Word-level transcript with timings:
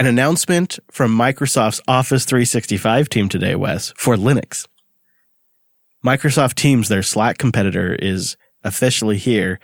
an 0.00 0.06
announcement 0.06 0.78
from 0.90 1.14
Microsoft's 1.14 1.82
Office 1.86 2.24
365 2.24 3.10
team 3.10 3.28
today, 3.28 3.54
Wes, 3.54 3.92
for 3.98 4.16
Linux. 4.16 4.66
Microsoft 6.02 6.54
Teams, 6.54 6.88
their 6.88 7.02
Slack 7.02 7.36
competitor, 7.36 7.94
is 7.94 8.38
officially 8.64 9.18
here. 9.18 9.60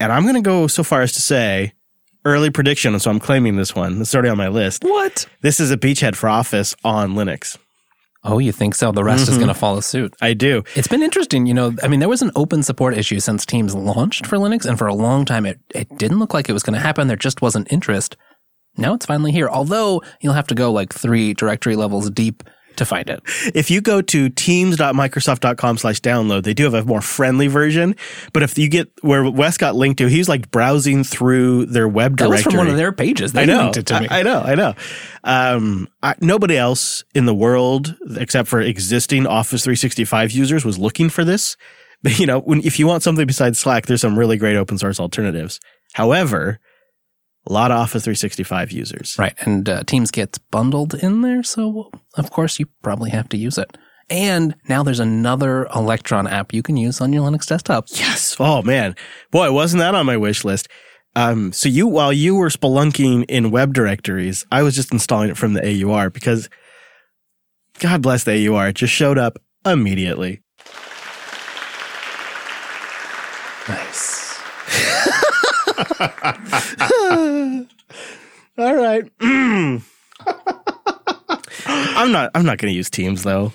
And 0.00 0.10
I'm 0.10 0.22
going 0.22 0.34
to 0.34 0.40
go 0.40 0.66
so 0.66 0.82
far 0.82 1.02
as 1.02 1.12
to 1.12 1.20
say 1.20 1.74
early 2.24 2.48
prediction. 2.48 2.98
So 2.98 3.10
I'm 3.10 3.20
claiming 3.20 3.56
this 3.56 3.74
one. 3.74 4.00
It's 4.00 4.14
already 4.14 4.30
on 4.30 4.38
my 4.38 4.48
list. 4.48 4.82
What? 4.82 5.26
This 5.42 5.60
is 5.60 5.70
a 5.70 5.76
beachhead 5.76 6.16
for 6.16 6.30
Office 6.30 6.74
on 6.82 7.12
Linux. 7.12 7.58
Oh, 8.24 8.38
you 8.38 8.52
think 8.52 8.74
so? 8.74 8.92
The 8.92 9.04
rest 9.04 9.24
mm-hmm. 9.24 9.32
is 9.32 9.36
going 9.36 9.48
to 9.48 9.54
follow 9.54 9.80
suit. 9.80 10.14
I 10.22 10.32
do. 10.32 10.64
It's 10.74 10.88
been 10.88 11.02
interesting. 11.02 11.44
You 11.44 11.52
know, 11.52 11.76
I 11.82 11.88
mean, 11.88 12.00
there 12.00 12.08
was 12.08 12.22
an 12.22 12.32
open 12.34 12.62
support 12.62 12.96
issue 12.96 13.20
since 13.20 13.44
Teams 13.44 13.74
launched 13.74 14.26
for 14.26 14.38
Linux, 14.38 14.64
and 14.64 14.78
for 14.78 14.86
a 14.86 14.94
long 14.94 15.26
time, 15.26 15.44
it, 15.44 15.60
it 15.74 15.98
didn't 15.98 16.18
look 16.18 16.32
like 16.32 16.48
it 16.48 16.54
was 16.54 16.62
going 16.62 16.74
to 16.74 16.80
happen. 16.80 17.08
There 17.08 17.16
just 17.16 17.42
wasn't 17.42 17.70
interest. 17.70 18.16
Now 18.76 18.94
it's 18.94 19.06
finally 19.06 19.32
here, 19.32 19.48
although 19.48 20.02
you'll 20.20 20.34
have 20.34 20.46
to 20.48 20.54
go 20.54 20.72
like 20.72 20.92
three 20.92 21.34
directory 21.34 21.76
levels 21.76 22.10
deep 22.10 22.42
to 22.76 22.84
find 22.84 23.08
it. 23.08 23.20
If 23.54 23.70
you 23.70 23.80
go 23.80 24.02
to 24.02 24.28
teams.microsoft.com 24.28 25.78
slash 25.78 26.00
download, 26.00 26.44
they 26.44 26.54
do 26.54 26.64
have 26.64 26.74
a 26.74 26.84
more 26.84 27.00
friendly 27.00 27.48
version. 27.48 27.96
But 28.32 28.42
if 28.42 28.56
you 28.58 28.68
get 28.68 28.90
where 29.02 29.28
Wes 29.28 29.56
got 29.56 29.74
linked 29.74 29.98
to, 29.98 30.06
he's 30.06 30.28
like 30.28 30.50
browsing 30.50 31.04
through 31.04 31.66
their 31.66 31.88
web 31.88 32.16
directory. 32.16 32.36
That 32.36 32.46
was 32.46 32.52
from 32.52 32.58
one 32.58 32.68
of 32.68 32.76
their 32.76 32.92
pages. 32.92 33.32
They 33.32 33.42
I 33.42 33.44
know, 33.46 33.62
linked 33.62 33.78
it 33.78 33.86
to 33.86 34.00
me. 34.00 34.08
I, 34.08 34.20
I 34.20 34.22
know, 34.22 34.40
I 34.40 34.54
know. 34.54 34.74
Um, 35.24 35.88
I, 36.02 36.14
nobody 36.20 36.56
else 36.56 37.04
in 37.14 37.26
the 37.26 37.34
world, 37.34 37.96
except 38.16 38.48
for 38.48 38.60
existing 38.60 39.26
Office 39.26 39.64
365 39.64 40.30
users, 40.32 40.64
was 40.64 40.78
looking 40.78 41.08
for 41.08 41.24
this. 41.24 41.56
But, 42.02 42.18
you 42.18 42.26
know, 42.26 42.40
when, 42.40 42.60
if 42.60 42.78
you 42.78 42.86
want 42.86 43.02
something 43.02 43.26
besides 43.26 43.58
Slack, 43.58 43.86
there's 43.86 44.02
some 44.02 44.18
really 44.18 44.36
great 44.36 44.56
open 44.56 44.78
source 44.78 45.00
alternatives. 45.00 45.60
However, 45.94 46.60
a 47.46 47.52
lot 47.52 47.70
of 47.70 47.78
Office 47.78 48.04
365 48.04 48.72
users. 48.72 49.16
Right. 49.18 49.34
And 49.40 49.68
uh, 49.68 49.84
Teams 49.84 50.10
gets 50.10 50.38
bundled 50.38 50.94
in 50.94 51.22
there. 51.22 51.42
So, 51.42 51.90
of 52.14 52.30
course, 52.30 52.58
you 52.58 52.66
probably 52.82 53.10
have 53.10 53.28
to 53.30 53.36
use 53.36 53.58
it. 53.58 53.76
And 54.08 54.54
now 54.68 54.82
there's 54.82 55.00
another 55.00 55.66
Electron 55.74 56.26
app 56.26 56.52
you 56.52 56.62
can 56.62 56.76
use 56.76 57.00
on 57.00 57.12
your 57.12 57.28
Linux 57.28 57.46
desktop. 57.46 57.86
Yes. 57.90 58.36
Oh, 58.38 58.62
man. 58.62 58.94
Boy, 59.30 59.50
wasn't 59.52 59.80
that 59.80 59.94
on 59.94 60.06
my 60.06 60.16
wish 60.16 60.44
list. 60.44 60.68
Um, 61.16 61.52
so 61.52 61.68
you, 61.68 61.86
while 61.86 62.12
you 62.12 62.36
were 62.36 62.48
spelunking 62.48 63.24
in 63.28 63.50
web 63.50 63.72
directories, 63.72 64.44
I 64.52 64.62
was 64.62 64.74
just 64.74 64.92
installing 64.92 65.30
it 65.30 65.36
from 65.36 65.54
the 65.54 65.84
AUR 65.84 66.10
because 66.10 66.48
God 67.78 68.02
bless 68.02 68.24
the 68.24 68.48
AUR. 68.48 68.68
It 68.68 68.76
just 68.76 68.92
showed 68.92 69.18
up 69.18 69.38
immediately. 69.64 70.42
Nice. 73.68 74.15
All 78.58 78.74
right. 78.74 79.04
Mm. 79.18 79.82
I'm 81.66 82.12
not 82.12 82.30
I'm 82.34 82.46
not 82.46 82.58
going 82.58 82.72
to 82.72 82.76
use 82.76 82.88
Teams 82.88 83.22
though. 83.22 83.52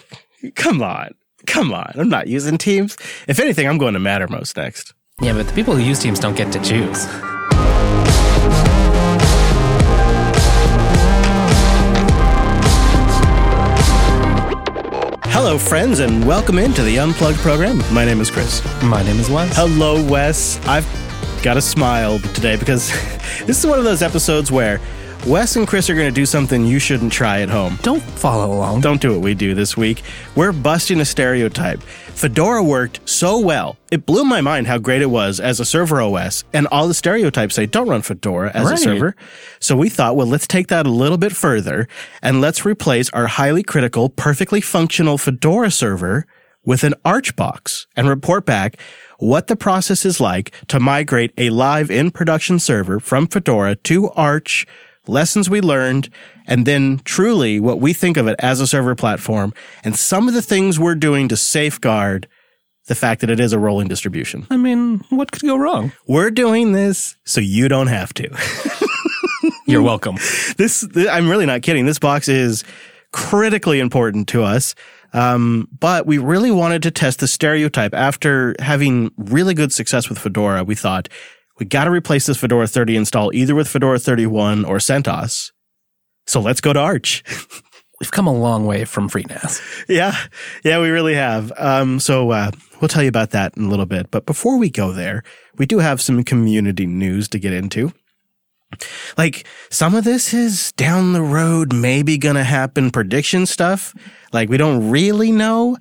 Come 0.55 0.83
on. 0.83 1.16
Come 1.47 1.73
on. 1.73 1.92
I'm 1.95 2.09
not 2.09 2.27
using 2.27 2.58
Teams. 2.58 2.95
If 3.27 3.39
anything, 3.39 3.67
I'm 3.67 3.77
going 3.80 3.95
to 3.95 3.99
Mattermost 3.99 4.55
next. 4.58 4.94
Yeah, 5.19 5.33
but 5.33 5.47
the 5.47 5.53
people 5.53 5.75
who 5.75 5.81
use 5.81 5.99
Teams 5.99 6.19
don't 6.19 6.36
get 6.36 6.52
to 6.53 6.59
choose. 6.59 7.08
Hello, 15.33 15.58
friends, 15.58 15.99
and 15.99 16.25
welcome 16.27 16.59
into 16.59 16.83
the 16.83 16.99
Unplugged 16.99 17.39
program. 17.39 17.80
My 17.92 18.05
name 18.05 18.22
is 18.22 18.30
Chris. 18.30 18.64
My 18.83 19.02
name 19.02 19.19
is 19.19 19.27
Wes. 19.30 19.55
Hello, 19.55 20.03
Wes. 20.05 20.64
I've 20.67 20.86
got 21.42 21.58
a 21.58 21.61
smile 21.61 22.20
today 22.20 22.56
because 22.56 22.89
this 23.45 23.59
is 23.59 23.66
one 23.66 23.80
of 23.80 23.84
those 23.84 24.03
episodes 24.03 24.52
where 24.52 24.80
Wes 25.25 25.56
and 25.56 25.67
Chris 25.67 25.89
are 25.89 25.95
going 25.95 26.08
to 26.08 26.14
do 26.14 26.25
something 26.25 26.66
you 26.66 26.78
shouldn't 26.78 27.11
try 27.11 27.42
at 27.42 27.50
home. 27.50 27.78
Don't 27.81 28.02
follow 28.02 28.56
along. 28.56 28.81
Don't 28.81 29.02
do 29.02 29.11
what 29.11 29.22
we 29.22 29.33
do 29.33 29.53
this 29.56 29.75
week. 29.75 30.03
We're 30.36 30.52
busting 30.52 31.00
a 31.00 31.06
stereotype. 31.06 31.81
Fedora 31.81 32.64
worked 32.64 33.08
so 33.09 33.39
well. 33.39 33.78
It 33.92 34.06
blew 34.06 34.23
my 34.23 34.42
mind 34.42 34.67
how 34.67 34.77
great 34.77 35.02
it 35.02 35.08
was 35.08 35.39
as 35.39 35.60
a 35.60 35.65
server 35.65 36.02
OS, 36.02 36.43
and 36.54 36.67
all 36.67 36.88
the 36.88 36.93
stereotypes 36.93 37.55
say 37.55 37.65
don't 37.65 37.88
run 37.88 38.02
Fedora 38.02 38.52
as 38.54 38.65
right. 38.65 38.73
a 38.73 38.77
server. 38.77 39.15
So 39.60 39.76
we 39.76 39.89
thought, 39.89 40.15
well, 40.15 40.27
let's 40.27 40.48
take 40.48 40.67
that 40.67 40.86
a 40.86 40.92
little 40.92 41.17
bit 41.17 41.36
further 41.36 41.88
and 42.21 42.42
let's 42.42 42.65
replace 42.65 43.10
our 43.11 43.27
highly 43.27 43.64
critical, 43.64 44.10
perfectly 44.10 44.61
functional 44.61 45.17
Fedora 45.17 45.71
server 45.71 46.26
with 46.64 46.83
an 46.83 46.94
Arch 47.04 47.36
box 47.36 47.88
and 47.95 48.08
report 48.08 48.45
back 48.45 48.77
what 49.21 49.45
the 49.45 49.55
process 49.55 50.04
is 50.04 50.20
like 50.20 50.52
to 50.67 50.80
migrate 50.80 51.32
a 51.37 51.52
live 51.52 51.92
in 51.92 52.09
production 52.09 52.58
server 52.58 52.99
from 52.99 53.27
Fedora 53.27 53.76
to 53.76 54.09
Arch, 54.11 54.65
lessons 55.05 55.48
we 55.48 55.61
learned, 55.61 56.09
and 56.48 56.65
then 56.65 56.99
truly 57.05 57.59
what 57.59 57.80
we 57.80 57.93
think 57.93 58.17
of 58.17 58.27
it 58.27 58.36
as 58.39 58.59
a 58.59 58.65
server 58.65 58.95
platform 58.95 59.54
and 59.83 59.95
some 59.95 60.27
of 60.27 60.33
the 60.33 60.42
things 60.42 60.80
we're 60.80 60.95
doing 60.95 61.27
to 61.27 61.37
safeguard 61.37 62.27
the 62.87 62.95
fact 62.95 63.21
that 63.21 63.30
it 63.30 63.39
is 63.39 63.54
a 63.54 63.59
rolling 63.59 63.87
distribution. 63.87 64.48
I 64.49 64.58
mean, 64.58 65.04
what 65.09 65.32
could 65.32 65.43
go 65.43 65.55
wrong? 65.55 65.92
We're 66.08 66.32
doing 66.32 66.71
this 66.71 67.15
so 67.23 67.39
you 67.39 67.67
don't 67.67 67.88
have 67.88 68.14
to. 68.15 68.27
You're 69.67 69.83
welcome. 69.83 70.17
This, 70.58 70.86
I'm 71.09 71.30
really 71.30 71.45
not 71.45 71.61
kidding. 71.61 71.86
This 71.86 71.98
box 71.98 72.27
is 72.27 72.64
critically 73.11 73.80
important 73.80 74.27
to 74.30 74.43
us. 74.43 74.76
Um, 75.14 75.67
but 75.77 76.05
we 76.05 76.17
really 76.17 76.52
wanted 76.52 76.83
to 76.83 76.92
test 76.92 77.20
the 77.20 77.27
stereotype. 77.27 77.94
After 77.94 78.55
having 78.60 79.11
really 79.17 79.54
good 79.54 79.73
success 79.73 80.10
with 80.10 80.20
Fedora, 80.20 80.64
we 80.64 80.76
thought 80.76 81.10
we 81.60 81.66
got 81.66 81.83
to 81.86 81.92
replace 81.92 82.26
this 82.26 82.38
Fedora 82.38 82.67
30 82.67 82.95
install 82.95 83.33
either 83.33 83.54
with 83.54 83.67
Fedora 83.67 84.00
31 84.00 84.66
or 84.66 84.77
CentOS. 84.77 85.52
So 86.27 86.39
let's 86.39 86.61
go 86.61 86.73
to 86.73 86.80
Arch. 86.80 87.23
We've 88.00 88.11
come 88.11 88.26
a 88.26 88.33
long 88.33 88.66
way 88.66 88.83
from 88.86 89.11
FreeNAS. 89.11 89.61
Yeah, 89.88 90.17
yeah, 90.64 90.82
we 90.82 90.89
really 90.89 91.14
have. 91.14 91.54
Um, 91.55 92.00
so 92.00 92.32
uh, 92.32 92.50
we'll 92.80 92.88
tell 92.88 93.04
you 93.04 93.10
about 93.10 93.30
that 93.30 93.55
in 93.55 93.66
a 93.66 93.70
little 93.70 93.86
bit. 93.86 94.10
But 94.10 94.26
before 94.26 94.58
we 94.58 94.71
go 94.71 94.92
there, 94.92 95.21
we 95.58 95.67
do 95.67 95.77
have 95.77 96.02
some 96.02 96.23
community 96.23 96.88
news 96.88 97.27
to 97.27 97.38
get 97.38 97.54
into. 97.54 97.94
Like 99.17 99.45
some 99.70 99.95
of 99.95 100.04
this 100.04 100.33
is 100.33 100.71
down 100.73 101.14
the 101.14 101.21
road, 101.21 101.73
maybe 101.73 102.17
gonna 102.17 102.43
happen 102.43 102.92
prediction 102.92 103.45
stuff. 103.45 103.93
Like 104.33 104.49
we 104.49 104.58
don't 104.58 104.89
really 104.89 105.32
know. 105.32 105.77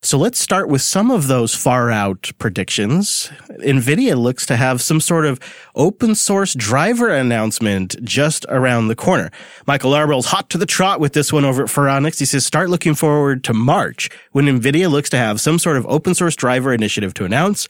So 0.00 0.16
let's 0.16 0.38
start 0.38 0.68
with 0.68 0.80
some 0.80 1.10
of 1.10 1.26
those 1.26 1.56
far 1.56 1.90
out 1.90 2.30
predictions. 2.38 3.32
NVIDIA 3.58 4.16
looks 4.16 4.46
to 4.46 4.54
have 4.54 4.80
some 4.80 5.00
sort 5.00 5.26
of 5.26 5.40
open 5.74 6.14
source 6.14 6.54
driver 6.54 7.08
announcement 7.08 7.96
just 8.04 8.46
around 8.48 8.86
the 8.86 8.94
corner. 8.94 9.28
Michael 9.66 9.90
Larabel's 9.90 10.26
hot 10.26 10.50
to 10.50 10.58
the 10.58 10.66
trot 10.66 11.00
with 11.00 11.14
this 11.14 11.32
one 11.32 11.44
over 11.44 11.64
at 11.64 11.68
Phoronix. 11.68 12.20
He 12.20 12.26
says, 12.26 12.46
start 12.46 12.70
looking 12.70 12.94
forward 12.94 13.42
to 13.42 13.52
March 13.52 14.08
when 14.30 14.44
NVIDIA 14.46 14.88
looks 14.88 15.10
to 15.10 15.18
have 15.18 15.40
some 15.40 15.58
sort 15.58 15.76
of 15.76 15.84
open 15.86 16.14
source 16.14 16.36
driver 16.36 16.72
initiative 16.72 17.12
to 17.14 17.24
announce, 17.24 17.66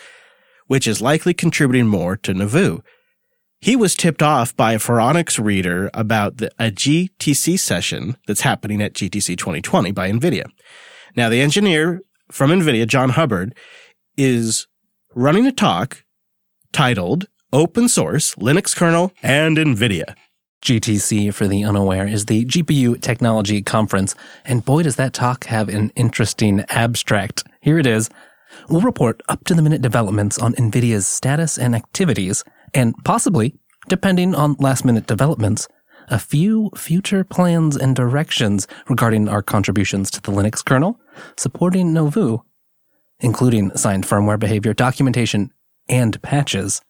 which 0.67 0.87
is 0.87 1.00
likely 1.00 1.33
contributing 1.33 1.89
more 1.89 2.15
to 2.19 2.35
Nouveau. 2.35 2.83
He 3.61 3.75
was 3.75 3.97
tipped 3.97 4.23
off 4.23 4.57
by 4.57 4.73
a 4.73 4.79
Phoronix 4.79 5.43
reader 5.43 5.91
about 5.93 6.37
the, 6.37 6.51
a 6.59 6.71
GTC 6.71 7.59
session 7.59 8.17
that's 8.27 8.43
happening 8.43 8.81
at 8.81 8.95
GTC 8.95 9.37
2020 9.37 9.91
by 9.91 10.11
NVIDIA. 10.11 10.45
Now, 11.17 11.29
the 11.29 11.41
engineer 11.41 12.03
from 12.31 12.51
NVIDIA, 12.51 12.87
John 12.87 13.11
Hubbard, 13.11 13.57
is 14.17 14.69
running 15.15 15.47
a 15.47 15.53
talk 15.53 16.05
titled 16.73 17.27
Open 17.53 17.89
Source, 17.89 18.37
Linux 18.37 18.77
Kernel, 18.77 19.13
and 19.23 19.57
NVIDIA. 19.57 20.15
GTC, 20.63 21.33
for 21.35 21.49
the 21.49 21.65
unaware, 21.65 22.07
is 22.07 22.27
the 22.27 22.45
GPU 22.45 23.01
Technology 23.01 23.63
Conference, 23.63 24.15
and 24.45 24.65
boy, 24.65 24.83
does 24.83 24.97
that 24.97 25.13
talk 25.13 25.45
have 25.45 25.69
an 25.69 25.91
interesting 25.97 26.65
abstract. 26.69 27.45
Here 27.61 27.79
it 27.79 27.87
is. 27.87 28.11
We'll 28.69 28.81
report 28.81 29.21
up 29.29 29.45
to 29.45 29.55
the 29.55 29.63
minute 29.63 29.83
developments 29.83 30.39
on 30.39 30.55
NVIDIA's 30.55 31.07
status 31.07 31.59
and 31.59 31.75
activities 31.75 32.45
and 32.75 32.95
possibly, 33.05 33.55
depending 33.89 34.34
on 34.34 34.56
last 34.59 34.84
minute 34.84 35.06
developments, 35.06 35.69
a 36.09 36.19
few 36.19 36.71
future 36.75 37.25
plans 37.25 37.77
and 37.77 37.95
directions 37.95 38.67
regarding 38.88 39.29
our 39.29 39.43
contributions 39.43 40.11
to 40.11 40.23
the 40.23 40.32
Linux 40.32 40.65
kernel, 40.65 40.99
supporting 41.37 41.93
Nouveau, 41.93 42.44
including 43.20 43.76
signed 43.76 44.05
firmware 44.05 44.38
behavior 44.38 44.73
documentation 44.73 45.53
and 45.88 46.20
patches, 46.23 46.81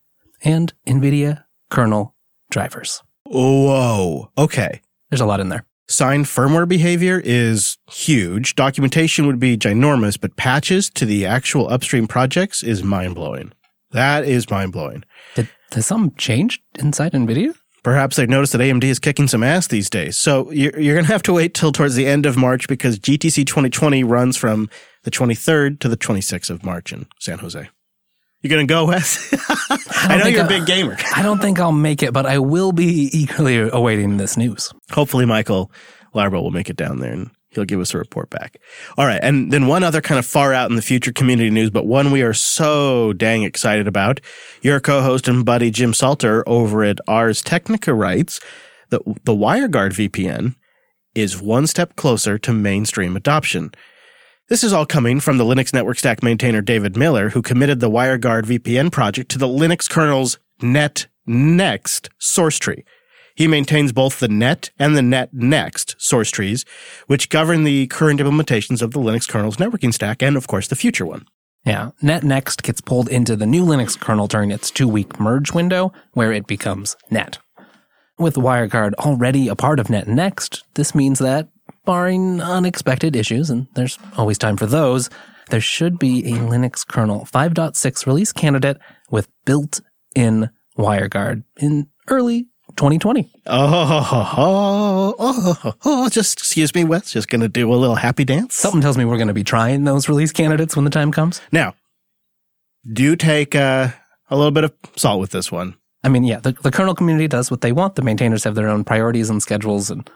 and 0.42 0.72
NVIDIA 0.86 1.44
kernel 1.70 2.14
drivers. 2.50 3.02
Whoa. 3.25 4.30
Okay. 4.38 4.80
There's 5.10 5.20
a 5.20 5.26
lot 5.26 5.40
in 5.40 5.48
there. 5.48 5.64
Signed 5.88 6.26
firmware 6.26 6.69
behavior 6.69 7.20
is 7.25 7.78
huge. 7.90 8.54
Documentation 8.54 9.26
would 9.26 9.40
be 9.40 9.56
ginormous, 9.56 10.20
but 10.20 10.36
patches 10.36 10.90
to 10.90 11.06
the 11.06 11.25
actual 11.25 11.69
upstream 11.69 12.06
projects 12.06 12.62
is 12.62 12.82
mind 12.82 13.14
blowing. 13.14 13.52
That 13.92 14.25
is 14.25 14.50
mind 14.50 14.72
blowing. 14.72 15.04
Did, 15.34 15.48
has 15.72 15.86
something 15.86 16.16
changed 16.16 16.62
inside 16.78 17.12
NVIDIA? 17.12 17.54
Perhaps 17.84 18.16
they've 18.16 18.28
noticed 18.28 18.52
that 18.52 18.60
AMD 18.60 18.84
is 18.84 18.98
kicking 18.98 19.28
some 19.28 19.42
ass 19.42 19.68
these 19.68 19.88
days. 19.88 20.16
So 20.16 20.50
you're, 20.50 20.78
you're 20.78 20.94
going 20.94 21.06
to 21.06 21.12
have 21.12 21.22
to 21.24 21.32
wait 21.32 21.54
till 21.54 21.72
towards 21.72 21.94
the 21.94 22.06
end 22.06 22.26
of 22.26 22.36
March 22.36 22.68
because 22.68 22.98
GTC 22.98 23.46
2020 23.46 24.04
runs 24.04 24.36
from 24.36 24.68
the 25.04 25.10
23rd 25.10 25.78
to 25.80 25.88
the 25.88 25.96
26th 25.96 26.50
of 26.50 26.64
March 26.64 26.92
in 26.92 27.06
San 27.20 27.38
Jose. 27.38 27.68
You're 28.40 28.50
gonna 28.50 28.66
go, 28.66 28.86
Wes? 28.86 29.34
I, 29.90 30.16
know 30.16 30.26
you're 30.26 30.42
a 30.42 30.44
I- 30.44 30.48
big 30.48 30.66
gamer. 30.66 30.96
I 31.16 31.22
don't 31.22 31.40
think 31.40 31.58
I'll 31.58 31.72
make 31.72 32.04
it, 32.04 32.12
but 32.12 32.24
I 32.24 32.38
will 32.38 32.70
be 32.70 33.10
eagerly 33.12 33.56
awaiting 33.58 34.16
this 34.16 34.36
news. 34.36 34.72
Hopefully, 34.92 35.24
Michael 35.26 35.72
Larabel 36.14 36.42
will 36.42 36.52
make 36.52 36.70
it 36.70 36.76
down 36.76 37.00
there 37.00 37.12
and 37.12 37.30
he'll 37.50 37.64
give 37.64 37.80
us 37.80 37.94
a 37.94 37.98
report 37.98 38.30
back. 38.30 38.60
All 38.96 39.06
right. 39.06 39.20
And 39.22 39.52
then 39.52 39.66
one 39.66 39.82
other 39.82 40.00
kind 40.00 40.18
of 40.18 40.26
far 40.26 40.52
out 40.52 40.70
in 40.70 40.76
the 40.76 40.82
future 40.82 41.12
community 41.12 41.50
news, 41.50 41.70
but 41.70 41.86
one 41.86 42.10
we 42.10 42.22
are 42.22 42.34
so 42.34 43.12
dang 43.12 43.42
excited 43.42 43.88
about. 43.88 44.20
Your 44.62 44.80
co-host 44.80 45.28
and 45.28 45.44
buddy 45.44 45.70
Jim 45.70 45.94
Salter 45.94 46.46
over 46.48 46.84
at 46.84 46.98
Ars 47.08 47.42
Technica 47.42 47.94
writes 47.94 48.40
that 48.90 49.02
the 49.24 49.34
WireGuard 49.34 49.92
VPN 49.92 50.54
is 51.14 51.40
one 51.40 51.66
step 51.66 51.96
closer 51.96 52.38
to 52.38 52.52
mainstream 52.52 53.16
adoption. 53.16 53.72
This 54.48 54.64
is 54.64 54.72
all 54.72 54.86
coming 54.86 55.20
from 55.20 55.36
the 55.36 55.44
Linux 55.44 55.74
network 55.74 55.98
stack 55.98 56.22
maintainer 56.22 56.62
David 56.62 56.96
Miller, 56.96 57.30
who 57.30 57.42
committed 57.42 57.80
the 57.80 57.90
WireGuard 57.90 58.44
VPN 58.44 58.90
project 58.90 59.30
to 59.32 59.38
the 59.38 59.48
Linux 59.48 59.90
kernel's 59.90 60.38
net 60.62 61.06
next 61.26 62.08
source 62.18 62.58
tree. 62.58 62.84
He 63.38 63.46
maintains 63.46 63.93
both 63.93 64.19
the 64.19 64.26
net 64.26 64.70
and 64.81 64.96
the 64.96 65.00
net 65.00 65.32
next 65.32 65.94
source 65.96 66.29
trees, 66.29 66.64
which 67.06 67.29
govern 67.29 67.62
the 67.62 67.87
current 67.87 68.19
implementations 68.19 68.82
of 68.82 68.90
the 68.90 68.99
Linux 68.99 69.29
kernel's 69.29 69.58
networking 69.58 69.94
stack 69.94 70.25
and, 70.25 70.37
of 70.37 70.49
course, 70.49 70.67
the 70.67 70.75
future 70.75 71.06
one. 71.06 71.25
Yeah, 71.64 71.93
NetNext 72.02 72.64
gets 72.64 72.81
pulled 72.81 73.08
into 73.08 73.37
the 73.37 73.46
new 73.46 73.64
Linux 73.64 73.96
kernel 73.96 74.26
during 74.26 74.50
its 74.50 74.73
two 74.73 74.88
week 74.88 75.20
merge 75.20 75.52
window, 75.52 75.93
where 76.14 76.32
it 76.32 76.49
becomes 76.49 76.96
net. 77.12 77.38
With 78.19 78.35
WireGuard 78.35 78.94
already 78.94 79.46
a 79.46 79.55
part 79.55 79.79
of 79.79 79.87
NetNext, 79.87 80.64
this 80.75 80.93
means 80.93 81.20
that, 81.20 81.49
barring 81.85 82.40
unexpected 82.40 83.14
issues, 83.14 83.50
and 83.50 83.69
there's 83.76 84.00
always 84.17 84.38
time 84.38 84.56
for 84.56 84.67
those, 84.67 85.11
there 85.50 85.61
should 85.61 86.00
be 86.00 86.26
a 86.26 86.38
Linux 86.38 86.85
kernel 86.85 87.29
5.6 87.32 88.05
release 88.05 88.32
candidate 88.32 88.79
with 89.12 89.29
built 89.44 89.81
in 90.17 90.50
WireGuard 90.76 91.44
in 91.61 91.87
early 92.08 92.49
2020. 92.78 93.28
Oh, 93.46 94.34
oh, 94.38 95.14
oh, 95.19 95.75
oh, 95.84 96.08
just 96.08 96.38
excuse 96.38 96.75
me, 96.75 96.84
Wes. 96.84 97.12
Just 97.12 97.28
going 97.28 97.40
to 97.42 97.48
do 97.48 97.72
a 97.72 97.76
little 97.76 97.96
happy 97.96 98.25
dance. 98.25 98.54
Something 98.54 98.80
tells 98.80 98.96
me 98.96 99.04
we're 99.04 99.16
going 99.16 99.28
to 99.28 99.34
be 99.34 99.44
trying 99.44 99.84
those 99.84 100.08
release 100.08 100.32
candidates 100.32 100.75
when 100.76 100.84
the 100.84 100.90
time 100.90 101.12
comes. 101.12 101.40
Now, 101.52 101.75
do 102.90 103.16
take 103.16 103.54
uh, 103.54 103.88
a 104.30 104.36
little 104.36 104.52
bit 104.52 104.64
of 104.64 104.72
salt 104.96 105.20
with 105.20 105.30
this 105.30 105.52
one. 105.52 105.75
I 106.04 106.08
mean, 106.08 106.25
yeah, 106.25 106.38
the, 106.40 106.52
the 106.52 106.70
kernel 106.70 106.94
community 106.94 107.28
does 107.28 107.50
what 107.50 107.60
they 107.60 107.72
want. 107.72 107.96
The 107.96 108.02
maintainers 108.02 108.44
have 108.44 108.54
their 108.54 108.69
own 108.69 108.84
priorities 108.84 109.28
and 109.28 109.42
schedules, 109.42 109.90
and 109.90 110.08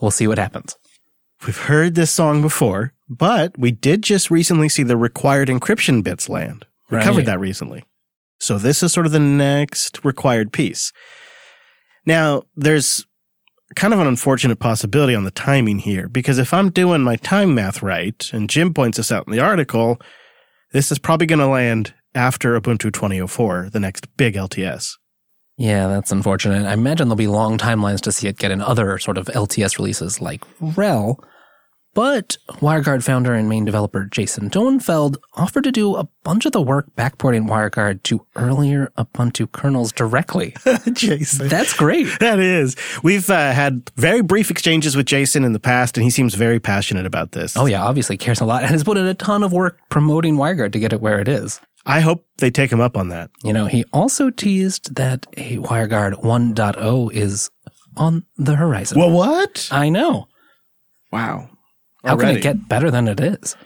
we'll 0.00 0.10
see 0.10 0.26
what 0.26 0.38
happens. 0.38 0.76
We've 1.46 1.56
heard 1.56 1.94
this 1.94 2.10
song 2.10 2.40
before, 2.40 2.94
but 3.08 3.56
we 3.58 3.70
did 3.70 4.02
just 4.02 4.30
recently 4.30 4.70
see 4.70 4.82
the 4.82 4.96
required 4.96 5.48
encryption 5.48 6.02
bits 6.02 6.28
land. 6.28 6.64
We 6.90 6.96
Right. 6.96 7.04
covered 7.04 7.26
that 7.26 7.38
recently. 7.40 7.84
So 8.40 8.58
this 8.58 8.82
is 8.82 8.92
sort 8.92 9.06
of 9.06 9.12
the 9.12 9.18
next 9.20 10.04
required 10.04 10.52
piece. 10.52 10.92
Now, 12.06 12.44
there's 12.56 13.04
kind 13.74 13.92
of 13.92 14.00
an 14.00 14.06
unfortunate 14.06 14.58
possibility 14.60 15.14
on 15.14 15.24
the 15.24 15.30
timing 15.30 15.80
here 15.80 16.08
because 16.08 16.38
if 16.38 16.54
I'm 16.54 16.70
doing 16.70 17.02
my 17.02 17.16
time 17.16 17.54
math 17.54 17.82
right, 17.82 18.30
and 18.32 18.48
Jim 18.48 18.72
points 18.72 18.96
this 18.96 19.10
out 19.10 19.26
in 19.26 19.32
the 19.32 19.40
article, 19.40 20.00
this 20.72 20.92
is 20.92 20.98
probably 20.98 21.26
going 21.26 21.40
to 21.40 21.46
land 21.46 21.94
after 22.14 22.58
Ubuntu 22.58 22.92
2004, 22.92 23.70
the 23.70 23.80
next 23.80 24.16
big 24.16 24.34
LTS. 24.34 24.94
Yeah, 25.58 25.88
that's 25.88 26.12
unfortunate. 26.12 26.66
I 26.66 26.74
imagine 26.74 27.08
there'll 27.08 27.16
be 27.16 27.26
long 27.26 27.58
timelines 27.58 28.00
to 28.02 28.12
see 28.12 28.28
it 28.28 28.38
get 28.38 28.50
in 28.50 28.60
other 28.60 28.98
sort 28.98 29.18
of 29.18 29.26
LTS 29.26 29.78
releases 29.78 30.20
like 30.20 30.42
RHEL. 30.60 31.18
But 31.96 32.36
WireGuard 32.60 33.02
founder 33.02 33.32
and 33.32 33.48
main 33.48 33.64
developer 33.64 34.04
Jason 34.04 34.50
Donenfeld 34.50 35.16
offered 35.32 35.64
to 35.64 35.72
do 35.72 35.96
a 35.96 36.06
bunch 36.24 36.44
of 36.44 36.52
the 36.52 36.60
work 36.60 36.94
backporting 36.94 37.48
WireGuard 37.48 38.02
to 38.02 38.26
earlier 38.36 38.92
Ubuntu 38.98 39.50
kernels 39.50 39.92
directly. 39.92 40.54
Jason. 40.92 41.48
That's 41.48 41.72
great. 41.72 42.06
That 42.20 42.38
is. 42.38 42.76
We've 43.02 43.30
uh, 43.30 43.52
had 43.52 43.90
very 43.96 44.20
brief 44.20 44.50
exchanges 44.50 44.94
with 44.94 45.06
Jason 45.06 45.42
in 45.42 45.54
the 45.54 45.58
past, 45.58 45.96
and 45.96 46.04
he 46.04 46.10
seems 46.10 46.34
very 46.34 46.60
passionate 46.60 47.06
about 47.06 47.32
this. 47.32 47.56
Oh 47.56 47.64
yeah, 47.64 47.82
obviously 47.82 48.18
cares 48.18 48.42
a 48.42 48.44
lot 48.44 48.60
and 48.60 48.70
has 48.70 48.84
put 48.84 48.98
in 48.98 49.06
a 49.06 49.14
ton 49.14 49.42
of 49.42 49.54
work 49.54 49.78
promoting 49.88 50.36
WireGuard 50.36 50.72
to 50.72 50.78
get 50.78 50.92
it 50.92 51.00
where 51.00 51.18
it 51.18 51.28
is. 51.28 51.62
I 51.86 52.00
hope 52.00 52.26
they 52.36 52.50
take 52.50 52.70
him 52.70 52.80
up 52.82 52.98
on 52.98 53.08
that. 53.08 53.30
You 53.42 53.54
know, 53.54 53.68
he 53.68 53.86
also 53.94 54.28
teased 54.28 54.96
that 54.96 55.24
a 55.38 55.56
WireGuard 55.56 56.22
1.0 56.22 57.12
is 57.14 57.48
on 57.96 58.26
the 58.36 58.56
horizon. 58.56 58.98
Well, 58.98 59.12
what? 59.12 59.70
I 59.72 59.88
know. 59.88 60.28
Wow. 61.10 61.48
How 62.06 62.16
can 62.16 62.26
Already. 62.26 62.38
it 62.38 62.42
get 62.42 62.68
better 62.68 62.90
than 62.90 63.08
it 63.08 63.20
is? 63.20 63.56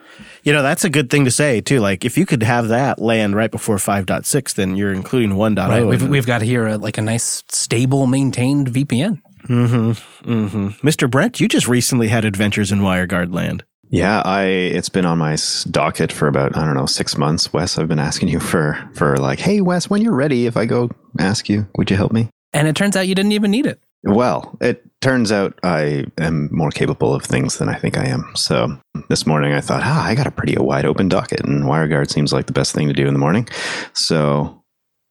You 0.43 0.53
know, 0.53 0.63
that's 0.63 0.85
a 0.85 0.91
good 0.91 1.11
thing 1.11 1.27
to 1.27 1.31
say, 1.31 1.61
too. 1.61 1.81
Like, 1.81 2.05
if 2.05 2.17
you 2.17 2.25
could 2.25 2.43
have 2.43 2.69
that 2.69 2.99
land 2.99 3.37
right 3.37 3.51
before 3.51 3.77
5.6, 3.77 4.55
then 4.55 4.77
you're 4.77 4.93
including 4.93 5.33
1.0. 5.33 5.69
Right. 5.69 5.85
We've, 5.85 6.09
we've 6.09 6.27
got 6.27 6.41
here 6.41 6.67
a, 6.67 6.79
like 6.79 6.97
a 6.97 7.03
nice, 7.03 7.45
stable, 7.49 8.07
maintained 8.07 8.73
VPN. 8.73 9.21
Hmm. 9.47 9.93
Hmm. 9.93 10.69
Mr. 10.87 11.11
Brent, 11.11 11.41
you 11.41 11.49
just 11.49 11.69
recently 11.69 12.09
had 12.09 12.25
adventures 12.25 12.73
in 12.73 12.81
WireGuard 12.81 13.35
land. 13.35 13.65
Yeah, 13.93 14.23
I 14.25 14.45
it's 14.45 14.89
been 14.89 15.05
on 15.05 15.19
my 15.19 15.37
docket 15.69 16.13
for 16.13 16.29
about 16.29 16.57
I 16.57 16.65
don't 16.65 16.77
know 16.77 16.87
six 16.87 17.19
months. 17.19 17.53
Wes, 17.53 17.77
I've 17.77 17.89
been 17.89 17.99
asking 17.99 18.29
you 18.29 18.39
for 18.39 18.79
for 18.95 19.17
like, 19.17 19.41
hey 19.41 19.61
Wes, 19.63 19.91
when 19.91 20.01
you're 20.01 20.15
ready, 20.15 20.47
if 20.47 20.57
I 20.57 20.65
go 20.65 20.91
ask 21.19 21.49
you, 21.49 21.67
would 21.75 21.91
you 21.91 21.97
help 21.97 22.13
me? 22.13 22.31
And 22.53 22.69
it 22.69 22.77
turns 22.77 22.97
out 22.97 23.09
you 23.09 23.17
didn't 23.17 23.33
even 23.33 23.51
need 23.51 23.67
it. 23.67 23.81
Well, 24.03 24.57
it 24.61 24.85
turns 25.01 25.31
out 25.31 25.59
I 25.63 26.07
am 26.19 26.49
more 26.51 26.71
capable 26.71 27.15
of 27.15 27.23
things 27.23 27.59
than 27.59 27.69
I 27.69 27.75
think 27.75 27.99
I 27.99 28.07
am. 28.07 28.31
So 28.35 28.79
this 29.09 29.27
morning 29.27 29.53
I 29.53 29.61
thought, 29.61 29.83
ah, 29.83 30.07
I 30.07 30.15
got 30.15 30.27
a 30.27 30.31
pretty 30.31 30.57
wide 30.57 30.87
open 30.87 31.09
docket, 31.09 31.41
and 31.41 31.65
WireGuard 31.65 32.11
seems 32.11 32.33
like 32.33 32.47
the 32.47 32.53
best 32.53 32.75
thing 32.75 32.89
to 32.89 32.95
do 32.95 33.07
in 33.07 33.13
the 33.13 33.21
morning. 33.21 33.49
So 33.93 34.65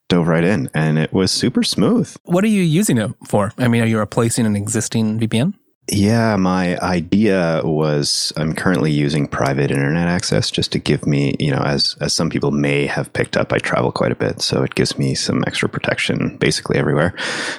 dove 0.08 0.26
right 0.26 0.44
in, 0.44 0.68
and 0.74 0.98
it 0.98 1.12
was 1.12 1.30
super 1.30 1.62
smooth. 1.62 2.14
What 2.24 2.44
are 2.44 2.48
you 2.48 2.62
using 2.62 2.98
it 2.98 3.12
for? 3.26 3.52
I 3.56 3.68
mean, 3.68 3.82
are 3.82 3.86
you 3.86 3.98
replacing 3.98 4.44
an 4.44 4.56
existing 4.56 5.20
VPN? 5.20 5.54
Yeah, 5.90 6.36
my 6.36 6.78
idea 6.78 7.60
was 7.64 8.32
I'm 8.36 8.54
currently 8.54 8.92
using 8.92 9.26
private 9.26 9.70
internet 9.70 10.08
access 10.08 10.50
just 10.50 10.72
to 10.72 10.78
give 10.78 11.06
me, 11.06 11.34
you 11.38 11.50
know, 11.50 11.62
as 11.62 11.96
as 12.00 12.12
some 12.12 12.30
people 12.30 12.50
may 12.50 12.86
have 12.86 13.12
picked 13.12 13.36
up, 13.36 13.52
I 13.52 13.58
travel 13.58 13.90
quite 13.92 14.12
a 14.12 14.16
bit, 14.16 14.40
so 14.40 14.62
it 14.62 14.74
gives 14.74 14.98
me 14.98 15.14
some 15.14 15.42
extra 15.46 15.68
protection 15.68 16.36
basically 16.38 16.78
everywhere. 16.78 17.14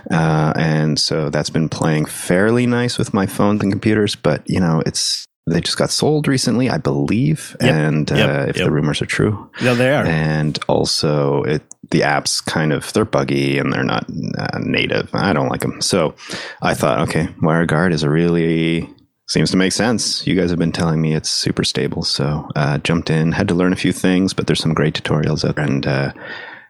Uh, 0.09 0.53
and 0.55 0.99
so 0.99 1.29
that's 1.29 1.49
been 1.49 1.69
playing 1.69 2.05
fairly 2.05 2.65
nice 2.65 2.97
with 2.97 3.13
my 3.13 3.25
phones 3.25 3.61
and 3.61 3.71
computers, 3.71 4.15
but 4.15 4.41
you 4.49 4.59
know, 4.59 4.81
it's 4.85 5.25
they 5.47 5.59
just 5.59 5.77
got 5.77 5.89
sold 5.89 6.27
recently, 6.27 6.69
I 6.69 6.77
believe, 6.77 7.57
Yep, 7.61 7.73
and 7.73 8.11
uh, 8.11 8.15
yep, 8.15 8.49
if 8.49 8.57
yep. 8.57 8.65
the 8.65 8.71
rumors 8.71 9.01
are 9.01 9.07
true, 9.07 9.49
Yeah, 9.61 9.73
they 9.73 9.91
are. 9.93 10.05
and 10.05 10.57
also 10.69 11.43
it 11.43 11.63
the 11.91 12.01
apps 12.01 12.43
kind 12.43 12.73
of 12.73 12.91
they're 12.93 13.05
buggy 13.05 13.57
and 13.57 13.71
they're 13.71 13.83
not 13.83 14.05
uh, 14.37 14.59
native. 14.59 15.09
I 15.13 15.33
don't 15.33 15.49
like 15.49 15.61
them 15.61 15.81
so 15.81 16.15
i 16.61 16.73
thought 16.73 17.07
okay 17.07 17.27
wireguard 17.41 17.91
is 17.91 18.03
a 18.03 18.09
really 18.09 18.89
seems 19.31 19.49
to 19.49 19.55
make 19.55 19.71
sense. 19.71 20.27
You 20.27 20.35
guys 20.35 20.49
have 20.49 20.59
been 20.59 20.73
telling 20.73 21.01
me 21.01 21.15
it's 21.15 21.29
super 21.29 21.63
stable. 21.63 22.03
So 22.03 22.49
uh, 22.57 22.79
jumped 22.79 23.09
in 23.09 23.31
had 23.31 23.47
to 23.47 23.53
learn 23.53 23.71
a 23.71 23.77
few 23.77 23.93
things 23.93 24.33
but 24.33 24.47
there's 24.47 24.59
some 24.59 24.73
great 24.73 24.93
tutorials 24.93 25.47
out 25.47 25.55
there. 25.55 25.65
And 25.65 25.87
uh, 25.87 26.11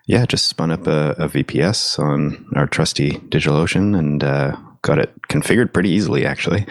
yeah 0.08 0.26
just 0.26 0.48
spun 0.48 0.72
up 0.72 0.86
a, 0.88 1.12
a 1.18 1.28
vps 1.28 1.98
on 1.98 2.46
our 2.56 2.68
trusty 2.68 3.14
digitalocean 3.30 3.98
and 3.98 4.24
uh, 4.24 4.56
got 4.84 5.00
it 5.00 5.12
configured 5.24 5.74
pretty 5.74 5.90
easily 5.90 6.26
actually. 6.26 6.66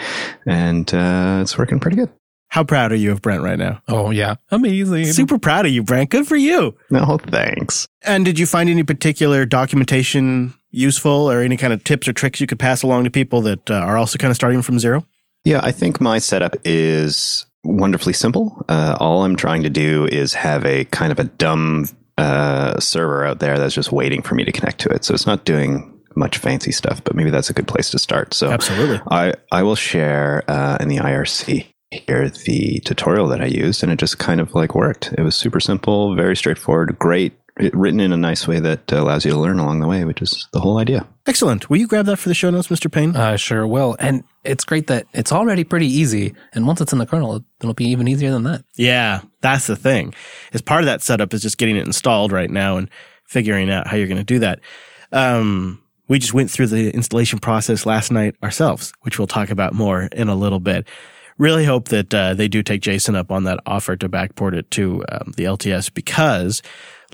And 0.47 0.93
uh, 0.95 1.41
it's 1.43 1.59
working 1.59 1.81
pretty 1.81 1.97
good 1.97 2.11
How 2.51 2.65
proud 2.65 2.91
are 2.91 2.97
you 2.97 3.13
of 3.13 3.23
Brent 3.23 3.43
right 3.43 3.59
now? 3.59 3.81
Oh, 3.87 4.11
yeah. 4.11 4.35
Amazing. 4.51 5.07
Super 5.07 5.39
proud 5.39 5.67
of 5.67 5.73
you, 5.73 5.85
Brent. 5.85 6.11
Good 6.11 6.27
for 6.27 6.37
you. 6.37 6.77
no 6.91 7.17
thanks 7.19 7.87
And 8.03 8.25
did 8.25 8.39
you 8.41 8.47
find 8.47 8.69
any 8.69 8.83
particular 8.83 9.47
documentation 9.47 10.55
useful 10.73 11.31
or 11.31 11.41
any 11.41 11.57
kind 11.57 11.73
of 11.73 11.85
tips 11.85 12.09
or 12.09 12.13
tricks 12.13 12.41
you 12.41 12.49
could 12.49 12.59
pass 12.59 12.83
along 12.83 13.05
to 13.05 13.11
people 13.11 13.41
that 13.43 13.71
uh, 13.71 13.75
are 13.75 13.97
also 13.97 14.19
kind 14.19 14.31
of 14.33 14.37
starting 14.37 14.63
from 14.63 14.81
zero? 14.81 15.07
Yeah, 15.45 15.61
I 15.63 15.71
think 15.71 16.01
my 16.01 16.19
setup 16.19 16.57
is 16.65 17.47
wonderfully 17.63 18.13
simple. 18.15 18.65
Uh, 18.69 18.97
all 18.99 19.23
I'm 19.25 19.37
trying 19.37 19.63
to 19.63 19.71
do 19.71 20.07
is 20.07 20.35
have 20.35 20.67
a 20.67 20.85
kind 20.87 21.13
of 21.13 21.21
a 21.21 21.25
dumb 21.25 21.87
uh, 22.19 22.81
server 22.81 23.25
out 23.25 23.39
there 23.39 23.59
that's 23.61 23.75
just 23.75 23.93
waiting 23.93 24.23
for 24.23 24.35
me 24.35 24.45
to 24.45 24.53
connect 24.53 24.81
to 24.81 24.89
it. 24.89 25.05
So 25.05 25.15
it's 25.15 25.27
not 25.27 25.45
doing 25.45 25.87
much 26.17 26.39
fancy 26.39 26.73
stuff, 26.73 27.03
but 27.05 27.15
maybe 27.15 27.31
that's 27.31 27.49
a 27.49 27.53
good 27.53 27.69
place 27.69 27.91
to 27.91 27.99
start. 28.01 28.35
So 28.35 28.51
Absolutely. 28.51 29.01
I, 29.09 29.35
I 29.53 29.63
will 29.63 29.77
share 29.77 30.43
uh, 30.49 30.79
in 30.81 30.89
the 30.89 30.97
IRC 30.97 31.67
here 31.91 32.29
the 32.29 32.81
tutorial 32.81 33.29
that 33.29 33.41
I 33.41 33.47
used, 33.47 33.83
and 33.83 33.91
it 33.91 33.99
just 33.99 34.19
kind 34.19 34.41
of 34.41 34.55
like 34.55 34.75
worked. 34.75 35.13
It 35.19 35.23
was 35.23 35.37
super 35.37 35.61
simple, 35.61 36.15
very 36.15 36.37
straightforward, 36.37 36.97
great, 36.99 37.33
it, 37.59 37.75
written 37.75 38.01
in 38.01 38.13
a 38.13 38.17
nice 38.17 38.47
way 38.47 38.61
that 38.61 38.91
allows 38.93 39.25
you 39.25 39.33
to 39.33 39.39
learn 39.39 39.59
along 39.59 39.81
the 39.81 39.89
way, 39.89 40.05
which 40.05 40.23
is 40.23 40.49
the 40.53 40.61
whole 40.61 40.79
idea. 40.79 41.07
Excellent. 41.27 41.69
Will 41.69 41.79
you 41.79 41.89
grab 41.89 42.07
that 42.07 42.19
for 42.19 42.29
the 42.29 42.35
show 42.35 42.51
notes, 42.51 42.69
Mr. 42.69 42.91
Payne? 42.91 43.17
I 43.17 43.37
sure 43.37 43.67
will. 43.67 43.97
And 43.99 44.25
it's 44.45 44.65
great 44.65 44.87
that 44.87 45.07
it's 45.13 45.33
already 45.33 45.65
pretty 45.65 45.87
easy. 45.87 46.35
And 46.53 46.67
once 46.67 46.81
it's 46.81 46.93
in 46.93 46.99
the 46.99 47.07
kernel, 47.07 47.45
it'll 47.61 47.75
be 47.75 47.89
even 47.89 48.09
easier 48.09 48.31
than 48.31 48.45
that. 48.45 48.65
Yeah, 48.77 49.23
that's 49.41 49.67
the 49.67 49.77
thing. 49.77 50.15
As 50.53 50.63
part 50.63 50.81
of 50.81 50.87
that 50.87 51.03
setup 51.03 51.35
is 51.35 51.43
just 51.43 51.59
getting 51.59 51.77
it 51.77 51.87
installed 51.87 52.33
right 52.33 52.51
now 52.51 52.77
and 52.77 52.89
figuring 53.27 53.71
out 53.71 53.87
how 53.87 53.97
you're 53.97 54.09
going 54.09 54.17
to 54.17 54.25
do 54.25 54.39
that. 54.41 54.61
Um, 55.13 55.83
we 56.09 56.19
just 56.19 56.35
went 56.35 56.51
through 56.51 56.69
the 56.69 56.91
installation 56.93 57.39
process 57.39 57.87
last 57.87 58.11
night 58.11 58.35
ourselves, 58.43 58.93
which 59.03 59.19
we'll 59.19 59.29
talk 59.29 59.51
about 59.51 59.75
more 59.75 60.03
in 60.13 60.29
a 60.29 60.35
little 60.35 60.59
bit. 60.61 60.89
Really 61.41 61.65
hope 61.65 61.89
that 61.89 62.13
uh, 62.13 62.35
they 62.35 62.49
do 62.49 62.63
take 62.63 62.83
Jason 62.83 63.17
up 63.17 63.33
on 63.33 63.45
that 63.45 63.61
offer 63.65 63.97
to 63.97 64.11
backport 64.11 64.55
it 64.55 64.71
to 64.73 65.03
um, 65.11 65.33
the 65.39 65.45
LTS 65.45 65.93
because, 65.95 66.61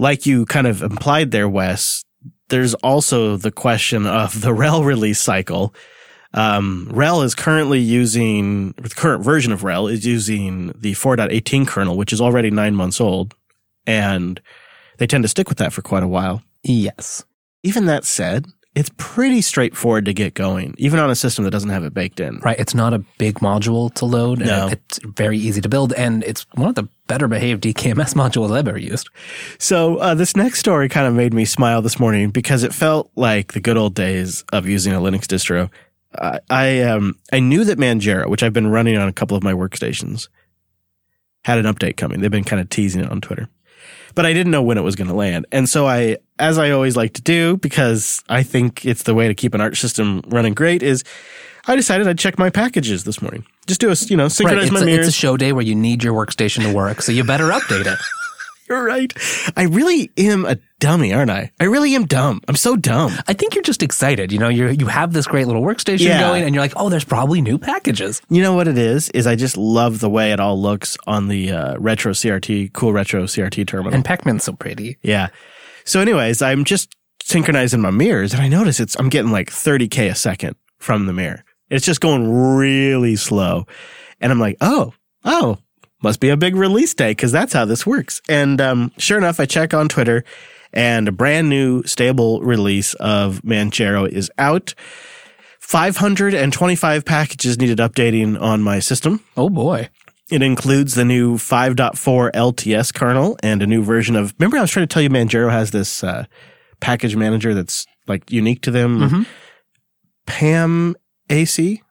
like 0.01 0.27
you 0.27 0.47
kind 0.47 0.67
of 0.67 0.83
implied 0.83 1.31
there, 1.31 1.49
Wes, 1.49 2.03
there's 2.49 2.75
also 2.75 3.37
the 3.37 3.53
question 3.53 4.05
of 4.05 4.41
the 4.41 4.49
RHEL 4.53 4.85
release 4.85 5.21
cycle. 5.21 5.73
Um, 6.35 6.91
RHEL 6.93 7.25
is 7.25 7.37
currently 7.37 7.79
using, 7.79 8.73
the 8.73 8.89
current 8.89 9.23
version 9.23 9.53
of 9.53 9.61
RHEL 9.63 9.93
is 9.93 10.05
using 10.05 10.73
the 10.77 10.95
4.18 10.95 11.65
kernel, 11.65 11.97
which 11.97 12.13
is 12.13 12.21
already 12.21 12.51
nine 12.51 12.75
months 12.75 13.01
old. 13.01 13.33
And 13.87 14.43
they 14.99 15.07
tend 15.07 15.23
to 15.23 15.29
stick 15.29 15.49
with 15.49 15.59
that 15.59 15.73
for 15.73 15.83
quite 15.83 16.03
a 16.03 16.09
while. 16.09 16.43
Yes. 16.65 17.25
Even 17.63 17.87
that 17.87 18.05
said, 18.05 18.47
it's 18.77 18.91
pretty 18.99 19.41
straightforward 19.41 20.05
to 20.05 20.13
get 20.13 20.35
going, 20.35 20.75
even 20.77 21.01
on 21.01 21.09
a 21.09 21.15
system 21.15 21.45
that 21.45 21.51
doesn't 21.51 21.71
have 21.71 21.83
it 21.83 21.95
baked 21.95 22.21
in. 22.21 22.41
Right. 22.41 22.61
It's 22.61 22.75
not 22.75 22.93
a 22.93 22.99
big 23.17 23.37
module 23.37 23.93
to 23.95 24.05
load. 24.05 24.41
and 24.41 24.49
No. 24.49 24.69
It's 24.69 25.01
very 25.03 25.39
easy 25.39 25.63
to 25.63 25.69
build. 25.71 25.95
And 25.95 26.23
it's 26.25 26.45
one 26.53 26.69
of 26.69 26.75
the 26.75 26.87
better 27.07 27.27
behaved 27.27 27.65
DKMS 27.65 28.13
modules 28.15 28.55
I've 28.55 28.69
ever 28.69 28.79
used. 28.79 29.09
So 29.59 29.97
uh, 29.97 30.15
this 30.15 30.37
next 30.37 30.59
story 30.59 30.91
kind 30.91 31.07
of 31.07 31.15
made 31.15 31.33
me 31.33 31.47
smile 31.47 31.81
this 31.81 31.99
morning 31.99 32.29
because 32.29 32.65
it 32.65 32.75
felt 32.75 33.11
like 33.17 33.55
the 33.55 33.61
good 33.61 33.79
old 33.79 33.95
days 33.95 34.45
of 34.53 34.69
using 34.69 34.93
a 34.93 35.01
Linux 35.01 35.23
distro. 35.23 35.71
I 36.15 36.41
I, 36.51 36.83
um, 36.83 37.15
I 37.33 37.41
knew 37.41 37.65
that 37.65 37.79
Manjaro, 37.79 38.29
which 38.29 38.43
I've 38.43 38.53
been 38.53 38.69
running 38.69 38.99
on 38.99 39.09
a 39.09 39.13
couple 39.13 39.39
of 39.39 39.43
my 39.43 39.55
workstations, 39.55 40.29
had 41.45 41.57
an 41.57 41.65
update 41.65 41.97
coming. 41.97 42.21
They've 42.21 42.31
been 42.31 42.45
kind 42.45 42.61
of 42.61 42.69
teasing 42.69 43.03
it 43.03 43.11
on 43.11 43.23
Twitter, 43.23 43.49
but 44.17 44.27
I 44.27 44.33
didn't 44.33 44.51
know 44.51 44.63
when 44.63 44.79
it 44.79 44.81
was 44.81 44.97
going 44.97 45.09
to 45.09 45.15
land. 45.15 45.47
And 45.53 45.69
so 45.69 45.87
I, 45.87 46.17
as 46.41 46.59
I 46.59 46.71
always 46.71 46.97
like 46.97 47.13
to 47.13 47.23
do, 47.23 47.59
because 47.59 48.25
I 48.29 48.43
think 48.43 48.85
it's 48.85 49.05
the 49.05 49.15
way 49.15 49.29
to 49.29 49.35
keep 49.35 49.55
an 49.55 49.61
Arch 49.61 49.81
system 49.81 50.23
running 50.27 50.55
great, 50.55 50.83
is 50.83 51.05
I 51.69 51.77
decided 51.77 52.09
I'd 52.09 52.19
check 52.19 52.39
my 52.39 52.51
packages 52.51 53.05
this 53.05 53.21
morning. 53.23 53.47
Just 53.67 53.81
do 53.81 53.91
a 53.91 53.95
you 54.09 54.17
know 54.17 54.29
synchronize 54.29 54.65
It's 54.65 54.73
my 54.73 54.91
a, 54.91 54.95
it's 54.95 55.09
a 55.09 55.13
show 55.13 55.37
day 55.37 55.53
where 55.53 55.65
you 55.65 55.75
need 55.75 56.03
your 56.03 56.15
workstation 56.15 56.63
to 56.63 56.73
work. 56.73 57.03
So 57.03 57.13
you 57.13 57.23
better 57.23 57.51
update 57.51 57.87
it. 57.87 57.99
You're 58.69 58.85
right. 58.85 59.13
I 59.57 59.65
really 59.65 60.11
am 60.17 60.45
a 60.45 60.57
dummy, 60.81 61.13
aren't 61.15 61.31
I? 61.31 61.53
I 61.61 61.65
really 61.65 61.95
am 61.95 62.07
dumb. 62.07 62.41
I'm 62.49 62.57
so 62.57 62.77
dumb. 62.77 63.13
I 63.29 63.33
think 63.33 63.55
you're 63.55 63.63
just 63.63 63.83
excited. 63.83 64.33
You 64.33 64.39
know, 64.39 64.49
you 64.49 64.69
you 64.69 64.87
have 64.87 65.13
this 65.13 65.27
great 65.27 65.47
little 65.47 65.63
workstation 65.63 66.01
Yeah. 66.07 66.21
going 66.21 66.43
and 66.43 66.55
you're 66.55 66.63
like, 66.63 66.73
oh, 66.77 66.89
there's 66.89 67.05
probably 67.05 67.41
new 67.41 67.59
packages. 67.59 68.21
You 68.29 68.43
know 68.43 68.55
what 68.55 68.69
it 68.69 68.77
is? 68.77 69.09
Is 69.11 69.27
I 69.27 69.37
just 69.37 69.57
love 69.57 70.01
the 70.01 70.11
way 70.11 70.33
it 70.33 70.41
all 70.41 70.61
looks 70.61 70.97
on 71.07 71.29
the 71.29 71.51
uh, 71.53 71.77
retro 71.79 72.13
CRT, 72.13 72.73
cool 72.73 72.93
retro 72.93 73.25
CRT 73.25 73.67
terminal. 73.67 73.95
And 73.95 74.05
Pac-Man's 74.05 74.45
so 74.45 74.53
pretty. 74.53 74.99
yeah. 75.03 75.29
So, 75.85 76.01
anyways, 76.01 76.43
I'm 76.43 76.65
just 76.65 76.95
synchronizing 77.23 77.81
my 77.81 77.91
mirrors, 77.91 78.33
and 78.35 78.43
I 78.43 78.49
notice 78.49 78.81
it's 78.81 78.97
I'm 78.99 79.09
getting 79.09 79.31
like 79.31 79.51
30k 79.51 80.11
a 80.11 80.15
second 80.17 80.57
from 80.79 81.07
the 81.07 81.13
mirror. 81.13 81.45
It's 81.71 81.87
just 81.87 82.01
going 82.01 82.31
really 82.57 83.17
slow, 83.17 83.67
and 84.21 84.31
I'm 84.33 84.41
like, 84.41 84.57
oh, 84.61 84.93
oh, 85.25 85.59
must 86.03 86.21
be 86.21 86.29
a 86.29 86.37
big 86.37 86.55
release 86.57 86.95
day 86.95 87.11
because 87.13 87.33
that's 87.33 87.53
how 87.53 87.65
this 87.65 87.87
works. 87.87 88.21
And 88.29 88.61
um, 88.61 88.93
sure 88.99 89.19
enough, 89.19 89.41
I 89.41 89.47
check 89.47 89.73
on 89.75 89.89
Twitter, 89.89 90.25
and 90.73 91.09
a 91.09 91.13
brand 91.13 91.49
new 91.49 91.83
stable 91.85 92.41
release 92.43 92.95
of 92.95 93.41
Manjaro 93.43 94.09
is 94.09 94.31
out. 94.39 94.75
525 95.77 97.05
packages 97.05 97.59
needed 97.59 97.79
updating 97.79 98.41
on 98.41 98.63
my 98.63 98.79
system. 98.79 99.21
Oh 99.37 99.51
boy. 99.51 99.89
It 100.31 100.43
includes 100.43 100.95
the 100.95 101.05
new 101.05 101.37
5.4 101.37 102.33
LTS 102.33 102.93
kernel 102.95 103.37
and 103.43 103.63
a 103.63 103.67
new 103.67 103.83
version 103.83 104.17
of. 104.17 104.35
Remember, 104.39 104.59
I 104.59 104.61
was 104.61 104.71
trying 104.71 104.87
to 104.87 104.93
tell 104.93 105.03
you 105.03 105.11
Manjaro 105.11 105.51
has 105.51 105.71
this 105.71 106.03
uh, 106.05 106.25
package 106.81 107.15
manager 107.17 107.55
that's 107.55 107.87
like 108.07 108.31
unique 108.31 108.63
to 108.63 108.71
them. 108.71 108.99
Mhm. 109.01 109.27
Pam 110.27 110.95
AC? 111.31 111.83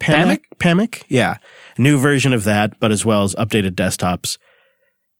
Pamac? 0.00 0.40
Pamac? 0.58 1.02
Yeah. 1.08 1.36
New 1.80 1.98
version 1.98 2.32
of 2.32 2.44
that, 2.44 2.78
but 2.78 2.92
as 2.92 3.04
well 3.06 3.24
as 3.24 3.34
updated 3.36 3.70
desktops. 3.72 4.36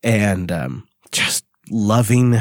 And 0.03 0.53
um, 0.53 0.87
just 1.11 1.45
loving, 1.71 2.37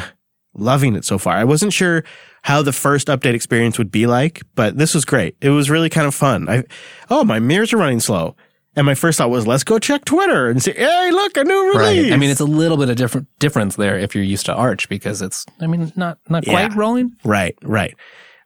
loving 0.54 0.96
it 0.96 1.06
so 1.06 1.18
far. 1.18 1.36
I 1.36 1.44
wasn't 1.46 1.74
sure 1.74 2.04
how 2.44 2.62
the 2.62 2.74
first 2.74 3.08
update 3.08 3.34
experience 3.34 3.78
would 3.78 3.92
be 3.92 4.08
like, 4.08 4.42
but 4.56 4.78
this 4.78 4.94
was 4.94 5.06
great. 5.06 5.36
It 5.42 5.50
was 5.50 5.70
really 5.70 5.90
kind 5.90 6.08
of 6.08 6.16
fun. 6.16 6.50
I, 6.50 6.64
oh, 7.10 7.24
my 7.24 7.40
mirrors 7.40 7.74
are 7.74 7.78
running 7.78 8.00
slow. 8.00 8.36
And 8.76 8.86
my 8.86 8.94
first 8.96 9.18
thought 9.18 9.30
was, 9.30 9.48
let's 9.48 9.64
go 9.64 9.80
check 9.80 10.06
Twitter 10.06 10.48
and 10.50 10.62
see, 10.62 10.72
hey, 10.72 11.10
look, 11.12 11.36
a 11.38 11.44
new 11.44 11.74
release. 11.74 12.04
Right. 12.06 12.14
I 12.14 12.18
mean, 12.18 12.30
it's 12.30 12.40
a 12.40 12.46
little 12.46 12.78
bit 12.78 12.90
of 12.90 12.96
different 12.98 13.28
difference 13.40 13.76
there 13.76 13.98
if 13.98 14.14
you're 14.16 14.24
used 14.24 14.46
to 14.46 14.54
Arch 14.54 14.88
because 14.88 15.22
it's, 15.22 15.46
I 15.60 15.68
mean, 15.68 15.92
not 15.96 16.20
not 16.30 16.46
quite 16.46 16.72
Yeah. 16.72 16.78
rolling. 16.78 17.16
Right, 17.26 17.58
right, 17.64 17.96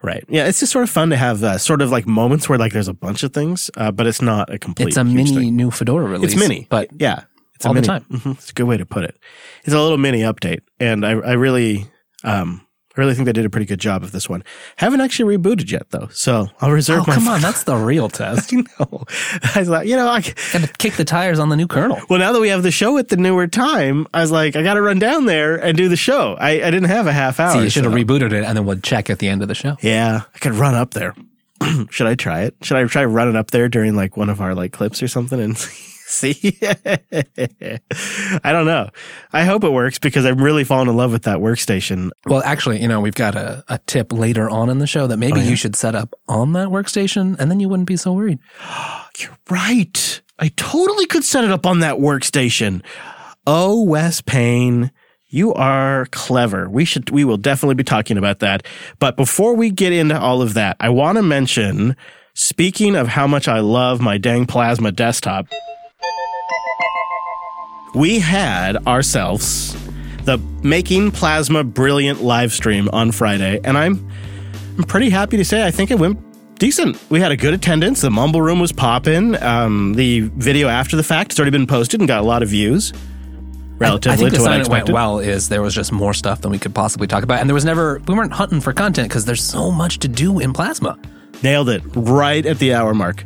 right. 0.03 0.23
Yeah, 0.27 0.45
it's 0.47 0.59
just 0.59 0.71
sort 0.71 0.83
of 0.83 0.89
fun 0.89 1.09
to 1.09 1.15
have 1.17 1.43
uh, 1.43 1.57
sort 1.57 1.81
of 1.81 1.89
like 1.91 2.05
moments 2.05 2.47
where 2.49 2.59
like 2.59 2.73
there's 2.73 2.87
a 2.87 2.93
bunch 2.93 3.23
of 3.23 3.33
things, 3.33 3.71
uh, 3.77 3.91
but 3.91 4.05
it's 4.07 4.21
not 4.21 4.53
a 4.53 4.59
complete. 4.59 4.89
It's 4.89 4.97
a 4.97 5.03
mini 5.03 5.33
thing. 5.33 5.55
new 5.55 5.71
Fedora 5.71 6.05
release. 6.05 6.33
It's 6.33 6.39
mini, 6.39 6.67
but 6.69 6.89
yeah, 6.99 7.23
it's 7.55 7.65
a 7.65 7.69
all 7.69 7.73
the 7.73 7.81
time. 7.81 8.05
Mhm. 8.11 8.33
It's 8.33 8.49
a 8.51 8.53
good 8.53 8.65
way 8.67 8.77
to 8.77 8.85
put 8.85 9.03
it. 9.03 9.17
It's 9.63 9.73
a 9.73 9.81
little 9.81 9.97
mini 9.97 10.19
update, 10.19 10.59
and 10.79 11.05
I, 11.05 11.11
I 11.11 11.33
really, 11.33 11.85
um, 12.23 12.61
I 12.95 13.01
really 13.01 13.15
think 13.15 13.25
they 13.25 13.33
did 13.33 13.45
a 13.45 13.49
pretty 13.49 13.65
good 13.65 13.79
job 13.79 14.03
of 14.03 14.11
this 14.11 14.29
one. 14.29 14.43
Haven't 14.75 15.01
actually 15.01 15.35
rebooted 15.35 15.71
yet 15.71 15.89
though, 15.89 16.09
so 16.11 16.49
I'll 16.61 16.71
reserve 16.71 17.01
oh 17.01 17.05
my. 17.07 17.15
come 17.15 17.27
on, 17.27 17.41
that's 17.47 17.63
the 17.63 17.75
real 17.75 18.07
test. 18.07 18.53
I 18.53 18.57
know. 18.57 19.03
I 19.55 19.63
thought, 19.63 19.87
you 19.87 19.95
know, 19.95 20.07
I, 20.07 20.21
Got 20.21 20.61
to 20.61 20.67
kick 20.77 20.93
the 20.93 21.03
tires 21.05 21.39
on 21.39 21.49
the 21.49 21.55
new 21.55 21.65
kernel. 21.67 21.99
well, 22.09 22.19
now 22.19 22.31
that 22.31 22.39
we 22.39 22.49
have 22.49 22.61
the 22.61 22.69
show 22.71 22.97
at 22.99 23.09
the 23.09 23.17
newer 23.17 23.47
time, 23.47 24.05
I 24.13 24.21
was 24.21 24.31
like, 24.31 24.55
I 24.55 24.61
got 24.61 24.75
to 24.75 24.81
run 24.81 24.99
down 24.99 25.25
there 25.25 25.55
and 25.55 25.75
do 25.75 25.89
the 25.89 25.95
show. 25.95 26.35
I, 26.35 26.51
I 26.51 26.71
didn't 26.71 26.83
have 26.85 27.07
a 27.07 27.13
half 27.13 27.39
hour. 27.39 27.53
See, 27.53 27.63
you 27.63 27.69
should 27.69 27.83
have 27.83 27.93
so- 27.93 27.97
rebooted 27.97 28.31
it 28.31 28.43
and 28.43 28.55
then 28.57 28.65
would 28.65 28.83
check 28.83 29.09
at 29.09 29.17
the 29.19 29.27
end 29.27 29.41
of 29.41 29.47
the 29.47 29.55
show. 29.55 29.75
Yeah, 29.81 30.21
I 30.33 30.37
could 30.37 30.53
run 30.53 30.75
up 30.75 30.91
there. 30.93 31.15
Should 31.89 32.07
I 32.07 32.15
try 32.15 32.41
it? 32.41 32.55
Should 32.61 32.75
I 32.75 32.83
try 32.85 33.05
running 33.05 33.37
up 33.37 33.51
there 33.51 33.69
during 33.69 33.95
like 33.95 34.17
one 34.17 34.29
of 34.29 34.41
our 34.41 34.53
like 34.53 34.73
clips 34.73 35.01
or 35.01 35.07
something 35.07 35.39
and 35.39 35.55
see? 36.13 36.57
I 38.43 38.51
don't 38.51 38.65
know. 38.65 38.89
I 39.31 39.43
hope 39.45 39.63
it 39.63 39.71
works 39.71 39.99
because 39.99 40.25
I'm 40.25 40.41
really 40.41 40.63
falling 40.63 40.87
in 40.89 40.95
love 40.95 41.11
with 41.11 41.23
that 41.23 41.37
workstation. 41.39 42.09
Well, 42.25 42.41
actually, 42.43 42.81
you 42.81 42.87
know, 42.87 42.99
we've 43.01 43.13
got 43.15 43.35
a, 43.35 43.63
a 43.67 43.79
tip 43.79 44.11
later 44.13 44.49
on 44.49 44.69
in 44.69 44.79
the 44.79 44.87
show 44.87 45.07
that 45.07 45.17
maybe 45.17 45.39
Oh, 45.39 45.43
yeah? 45.43 45.49
you 45.49 45.55
should 45.55 45.75
set 45.75 45.95
up 45.95 46.13
on 46.27 46.53
that 46.53 46.69
workstation 46.69 47.37
and 47.39 47.49
then 47.49 47.59
you 47.59 47.69
wouldn't 47.69 47.87
be 47.87 47.97
so 47.97 48.13
worried. 48.13 48.39
You're 49.19 49.37
right. 49.49 50.21
I 50.39 50.47
totally 50.49 51.05
could 51.05 51.23
set 51.23 51.43
it 51.43 51.51
up 51.51 51.65
on 51.65 51.79
that 51.79 51.95
workstation. 51.97 52.83
Oh, 53.45 53.83
Wes 53.83 54.21
Payne, 54.21 54.91
you 55.27 55.53
are 55.53 56.07
clever. 56.11 56.69
We 56.69 56.85
should, 56.85 57.09
we 57.09 57.23
will 57.25 57.37
definitely 57.37 57.75
be 57.75 57.83
talking 57.83 58.17
about 58.17 58.39
that. 58.39 58.65
But 58.99 59.15
before 59.17 59.55
we 59.55 59.69
get 59.69 59.93
into 59.93 60.19
all 60.19 60.41
of 60.41 60.53
that, 60.55 60.77
I 60.79 60.89
want 60.89 61.17
to 61.17 61.21
mention, 61.23 61.95
speaking 62.33 62.95
of 62.95 63.07
how 63.09 63.27
much 63.27 63.47
I 63.47 63.59
love 63.59 64.01
my 64.01 64.17
dang 64.17 64.45
plasma 64.45 64.91
desktop, 64.91 65.47
we 67.93 68.19
had 68.19 68.87
ourselves 68.87 69.73
the 70.23 70.37
Making 70.63 71.11
Plasma 71.11 71.63
Brilliant 71.63 72.23
live 72.23 72.53
stream 72.53 72.89
on 72.93 73.11
Friday, 73.11 73.59
and 73.63 73.77
I'm 73.77 74.09
I'm 74.77 74.83
pretty 74.85 75.09
happy 75.09 75.37
to 75.37 75.45
say 75.45 75.65
I 75.65 75.71
think 75.71 75.91
it 75.91 75.99
went 75.99 76.19
decent. 76.57 76.97
We 77.09 77.19
had 77.19 77.31
a 77.31 77.37
good 77.37 77.53
attendance. 77.53 78.01
The 78.01 78.09
mumble 78.09 78.41
room 78.41 78.59
was 78.59 78.71
popping. 78.71 79.41
Um, 79.41 79.93
the 79.93 80.21
video 80.21 80.69
after 80.69 80.95
the 80.95 81.03
fact 81.03 81.31
has 81.31 81.39
already 81.39 81.51
been 81.51 81.67
posted 81.67 81.99
and 81.99 82.07
got 82.07 82.21
a 82.21 82.25
lot 82.25 82.41
of 82.41 82.49
views. 82.49 82.93
Relatively 83.77 84.13
I 84.13 84.15
think 84.17 84.31
the 84.31 84.37
to 84.37 84.41
what 84.43 84.51
I 84.51 84.53
sign 84.53 84.61
it 84.61 84.69
went 84.69 84.81
expected. 84.81 84.93
well 84.93 85.19
is 85.19 85.49
there 85.49 85.61
was 85.61 85.75
just 85.75 85.91
more 85.91 86.13
stuff 86.13 86.41
than 86.41 86.51
we 86.51 86.59
could 86.59 86.73
possibly 86.73 87.07
talk 87.07 87.23
about. 87.23 87.39
And 87.39 87.49
there 87.49 87.55
was 87.55 87.65
never, 87.65 87.99
we 88.07 88.15
weren't 88.15 88.31
hunting 88.31 88.61
for 88.61 88.71
content 88.71 89.09
because 89.09 89.25
there's 89.25 89.43
so 89.43 89.71
much 89.71 89.99
to 89.99 90.07
do 90.07 90.39
in 90.39 90.53
Plasma. 90.53 90.97
Nailed 91.41 91.69
it 91.69 91.81
right 91.95 92.45
at 92.45 92.59
the 92.59 92.73
hour 92.73 92.93
mark. 92.93 93.25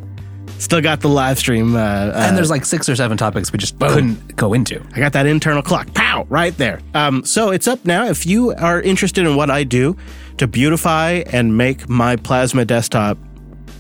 Still 0.60 0.82
got 0.82 1.02
the 1.02 1.10
live 1.10 1.38
stream. 1.38 1.76
Uh, 1.76 1.80
uh, 1.80 2.14
And 2.16 2.36
there's 2.38 2.50
like 2.50 2.66
six 2.66 2.90
or 2.90 2.96
seven 2.96 3.18
topics 3.18 3.52
we 3.52 3.60
just 3.60 3.78
couldn't 3.80 4.36
go 4.36 4.54
into. 4.54 4.84
I 4.94 5.00
got 5.00 5.14
that 5.14 5.26
internal 5.28 5.62
clock. 5.62 5.94
Pow! 5.94 6.26
Right 6.30 6.56
there. 6.58 6.82
Um, 6.94 7.24
so 7.26 7.52
it's 7.52 7.68
up 7.68 7.86
now. 7.86 8.06
If 8.08 8.26
you 8.26 8.54
are 8.56 8.82
interested 8.82 9.26
in 9.26 9.36
what 9.36 9.50
I 9.52 9.64
do 9.64 9.96
to 10.38 10.48
beautify 10.48 11.24
and 11.32 11.56
make 11.58 11.88
my 11.88 12.16
plasma 12.16 12.66
desktop, 12.66 13.18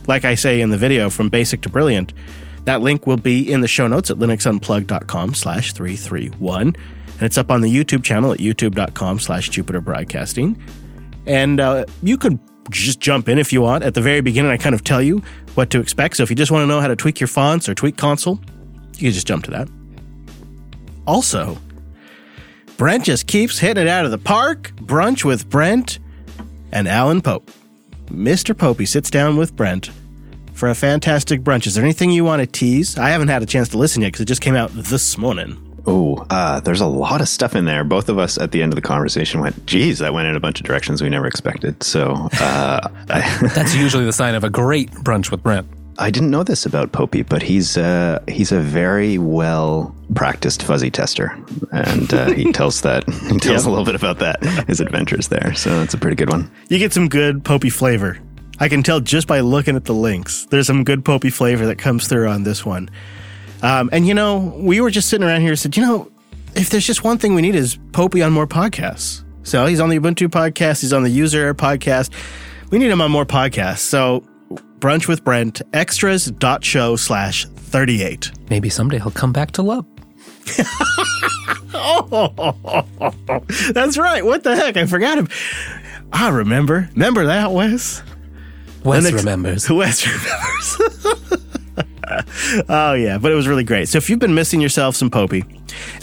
like 0.07 0.23
I 0.23 0.35
say 0.35 0.61
in 0.61 0.69
the 0.69 0.77
video, 0.77 1.09
from 1.09 1.29
basic 1.29 1.61
to 1.61 1.69
brilliant, 1.69 2.13
that 2.65 2.81
link 2.81 3.07
will 3.07 3.17
be 3.17 3.51
in 3.51 3.61
the 3.61 3.67
show 3.67 3.87
notes 3.87 4.11
at 4.11 4.17
linuxunplugged.com 4.17 5.33
slash 5.33 5.73
331. 5.73 6.67
And 6.67 6.75
it's 7.21 7.37
up 7.37 7.49
on 7.49 7.61
the 7.61 7.73
YouTube 7.73 8.03
channel 8.03 8.31
at 8.31 8.39
youtube.com 8.39 9.19
slash 9.19 9.49
Jupiter 9.49 9.81
Broadcasting. 9.81 10.61
And 11.25 11.59
uh, 11.59 11.85
you 12.03 12.17
could 12.17 12.39
just 12.69 12.99
jump 12.99 13.27
in 13.29 13.39
if 13.39 13.51
you 13.51 13.61
want. 13.61 13.83
At 13.83 13.95
the 13.95 14.01
very 14.01 14.21
beginning, 14.21 14.51
I 14.51 14.57
kind 14.57 14.75
of 14.75 14.83
tell 14.83 15.01
you 15.01 15.23
what 15.57 15.71
to 15.71 15.79
expect. 15.79 16.17
So 16.17 16.23
if 16.23 16.29
you 16.29 16.35
just 16.35 16.51
want 16.51 16.63
to 16.63 16.67
know 16.67 16.79
how 16.79 16.87
to 16.87 16.95
tweak 16.95 17.19
your 17.19 17.27
fonts 17.27 17.67
or 17.67 17.73
tweak 17.73 17.97
console, 17.97 18.39
you 18.93 19.07
can 19.07 19.11
just 19.11 19.27
jump 19.27 19.43
to 19.45 19.51
that. 19.51 19.67
Also, 21.07 21.57
Brent 22.77 23.05
just 23.05 23.27
keeps 23.27 23.57
hitting 23.57 23.83
it 23.83 23.89
out 23.89 24.05
of 24.05 24.11
the 24.11 24.17
park. 24.17 24.71
Brunch 24.75 25.25
with 25.25 25.49
Brent 25.49 25.99
and 26.71 26.87
Alan 26.87 27.21
Pope. 27.21 27.49
Mr. 28.07 28.53
Popey 28.53 28.87
sits 28.87 29.09
down 29.09 29.35
with 29.35 29.55
Brent 29.55 29.89
for 30.53 30.69
a 30.69 30.75
fantastic 30.75 31.41
brunch. 31.41 31.67
Is 31.67 31.75
there 31.75 31.83
anything 31.83 32.11
you 32.11 32.23
want 32.23 32.41
to 32.41 32.47
tease? 32.47 32.97
I 32.97 33.09
haven't 33.09 33.27
had 33.27 33.43
a 33.43 33.45
chance 33.45 33.69
to 33.69 33.77
listen 33.77 34.01
yet 34.01 34.09
because 34.09 34.21
it 34.21 34.25
just 34.25 34.41
came 34.41 34.55
out 34.55 34.71
this 34.71 35.17
morning. 35.17 35.66
Oh, 35.89 36.25
uh, 36.29 36.59
there's 36.59 36.81
a 36.81 36.85
lot 36.85 37.21
of 37.21 37.29
stuff 37.29 37.55
in 37.55 37.63
there. 37.65 37.83
Both 37.85 38.09
of 38.09 38.19
us 38.19 38.37
at 38.37 38.51
the 38.51 38.61
end 38.61 38.73
of 38.73 38.75
the 38.75 38.81
conversation 38.81 39.39
went, 39.39 39.65
geez, 39.65 39.99
that 39.99 40.13
went 40.13 40.27
in 40.27 40.35
a 40.35 40.39
bunch 40.39 40.59
of 40.59 40.65
directions 40.65 41.01
we 41.01 41.09
never 41.09 41.25
expected. 41.27 41.81
So, 41.81 42.27
uh, 42.41 42.87
That's 43.07 43.73
usually 43.73 44.03
the 44.05 44.11
sign 44.13 44.35
of 44.35 44.43
a 44.43 44.49
great 44.49 44.91
brunch 44.91 45.31
with 45.31 45.41
Brent. 45.43 45.65
I 45.99 46.11
didn't 46.11 46.29
know 46.29 46.43
this 46.43 46.65
about 46.65 46.91
Popey, 46.91 47.27
but 47.27 47.41
he's 47.41 47.75
uh, 47.75 48.21
he's 48.27 48.51
a 48.51 48.59
very 48.59 49.17
well 49.17 49.95
practiced 50.13 50.61
fuzzy 50.61 50.91
tester, 50.91 51.35
and 51.71 52.13
uh, 52.13 52.31
he 52.33 52.51
tells 52.53 52.81
that 52.81 53.03
he 53.09 53.39
tells 53.39 53.65
Yeah. 53.65 53.69
a 53.69 53.71
little 53.71 53.85
bit 53.85 53.95
about 53.95 54.19
that 54.19 54.43
his 54.67 54.79
adventures 54.79 55.29
there. 55.29 55.55
So 55.55 55.81
it's 55.81 55.95
a 55.95 55.97
pretty 55.97 56.15
good 56.15 56.29
one. 56.29 56.51
You 56.69 56.77
get 56.77 56.93
some 56.93 57.07
good 57.09 57.43
Popey 57.43 57.71
flavor. 57.71 58.19
I 58.59 58.67
can 58.69 58.83
tell 58.83 58.99
just 58.99 59.27
by 59.27 59.39
looking 59.39 59.75
at 59.75 59.85
the 59.85 59.93
links. 59.95 60.45
There's 60.51 60.67
some 60.67 60.83
good 60.83 61.03
Popey 61.03 61.33
flavor 61.33 61.65
that 61.65 61.77
comes 61.77 62.07
through 62.07 62.27
on 62.27 62.43
this 62.43 62.63
one. 62.63 62.89
Um, 63.61 63.89
and 63.91 64.07
you 64.07 64.13
know, 64.13 64.53
we 64.57 64.81
were 64.81 64.91
just 64.91 65.09
sitting 65.09 65.25
around 65.27 65.41
here 65.41 65.51
and 65.51 65.59
said, 65.59 65.75
you 65.77 65.83
know, 65.83 66.11
if 66.55 66.69
there's 66.69 66.85
just 66.85 67.03
one 67.03 67.17
thing 67.17 67.35
we 67.35 67.41
need 67.41 67.55
is 67.55 67.77
Popey 67.91 68.25
on 68.25 68.31
more 68.33 68.47
podcasts. 68.47 69.23
So 69.43 69.65
he's 69.65 69.79
on 69.79 69.89
the 69.89 69.99
Ubuntu 69.99 70.27
podcast, 70.27 70.81
he's 70.81 70.93
on 70.93 71.03
the 71.03 71.09
User 71.09 71.53
podcast. 71.53 72.11
We 72.69 72.79
need 72.79 72.89
him 72.91 73.01
on 73.01 73.11
more 73.11 73.25
podcasts. 73.25 73.79
So 73.79 74.23
Brunch 74.79 75.07
with 75.07 75.23
Brent, 75.23 75.61
extras.show 75.73 76.95
slash 76.97 77.45
38. 77.45 78.31
Maybe 78.49 78.69
someday 78.69 78.97
he'll 78.99 79.11
come 79.11 79.31
back 79.33 79.51
to 79.51 79.61
love. 79.61 79.85
oh, 81.73 82.85
That's 83.71 83.97
right. 83.97 84.23
What 84.25 84.43
the 84.43 84.55
heck? 84.55 84.77
I 84.77 84.85
forgot 84.85 85.17
him. 85.17 85.27
I 86.11 86.29
remember. 86.29 86.89
Remember 86.93 87.25
that, 87.25 87.51
Wes? 87.51 88.01
Wes 88.83 89.03
next- 89.03 89.15
remembers. 89.17 89.69
Wes 89.69 90.05
remembers. 90.07 91.43
oh 92.69 92.93
yeah, 92.93 93.17
but 93.17 93.31
it 93.31 93.35
was 93.35 93.47
really 93.47 93.63
great. 93.63 93.89
So 93.89 93.97
if 93.97 94.09
you've 94.09 94.19
been 94.19 94.35
missing 94.35 94.61
yourself 94.61 94.95
some 94.95 95.09
Popey, 95.09 95.43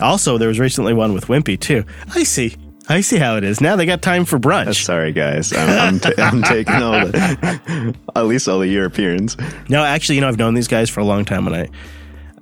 also 0.00 0.38
there 0.38 0.48
was 0.48 0.58
recently 0.58 0.92
one 0.94 1.12
with 1.12 1.26
Wimpy 1.26 1.58
too. 1.58 1.84
I 2.14 2.22
see. 2.22 2.56
I 2.86 3.00
see 3.00 3.16
how 3.16 3.36
it 3.36 3.44
is. 3.44 3.62
Now 3.62 3.76
they 3.76 3.86
got 3.86 4.02
time 4.02 4.26
for 4.26 4.38
brunch. 4.38 4.84
Sorry, 4.84 5.12
guys, 5.12 5.54
I'm, 5.54 5.68
I'm, 5.94 6.00
ta- 6.00 6.12
I'm 6.18 6.42
taking 6.42 6.74
all 6.74 7.06
the 7.06 7.94
at 8.16 8.26
least 8.26 8.46
all 8.46 8.58
the 8.58 8.68
Europeans. 8.68 9.36
No, 9.70 9.82
actually, 9.82 10.16
you 10.16 10.20
know 10.20 10.28
I've 10.28 10.38
known 10.38 10.52
these 10.54 10.68
guys 10.68 10.90
for 10.90 11.00
a 11.00 11.04
long 11.04 11.24
time, 11.24 11.46
and 11.46 11.56
I 11.56 11.68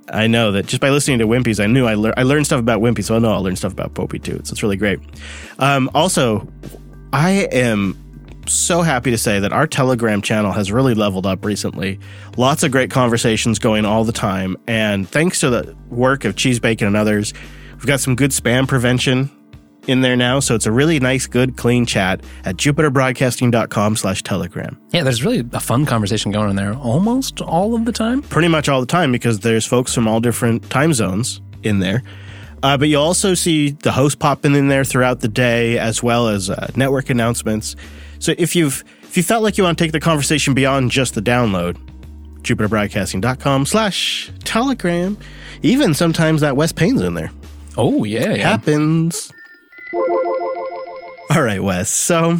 I 0.09 0.27
know 0.27 0.51
that 0.51 0.65
just 0.65 0.81
by 0.81 0.89
listening 0.89 1.19
to 1.19 1.27
Wimpy's, 1.27 1.61
I 1.61 1.67
knew 1.67 1.85
I, 1.85 1.95
lear- 1.95 2.13
I 2.17 2.23
learned 2.23 2.45
stuff 2.45 2.59
about 2.59 2.81
Wimpy, 2.81 3.03
so 3.05 3.15
I 3.15 3.19
know 3.19 3.31
I'll 3.31 3.41
learn 3.41 3.55
stuff 3.55 3.71
about 3.71 3.93
Popey 3.93 4.21
too. 4.21 4.41
So 4.43 4.51
it's 4.51 4.61
really 4.61 4.75
great. 4.75 4.99
Um, 5.59 5.89
also, 5.93 6.45
I 7.13 7.47
am 7.53 7.97
so 8.47 8.81
happy 8.81 9.11
to 9.11 9.17
say 9.17 9.39
that 9.39 9.53
our 9.53 9.67
Telegram 9.67 10.21
channel 10.21 10.51
has 10.51 10.71
really 10.71 10.93
leveled 10.93 11.25
up 11.25 11.45
recently. 11.45 11.99
Lots 12.37 12.63
of 12.63 12.71
great 12.71 12.91
conversations 12.91 13.59
going 13.59 13.85
all 13.85 14.03
the 14.03 14.11
time, 14.11 14.57
and 14.67 15.07
thanks 15.07 15.39
to 15.41 15.49
the 15.49 15.75
work 15.89 16.25
of 16.25 16.35
Cheese 16.35 16.59
Bacon 16.59 16.87
and 16.87 16.95
others, 16.95 17.33
we've 17.73 17.85
got 17.85 17.99
some 17.99 18.15
good 18.15 18.31
spam 18.31 18.67
prevention 18.67 19.29
in 19.87 20.01
there 20.01 20.15
now. 20.15 20.39
So 20.39 20.55
it's 20.55 20.65
a 20.65 20.71
really 20.71 20.99
nice, 20.99 21.27
good, 21.27 21.57
clean 21.57 21.85
chat 21.85 22.21
at 22.45 22.55
jupiterbroadcasting.com 22.57 23.95
slash 23.95 24.23
telegram. 24.23 24.79
Yeah, 24.91 25.03
there's 25.03 25.23
really 25.23 25.43
a 25.51 25.59
fun 25.59 25.85
conversation 25.85 26.31
going 26.31 26.49
on 26.49 26.55
there 26.55 26.73
almost 26.73 27.41
all 27.41 27.75
of 27.75 27.85
the 27.85 27.91
time. 27.91 28.21
pretty 28.21 28.47
much 28.47 28.69
all 28.69 28.79
the 28.79 28.87
time 28.87 29.11
because 29.11 29.39
there's 29.39 29.65
folks 29.65 29.93
from 29.93 30.07
all 30.07 30.19
different 30.19 30.69
time 30.69 30.93
zones 30.93 31.41
in 31.63 31.79
there. 31.79 32.03
Uh, 32.61 32.77
but 32.77 32.87
you 32.87 32.97
also 32.97 33.33
see 33.33 33.71
the 33.71 33.91
host 33.91 34.19
popping 34.19 34.55
in 34.55 34.69
there 34.69 34.85
throughout 34.85 35.19
the 35.19 35.27
day, 35.27 35.77
as 35.77 36.01
well 36.01 36.29
as 36.29 36.49
uh, 36.49 36.71
network 36.77 37.09
announcements. 37.09 37.75
So 38.23 38.33
if 38.37 38.55
you've 38.55 38.83
if 39.03 39.17
you 39.17 39.23
felt 39.23 39.43
like 39.43 39.57
you 39.57 39.63
want 39.65 39.77
to 39.77 39.83
take 39.83 39.91
the 39.91 39.99
conversation 39.99 40.53
beyond 40.53 40.89
just 40.89 41.13
the 41.13 41.21
download, 41.21 41.77
jupiterbroadcasting.com 42.43 43.65
slash 43.65 44.31
telegram. 44.43 45.17
Even 45.61 45.93
sometimes 45.93 46.41
that 46.41 46.55
Wes 46.55 46.71
Payne's 46.71 47.01
in 47.01 47.13
there. 47.13 47.31
Oh, 47.77 48.03
yeah. 48.03 48.33
yeah. 48.33 48.49
Happens. 48.49 49.31
All 51.29 51.41
right, 51.41 51.61
Wes. 51.61 51.89
So 51.89 52.37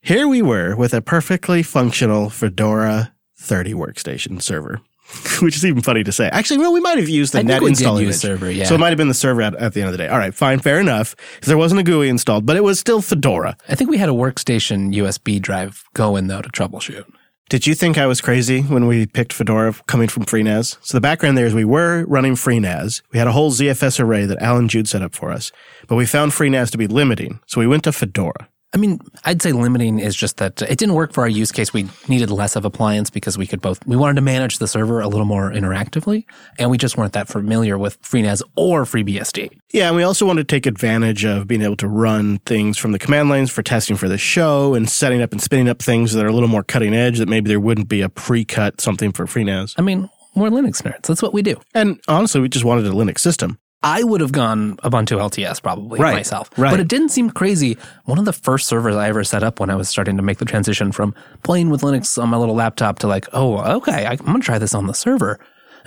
here 0.00 0.28
we 0.28 0.42
were 0.42 0.76
with 0.76 0.92
a 0.94 1.00
perfectly 1.00 1.62
functional 1.62 2.30
Fedora 2.30 3.12
30 3.38 3.74
workstation 3.74 4.42
server, 4.42 4.80
which 5.40 5.56
is 5.56 5.64
even 5.64 5.82
funny 5.82 6.04
to 6.04 6.12
say. 6.12 6.28
Actually, 6.28 6.58
well, 6.58 6.72
we 6.72 6.80
might 6.80 6.98
have 6.98 7.08
used 7.08 7.32
the 7.32 7.38
I 7.40 7.42
net 7.42 7.62
install 7.62 7.98
image. 7.98 8.14
server, 8.16 8.50
yeah. 8.50 8.64
So 8.64 8.74
it 8.74 8.78
might 8.78 8.88
have 8.90 8.98
been 8.98 9.08
the 9.08 9.14
server 9.14 9.42
at, 9.42 9.54
at 9.56 9.72
the 9.74 9.80
end 9.80 9.88
of 9.88 9.92
the 9.92 9.98
day. 9.98 10.08
All 10.08 10.18
right, 10.18 10.34
fine, 10.34 10.58
fair 10.58 10.78
enough. 10.80 11.14
'Cause 11.40 11.46
There 11.48 11.58
wasn't 11.58 11.80
a 11.80 11.84
GUI 11.84 12.08
installed, 12.08 12.44
but 12.46 12.56
it 12.56 12.62
was 12.64 12.78
still 12.78 13.00
Fedora. 13.00 13.56
I 13.68 13.74
think 13.74 13.90
we 13.90 13.98
had 13.98 14.08
a 14.08 14.12
workstation 14.12 14.94
USB 14.94 15.40
drive 15.40 15.84
going, 15.94 16.26
though, 16.26 16.42
to 16.42 16.48
troubleshoot. 16.50 17.04
Did 17.48 17.66
you 17.66 17.74
think 17.74 17.96
I 17.96 18.04
was 18.06 18.20
crazy 18.20 18.60
when 18.60 18.86
we 18.86 19.06
picked 19.06 19.32
Fedora 19.32 19.74
coming 19.86 20.08
from 20.08 20.26
FreeNAS? 20.26 20.76
So 20.82 20.96
the 20.98 21.00
background 21.00 21.38
there 21.38 21.46
is 21.46 21.54
we 21.54 21.64
were 21.64 22.04
running 22.06 22.34
FreeNAS. 22.34 23.00
We 23.10 23.18
had 23.18 23.26
a 23.26 23.32
whole 23.32 23.50
ZFS 23.50 23.98
array 23.98 24.26
that 24.26 24.42
Alan 24.42 24.68
Jude 24.68 24.86
set 24.86 25.00
up 25.00 25.14
for 25.14 25.30
us, 25.30 25.50
but 25.86 25.96
we 25.96 26.04
found 26.04 26.32
FreeNAS 26.32 26.70
to 26.72 26.76
be 26.78 26.86
limiting. 26.86 27.40
So 27.46 27.58
we 27.60 27.66
went 27.66 27.84
to 27.84 27.92
Fedora. 27.92 28.48
I 28.74 28.76
mean, 28.76 29.00
I'd 29.24 29.40
say 29.40 29.52
limiting 29.52 29.98
is 29.98 30.14
just 30.14 30.36
that 30.36 30.60
it 30.60 30.76
didn't 30.76 30.94
work 30.94 31.14
for 31.14 31.22
our 31.22 31.28
use 31.28 31.50
case. 31.50 31.72
We 31.72 31.88
needed 32.06 32.30
less 32.30 32.54
of 32.54 32.66
appliance 32.66 33.08
because 33.08 33.38
we 33.38 33.46
could 33.46 33.62
both, 33.62 33.84
we 33.86 33.96
wanted 33.96 34.16
to 34.16 34.20
manage 34.20 34.58
the 34.58 34.68
server 34.68 35.00
a 35.00 35.08
little 35.08 35.24
more 35.24 35.50
interactively, 35.50 36.26
and 36.58 36.70
we 36.70 36.76
just 36.76 36.98
weren't 36.98 37.14
that 37.14 37.28
familiar 37.28 37.78
with 37.78 38.00
FreeNAS 38.02 38.42
or 38.56 38.84
FreeBSD. 38.84 39.58
Yeah, 39.72 39.88
and 39.88 39.96
we 39.96 40.02
also 40.02 40.26
want 40.26 40.36
to 40.36 40.44
take 40.44 40.66
advantage 40.66 41.24
of 41.24 41.46
being 41.46 41.62
able 41.62 41.76
to 41.76 41.88
run 41.88 42.38
things 42.40 42.76
from 42.76 42.92
the 42.92 42.98
command 42.98 43.30
lines 43.30 43.50
for 43.50 43.62
testing 43.62 43.96
for 43.96 44.08
the 44.08 44.18
show 44.18 44.74
and 44.74 44.88
setting 44.88 45.22
up 45.22 45.32
and 45.32 45.40
spinning 45.40 45.68
up 45.68 45.80
things 45.80 46.12
that 46.12 46.24
are 46.24 46.28
a 46.28 46.32
little 46.32 46.48
more 46.48 46.62
cutting 46.62 46.94
edge 46.94 47.18
that 47.18 47.28
maybe 47.28 47.48
there 47.48 47.60
wouldn't 47.60 47.88
be 47.88 48.02
a 48.02 48.10
pre-cut 48.10 48.82
something 48.82 49.12
for 49.12 49.24
FreeNAS. 49.24 49.74
I 49.78 49.82
mean, 49.82 50.10
we're 50.36 50.50
Linux 50.50 50.82
nerds. 50.82 51.06
That's 51.06 51.22
what 51.22 51.32
we 51.32 51.40
do. 51.40 51.58
And 51.74 52.00
honestly, 52.06 52.40
we 52.42 52.50
just 52.50 52.66
wanted 52.66 52.86
a 52.86 52.90
Linux 52.90 53.20
system. 53.20 53.58
I 53.82 54.02
would 54.02 54.20
have 54.20 54.32
gone 54.32 54.76
Ubuntu 54.78 55.18
LTS 55.18 55.62
probably 55.62 56.00
Right, 56.00 56.14
myself. 56.14 56.50
right. 56.58 56.70
But 56.70 56.80
it 56.80 56.88
didn't 56.88 57.10
seem 57.10 57.30
crazy. 57.30 57.78
One 58.06 58.18
of 58.18 58.24
the 58.24 58.32
first 58.32 58.66
servers 58.66 58.96
I 58.96 59.08
ever 59.08 59.22
set 59.22 59.44
up 59.44 59.60
when 59.60 59.70
I 59.70 59.76
was 59.76 59.88
starting 59.88 60.16
to 60.16 60.22
make 60.22 60.38
the 60.38 60.44
transition 60.44 60.90
from 60.90 61.14
playing 61.44 61.70
with 61.70 61.82
Linux 61.82 62.20
on 62.20 62.28
my 62.28 62.36
little 62.36 62.56
laptop 62.56 62.98
to 63.00 63.06
like, 63.06 63.26
oh, 63.32 63.58
okay, 63.76 64.04
I'm 64.04 64.16
going 64.16 64.40
to 64.40 64.44
try 64.44 64.58
this 64.58 64.74
on 64.74 64.86
the 64.88 64.94
server. 64.94 65.38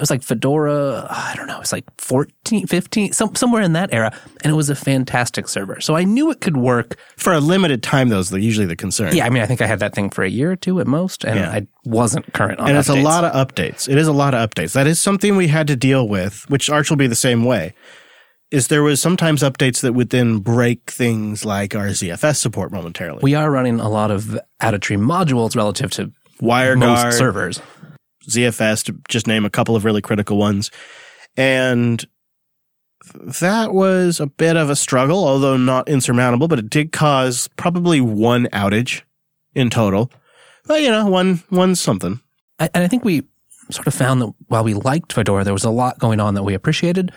It 0.01 0.05
was 0.05 0.09
like 0.09 0.23
Fedora, 0.23 1.05
I 1.11 1.35
don't 1.35 1.45
know, 1.45 1.57
it 1.57 1.59
was 1.59 1.71
like 1.71 1.85
14, 1.99 2.65
15, 2.65 3.11
some, 3.13 3.35
somewhere 3.35 3.61
in 3.61 3.73
that 3.73 3.93
era. 3.93 4.11
And 4.43 4.51
it 4.51 4.55
was 4.55 4.67
a 4.71 4.73
fantastic 4.73 5.47
server. 5.47 5.79
So 5.79 5.95
I 5.95 6.05
knew 6.05 6.31
it 6.31 6.41
could 6.41 6.57
work. 6.57 6.97
For 7.17 7.31
a 7.33 7.39
limited 7.39 7.83
time, 7.83 8.09
though, 8.09 8.17
is 8.17 8.31
the- 8.31 8.41
usually 8.41 8.65
the 8.65 8.75
concern. 8.75 9.15
Yeah, 9.15 9.27
I 9.27 9.29
mean, 9.29 9.43
I 9.43 9.45
think 9.45 9.61
I 9.61 9.67
had 9.67 9.77
that 9.77 9.93
thing 9.93 10.09
for 10.09 10.23
a 10.23 10.27
year 10.27 10.51
or 10.53 10.55
two 10.55 10.79
at 10.79 10.87
most, 10.87 11.23
and 11.23 11.39
Yeah. 11.39 11.51
I 11.51 11.67
wasn't 11.85 12.33
current 12.33 12.59
on 12.59 12.69
and 12.69 12.79
it's 12.79 12.89
a 12.89 12.93
updates. 12.93 13.03
lot 13.03 13.23
of 13.25 13.47
updates. 13.47 13.87
It 13.87 13.99
is 13.99 14.07
a 14.07 14.11
lot 14.11 14.33
of 14.33 14.49
updates. 14.49 14.73
That 14.73 14.87
is 14.87 14.99
something 14.99 15.35
we 15.35 15.49
had 15.49 15.67
to 15.67 15.75
deal 15.75 16.07
with, 16.07 16.45
which 16.49 16.67
Arch 16.67 16.89
will 16.89 16.97
be 16.97 17.05
the 17.05 17.13
same 17.13 17.43
way. 17.45 17.75
Is 18.49 18.69
there 18.69 18.81
was 18.81 18.99
sometimes 18.99 19.43
updates 19.43 19.81
that 19.81 19.93
would 19.93 20.09
then 20.09 20.39
break 20.39 20.89
things 20.89 21.45
like 21.45 21.75
our 21.75 21.89
ZFS 21.89 22.37
support 22.37 22.71
momentarily. 22.71 23.19
We 23.21 23.35
are 23.35 23.51
running 23.51 23.79
a 23.79 23.87
lot 23.87 24.09
of 24.09 24.39
out 24.61 24.73
of 24.73 24.81
tree 24.81 24.97
modules 24.97 25.55
relative 25.55 25.91
to 25.91 26.11
WireGuard, 26.41 26.79
most 26.79 27.17
servers. 27.19 27.61
ZFS 28.27 28.83
to 28.85 28.99
just 29.07 29.27
name 29.27 29.45
a 29.45 29.49
couple 29.49 29.75
of 29.75 29.85
really 29.85 30.01
critical 30.01 30.37
ones. 30.37 30.71
And 31.37 32.05
that 33.15 33.73
was 33.73 34.19
a 34.19 34.27
bit 34.27 34.57
of 34.57 34.69
a 34.69 34.75
struggle, 34.75 35.25
although 35.25 35.57
not 35.57 35.89
insurmountable, 35.89 36.47
but 36.47 36.59
it 36.59 36.69
did 36.69 36.91
cause 36.91 37.49
probably 37.57 37.99
one 38.01 38.45
outage 38.47 39.01
in 39.55 39.69
total. 39.69 40.11
But 40.65 40.81
you 40.81 40.89
know, 40.89 41.07
one 41.07 41.43
one 41.49 41.75
something. 41.75 42.19
I, 42.59 42.69
and 42.73 42.83
I 42.83 42.87
think 42.87 43.03
we 43.03 43.23
sort 43.71 43.87
of 43.87 43.93
found 43.93 44.21
that 44.21 44.33
while 44.47 44.63
we 44.63 44.73
liked 44.73 45.13
Fedora, 45.13 45.43
there 45.43 45.53
was 45.53 45.63
a 45.63 45.69
lot 45.69 45.99
going 45.99 46.19
on 46.19 46.35
that 46.35 46.43
we 46.43 46.53
appreciated. 46.53 47.11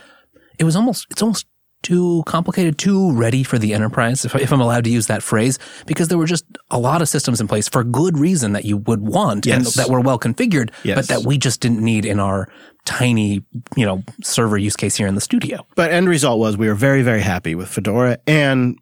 It 0.59 0.65
was 0.65 0.77
almost, 0.77 1.07
it's 1.11 1.21
almost 1.21 1.47
too 1.85 2.25
complicated, 2.27 2.79
too 2.79 3.13
ready 3.13 3.45
for 3.45 3.59
the 3.59 3.73
enterprise, 3.75 4.25
if, 4.25 4.35
if 4.35 4.53
I'm 4.53 4.61
allowed 4.61 4.83
to 4.85 4.91
use 4.91 5.07
that 5.07 5.23
phrase, 5.23 5.59
because 5.87 6.09
there 6.09 6.19
were 6.19 6.27
just 6.27 6.45
a 6.71 6.79
lot 6.81 7.01
of 7.03 7.09
systems 7.09 7.41
in 7.41 7.47
place 7.47 7.69
for 7.69 7.85
good 7.85 8.19
reason 8.19 8.53
that 8.55 8.65
you 8.65 8.79
would 8.79 9.03
want 9.03 9.47
and 9.47 9.65
that 9.65 9.89
were 9.89 10.01
well 10.01 10.19
configured, 10.19 10.71
Yes. 10.83 10.97
but 10.97 11.09
that 11.09 11.25
we 11.27 11.39
just 11.39 11.61
didn't 11.61 11.81
need 11.81 12.05
in 12.05 12.19
our 12.19 12.49
tiny, 12.85 13.45
you 13.77 13.87
know, 13.87 14.03
server 14.23 14.59
use 14.59 14.75
case 14.75 14.97
here 14.97 15.07
in 15.07 15.15
the 15.15 15.21
studio. 15.21 15.65
But 15.77 15.93
end 15.93 16.09
result 16.09 16.41
was 16.41 16.57
we 16.57 16.67
were 16.67 16.75
very, 16.75 17.03
very 17.03 17.21
happy 17.23 17.55
with 17.55 17.69
Fedora 17.69 18.19
and 18.27 18.79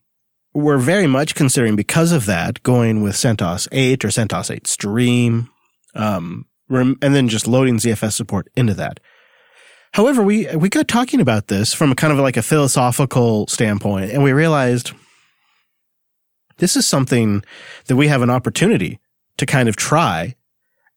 we're 0.55 0.79
very 0.79 1.07
much 1.07 1.35
considering 1.35 1.77
because 1.77 2.13
of 2.13 2.27
that 2.27 2.63
going 2.63 3.03
with 3.03 3.15
CentOS 3.15 3.69
8 3.73 4.05
or 4.05 4.09
CentOS 4.09 4.51
8 4.55 4.67
Stream, 4.67 5.49
um, 5.95 6.47
and 6.69 6.97
then 7.01 7.29
just 7.29 7.47
loading 7.47 7.77
ZFS 7.79 8.13
support 8.13 8.49
into 8.57 8.75
that. 8.75 9.01
However, 9.93 10.23
we, 10.23 10.47
we 10.57 10.69
got 10.69 10.89
talking 10.89 11.21
about 11.21 11.49
this 11.49 11.75
from 11.75 11.93
a 11.93 11.95
kind 11.95 12.13
of 12.13 12.19
like 12.19 12.37
a 12.37 12.43
philosophical 12.43 13.47
standpoint 13.47 14.11
and 14.11 14.23
we 14.23 14.33
realized 14.33 14.93
this 16.59 16.77
is 16.77 16.87
something 16.87 17.43
that 17.87 17.97
we 17.97 18.09
have 18.09 18.23
an 18.23 18.31
opportunity 18.31 19.01
to 19.37 19.47
kind 19.47 19.69
of 19.69 19.77
try 19.77 20.35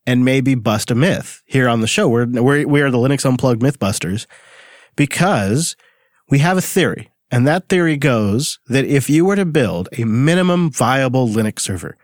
and 0.06 0.24
maybe 0.24 0.56
bust 0.56 0.92
a 0.92 0.96
myth 0.96 1.42
here 1.46 1.68
on 1.68 1.82
the 1.82 1.88
show. 1.88 2.08
We're, 2.08 2.28
we're, 2.28 2.68
we 2.68 2.82
are 2.82 2.92
the 2.92 2.98
Linux 2.98 3.26
Unplugged 3.26 3.62
Mythbusters 3.62 4.28
because 4.96 5.76
we 6.30 6.40
have 6.40 6.58
a 6.58 6.62
theory. 6.62 7.10
And 7.32 7.48
that 7.48 7.68
theory 7.68 7.98
goes 7.98 8.60
that 8.68 8.86
if 8.86 9.10
you 9.10 9.26
were 9.26 9.36
to 9.36 9.46
build 9.46 9.90
a 9.98 10.06
minimum 10.06 10.70
viable 10.70 11.28
Linux 11.28 11.62
server, 11.62 11.98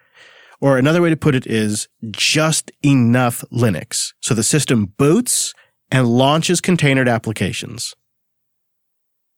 or 0.59 0.77
another 0.77 1.01
way 1.01 1.09
to 1.09 1.17
put 1.17 1.35
it 1.35 1.47
is 1.47 1.87
just 2.11 2.71
enough 2.83 3.43
Linux, 3.51 4.13
so 4.19 4.33
the 4.33 4.43
system 4.43 4.87
boots 4.97 5.53
and 5.91 6.07
launches 6.07 6.61
containered 6.61 7.09
applications. 7.09 7.93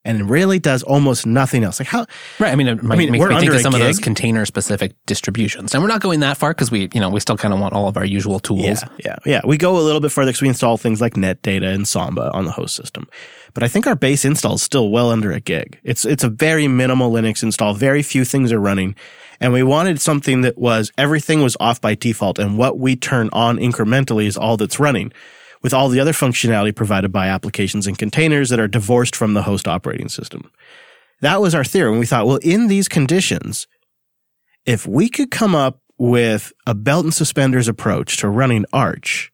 and 0.05 0.19
it 0.19 0.25
really 0.25 0.59
does 0.59 0.83
almost 0.83 1.25
nothing 1.25 1.63
else. 1.63 1.79
Like 1.79 1.87
how 1.87 2.05
Right. 2.37 2.51
I 2.51 2.55
mean, 2.57 2.67
it 2.67 2.83
might 2.83 2.97
mean, 2.97 3.09
make 3.11 3.21
we're 3.21 3.29
me 3.29 3.39
think 3.39 3.53
of 3.53 3.61
some 3.61 3.73
of 3.73 3.79
those 3.79 3.99
container 3.99 4.45
specific 4.45 4.95
distributions. 5.05 5.73
And 5.73 5.81
we're 5.81 5.87
not 5.87 6.01
going 6.01 6.19
that 6.19 6.35
far 6.37 6.51
because 6.51 6.69
we, 6.69 6.89
you 6.93 6.99
know, 6.99 7.09
we 7.09 7.21
still 7.21 7.37
kind 7.37 7.53
of 7.53 7.61
want 7.61 7.73
all 7.73 7.87
of 7.87 7.95
our 7.95 8.03
usual 8.03 8.41
tools. 8.41 8.65
Yeah, 8.65 8.83
yeah, 9.05 9.15
yeah. 9.25 9.41
We 9.45 9.55
go 9.57 9.77
a 9.77 9.79
little 9.79 10.01
bit 10.01 10.11
further 10.11 10.31
because 10.31 10.41
we 10.41 10.49
install 10.49 10.75
things 10.75 10.99
like 10.99 11.13
NetData 11.13 11.73
and 11.73 11.87
Samba 11.87 12.31
on 12.33 12.43
the 12.43 12.51
host 12.51 12.75
system. 12.75 13.07
But 13.53 13.63
I 13.63 13.69
think 13.69 13.87
our 13.87 13.95
base 13.95 14.25
install 14.25 14.55
is 14.55 14.61
still 14.61 14.89
well 14.89 15.09
under 15.09 15.31
a 15.31 15.39
gig. 15.39 15.79
It's 15.85 16.03
it's 16.03 16.25
a 16.25 16.29
very 16.29 16.67
minimal 16.67 17.09
Linux 17.09 17.41
install. 17.41 17.73
Very 17.73 18.03
few 18.03 18.25
things 18.25 18.51
are 18.51 18.59
running, 18.59 18.95
and 19.39 19.53
we 19.53 19.63
wanted 19.63 20.01
something 20.01 20.41
that 20.41 20.57
was 20.57 20.91
everything 20.97 21.41
was 21.41 21.55
off 21.61 21.79
by 21.79 21.95
default, 21.95 22.39
and 22.39 22.57
what 22.57 22.77
we 22.77 22.97
turn 22.97 23.29
on 23.31 23.57
incrementally 23.57 24.25
is 24.25 24.35
all 24.35 24.57
that's 24.57 24.81
running, 24.81 25.13
with 25.63 25.73
all 25.73 25.89
the 25.89 25.99
other 25.99 26.11
functionality 26.11 26.75
provided 26.75 27.11
by 27.11 27.27
applications 27.27 27.87
and 27.87 27.97
containers 27.97 28.49
that 28.49 28.59
are 28.59 28.67
divorced 28.67 29.15
from 29.15 29.33
the 29.33 29.43
host 29.43 29.67
operating 29.67 30.09
system. 30.09 30.51
That 31.21 31.41
was 31.41 31.55
our 31.55 31.63
theory, 31.63 31.89
and 31.89 31.99
we 31.99 32.05
thought, 32.05 32.27
well, 32.27 32.39
in 32.43 32.67
these 32.67 32.87
conditions, 32.89 33.65
if 34.65 34.85
we 34.85 35.09
could 35.09 35.31
come 35.31 35.55
up 35.55 35.79
with 35.97 36.51
a 36.67 36.73
belt 36.75 37.05
and 37.05 37.13
suspenders 37.13 37.67
approach 37.67 38.17
to 38.17 38.27
running 38.27 38.65
Arch, 38.73 39.31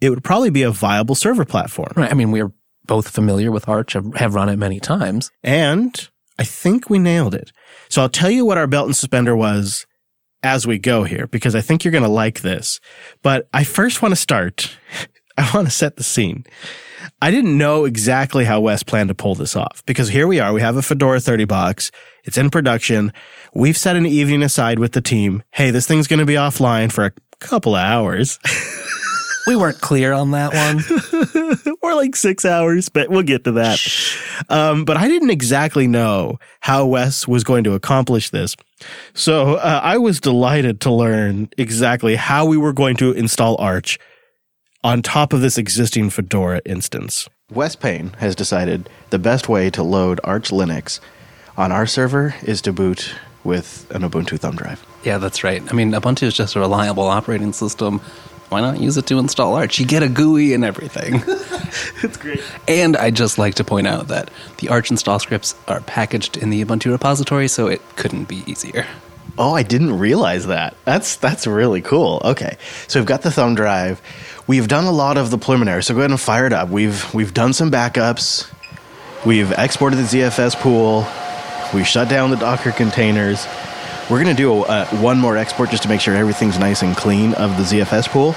it 0.00 0.10
would 0.10 0.22
probably 0.22 0.50
be 0.50 0.62
a 0.62 0.70
viable 0.70 1.14
server 1.14 1.44
platform. 1.44 1.92
Right. 1.96 2.10
I 2.10 2.14
mean, 2.14 2.30
we're 2.30 2.52
both 2.84 3.08
familiar 3.08 3.50
with 3.50 3.68
Arch, 3.68 3.94
have 4.16 4.34
run 4.34 4.48
it 4.48 4.56
many 4.56 4.78
times. 4.78 5.30
And 5.42 6.08
I 6.38 6.44
think 6.44 6.90
we 6.90 6.98
nailed 6.98 7.34
it. 7.34 7.50
So 7.88 8.02
I'll 8.02 8.08
tell 8.08 8.30
you 8.30 8.44
what 8.44 8.58
our 8.58 8.66
belt 8.66 8.86
and 8.86 8.96
suspender 8.96 9.34
was 9.34 9.86
as 10.42 10.66
we 10.66 10.78
go 10.78 11.04
here, 11.04 11.26
because 11.26 11.54
I 11.54 11.60
think 11.62 11.82
you're 11.82 11.92
going 11.92 12.04
to 12.04 12.08
like 12.08 12.42
this. 12.42 12.78
But 13.22 13.48
I 13.52 13.64
first 13.64 14.02
want 14.02 14.12
to 14.12 14.16
start, 14.16 14.76
I 15.50 15.50
want 15.54 15.66
to 15.66 15.70
set 15.70 15.96
the 15.96 16.02
scene. 16.02 16.44
I 17.22 17.30
didn't 17.30 17.56
know 17.56 17.84
exactly 17.84 18.44
how 18.44 18.60
Wes 18.60 18.82
planned 18.82 19.08
to 19.08 19.14
pull 19.14 19.34
this 19.34 19.56
off 19.56 19.82
because 19.86 20.08
here 20.08 20.26
we 20.26 20.40
are. 20.40 20.52
We 20.52 20.60
have 20.60 20.76
a 20.76 20.82
Fedora 20.82 21.20
30 21.20 21.44
box. 21.44 21.90
It's 22.24 22.36
in 22.36 22.50
production. 22.50 23.12
We've 23.54 23.76
set 23.76 23.96
an 23.96 24.06
evening 24.06 24.42
aside 24.42 24.78
with 24.78 24.92
the 24.92 25.00
team. 25.00 25.42
Hey, 25.50 25.70
this 25.70 25.86
thing's 25.86 26.06
going 26.06 26.20
to 26.20 26.26
be 26.26 26.34
offline 26.34 26.92
for 26.92 27.04
a 27.04 27.12
couple 27.38 27.74
of 27.74 27.82
hours 27.82 28.38
We 29.46 29.54
weren't 29.54 29.80
clear 29.80 30.12
on 30.12 30.32
that 30.32 30.52
one. 30.52 31.76
or 31.82 31.94
like 31.94 32.16
six 32.16 32.44
hours, 32.44 32.88
but 32.88 33.08
we'll 33.08 33.22
get 33.22 33.44
to 33.44 33.52
that. 33.52 33.80
Um, 34.48 34.84
but 34.84 34.96
I 34.96 35.06
didn't 35.06 35.30
exactly 35.30 35.86
know 35.86 36.38
how 36.60 36.84
Wes 36.86 37.28
was 37.28 37.44
going 37.44 37.62
to 37.64 37.74
accomplish 37.74 38.30
this. 38.30 38.56
So 39.14 39.54
uh, 39.54 39.80
I 39.82 39.98
was 39.98 40.20
delighted 40.20 40.80
to 40.82 40.90
learn 40.90 41.48
exactly 41.56 42.16
how 42.16 42.44
we 42.46 42.56
were 42.56 42.72
going 42.72 42.96
to 42.96 43.12
install 43.12 43.56
Arch 43.60 44.00
on 44.86 45.02
top 45.02 45.32
of 45.32 45.40
this 45.40 45.58
existing 45.58 46.08
Fedora 46.10 46.60
instance. 46.64 47.28
Wes 47.50 47.74
Payne 47.74 48.10
has 48.18 48.36
decided 48.36 48.88
the 49.10 49.18
best 49.18 49.48
way 49.48 49.68
to 49.70 49.82
load 49.82 50.20
Arch 50.22 50.50
Linux 50.50 51.00
on 51.56 51.72
our 51.72 51.86
server 51.86 52.36
is 52.42 52.62
to 52.62 52.72
boot 52.72 53.12
with 53.42 53.90
an 53.90 54.02
Ubuntu 54.02 54.38
thumb 54.38 54.54
drive. 54.54 54.84
yeah, 55.04 55.18
that's 55.18 55.42
right. 55.42 55.60
I 55.70 55.74
mean, 55.74 55.90
Ubuntu 55.90 56.22
is 56.22 56.34
just 56.34 56.54
a 56.54 56.60
reliable 56.60 57.04
operating 57.08 57.52
system. 57.52 57.98
Why 58.48 58.60
not 58.60 58.80
use 58.80 58.96
it 58.96 59.06
to 59.08 59.18
install 59.18 59.54
Arch? 59.54 59.80
You 59.80 59.86
get 59.86 60.04
a 60.04 60.08
GUI 60.08 60.54
and 60.54 60.64
everything. 60.64 61.22
It's 62.02 62.16
great. 62.16 62.40
and 62.68 62.96
I'd 62.96 63.16
just 63.16 63.38
like 63.38 63.54
to 63.56 63.64
point 63.64 63.86
out 63.86 64.06
that 64.08 64.30
the 64.58 64.68
Arch 64.68 64.90
install 64.90 65.18
scripts 65.18 65.54
are 65.66 65.80
packaged 65.80 66.36
in 66.36 66.50
the 66.50 66.64
Ubuntu 66.64 66.92
repository, 66.92 67.48
so 67.48 67.66
it 67.66 67.82
couldn't 67.96 68.28
be 68.28 68.44
easier. 68.46 68.86
Oh, 69.38 69.54
I 69.54 69.62
didn't 69.62 69.98
realize 69.98 70.46
that. 70.46 70.76
That's 70.84 71.16
that's 71.16 71.46
really 71.46 71.82
cool. 71.82 72.22
Okay, 72.24 72.56
so 72.88 72.98
we've 73.00 73.06
got 73.06 73.22
the 73.22 73.30
thumb 73.30 73.54
drive. 73.54 74.00
We've 74.46 74.66
done 74.66 74.84
a 74.84 74.92
lot 74.92 75.18
of 75.18 75.30
the 75.30 75.38
preliminary, 75.38 75.82
so 75.82 75.92
go 75.92 76.00
ahead 76.00 76.10
and 76.10 76.20
fire 76.20 76.46
it 76.46 76.52
up. 76.52 76.70
We've 76.70 77.12
we've 77.12 77.34
done 77.34 77.52
some 77.52 77.70
backups. 77.70 78.50
We've 79.26 79.52
exported 79.52 79.96
the 79.96 80.04
ZFS 80.04 80.56
pool. 80.56 81.06
We 81.74 81.84
shut 81.84 82.08
down 82.08 82.30
the 82.30 82.36
Docker 82.36 82.72
containers. 82.72 83.46
We're 84.08 84.22
gonna 84.22 84.34
do 84.34 84.64
a, 84.64 84.86
one 84.86 85.18
more 85.18 85.36
export 85.36 85.70
just 85.70 85.82
to 85.82 85.88
make 85.88 86.00
sure 86.00 86.14
everything's 86.14 86.58
nice 86.58 86.82
and 86.82 86.96
clean 86.96 87.34
of 87.34 87.56
the 87.56 87.64
ZFS 87.64 88.08
pool. 88.08 88.34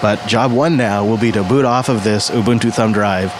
But 0.00 0.26
job 0.26 0.52
one 0.52 0.78
now 0.78 1.04
will 1.04 1.18
be 1.18 1.32
to 1.32 1.42
boot 1.42 1.66
off 1.66 1.90
of 1.90 2.04
this 2.04 2.30
Ubuntu 2.30 2.72
thumb 2.72 2.92
drive 2.92 3.32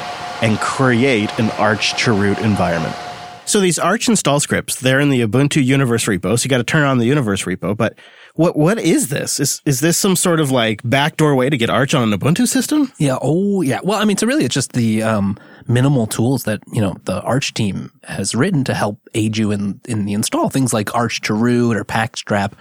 and 0.42 0.58
create 0.58 1.38
an 1.38 1.50
Arch 1.52 1.94
Chroot 1.94 2.38
environment. 2.40 2.94
So 3.50 3.58
these 3.58 3.80
Arch 3.80 4.08
install 4.08 4.38
scripts, 4.38 4.78
they're 4.78 5.00
in 5.00 5.10
the 5.10 5.26
Ubuntu 5.26 5.64
Universe 5.64 6.04
repo. 6.04 6.38
So 6.38 6.44
you 6.44 6.48
got 6.48 6.58
to 6.58 6.64
turn 6.64 6.84
on 6.84 6.98
the 6.98 7.06
Universe 7.06 7.42
repo. 7.46 7.76
But 7.76 7.98
what 8.36 8.56
what 8.56 8.78
is 8.78 9.08
this? 9.08 9.40
Is 9.40 9.60
is 9.66 9.80
this 9.80 9.98
some 9.98 10.14
sort 10.14 10.38
of 10.38 10.52
like 10.52 10.80
backdoor 10.84 11.34
way 11.34 11.50
to 11.50 11.56
get 11.56 11.68
Arch 11.68 11.92
on 11.92 12.12
an 12.12 12.16
Ubuntu 12.16 12.46
system? 12.46 12.92
Yeah. 12.98 13.18
Oh, 13.20 13.62
yeah. 13.62 13.80
Well, 13.82 14.00
I 14.00 14.04
mean, 14.04 14.16
so 14.16 14.28
really, 14.28 14.44
it's 14.44 14.54
just 14.54 14.74
the 14.74 15.02
um, 15.02 15.36
minimal 15.66 16.06
tools 16.06 16.44
that 16.44 16.60
you 16.72 16.80
know 16.80 16.94
the 17.06 17.20
Arch 17.22 17.52
team 17.52 17.90
has 18.04 18.36
written 18.36 18.62
to 18.64 18.72
help 18.72 19.00
aid 19.14 19.36
you 19.36 19.50
in 19.50 19.80
in 19.88 20.04
the 20.04 20.12
install. 20.12 20.48
Things 20.48 20.72
like 20.72 20.94
Arch 20.94 21.20
to 21.22 21.34
root 21.34 21.76
or 21.76 21.82
pacstrap. 21.82 22.54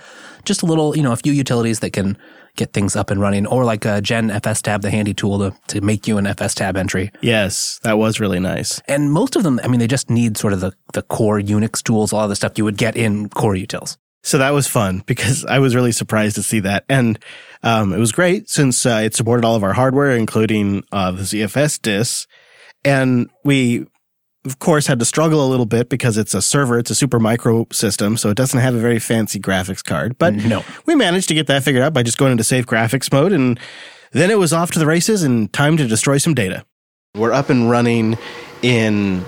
Just 0.43 0.63
a 0.63 0.65
little, 0.65 0.97
you 0.97 1.03
know, 1.03 1.11
a 1.11 1.17
few 1.17 1.33
utilities 1.33 1.81
that 1.81 1.93
can 1.93 2.17
get 2.55 2.73
things 2.73 2.95
up 2.95 3.09
and 3.09 3.19
running, 3.21 3.45
or 3.47 3.65
like 3.65 3.85
a 3.85 4.01
genfstab, 4.01 4.81
the 4.81 4.91
handy 4.91 5.13
tool 5.13 5.39
to 5.39 5.55
to 5.67 5.81
make 5.81 6.07
you 6.07 6.17
an 6.17 6.27
FS 6.27 6.55
tab 6.55 6.77
entry. 6.77 7.11
Yes, 7.21 7.79
that 7.83 7.97
was 7.97 8.19
really 8.19 8.39
nice. 8.39 8.81
And 8.87 9.11
most 9.11 9.35
of 9.35 9.43
them, 9.43 9.59
I 9.63 9.67
mean, 9.67 9.79
they 9.79 9.87
just 9.87 10.09
need 10.09 10.37
sort 10.37 10.53
of 10.53 10.59
the 10.59 10.73
the 10.93 11.01
core 11.01 11.39
Unix 11.39 11.83
tools, 11.83 12.13
all 12.13 12.27
the 12.27 12.35
stuff 12.35 12.57
you 12.57 12.63
would 12.65 12.77
get 12.77 12.95
in 12.95 13.29
core 13.29 13.55
utils. 13.55 13.97
So 14.23 14.37
that 14.37 14.51
was 14.51 14.67
fun 14.67 15.03
because 15.05 15.45
I 15.45 15.59
was 15.59 15.75
really 15.75 15.91
surprised 15.91 16.35
to 16.35 16.43
see 16.43 16.59
that. 16.61 16.85
And 16.89 17.19
um, 17.63 17.93
it 17.93 17.99
was 17.99 18.11
great 18.11 18.49
since 18.49 18.85
uh, 18.85 19.01
it 19.03 19.15
supported 19.15 19.45
all 19.45 19.55
of 19.55 19.63
our 19.63 19.73
hardware, 19.73 20.11
including 20.11 20.83
uh, 20.91 21.11
the 21.11 21.23
ZFS 21.23 21.81
disks. 21.81 22.27
And 22.85 23.29
we, 23.43 23.87
of 24.45 24.59
course, 24.59 24.87
had 24.87 24.99
to 24.99 25.05
struggle 25.05 25.45
a 25.45 25.49
little 25.49 25.65
bit 25.65 25.89
because 25.89 26.17
it's 26.17 26.33
a 26.33 26.41
server, 26.41 26.79
it's 26.79 26.89
a 26.89 26.93
Supermicro 26.93 27.71
system, 27.73 28.15
so 28.17 28.29
it 28.29 28.37
doesn't 28.37 28.59
have 28.59 28.73
a 28.73 28.79
very 28.79 28.99
fancy 28.99 29.39
graphics 29.39 29.83
card. 29.83 30.17
But 30.17 30.33
No. 30.35 30.63
we 30.85 30.95
managed 30.95 31.27
to 31.29 31.33
get 31.33 31.47
that 31.47 31.63
figured 31.63 31.83
out 31.83 31.93
by 31.93 32.03
just 32.03 32.17
going 32.17 32.31
into 32.31 32.43
safe 32.43 32.65
graphics 32.65 33.11
mode. 33.11 33.33
And 33.33 33.59
then 34.11 34.31
it 34.31 34.39
was 34.39 34.53
off 34.53 34.71
to 34.71 34.79
the 34.79 34.85
races 34.85 35.23
and 35.23 35.51
time 35.51 35.75
to 35.77 35.87
destroy 35.87 36.17
some 36.17 36.33
data. 36.33 36.63
We're 37.15 37.33
up 37.33 37.49
and 37.49 37.69
running 37.69 38.17
in 38.61 39.25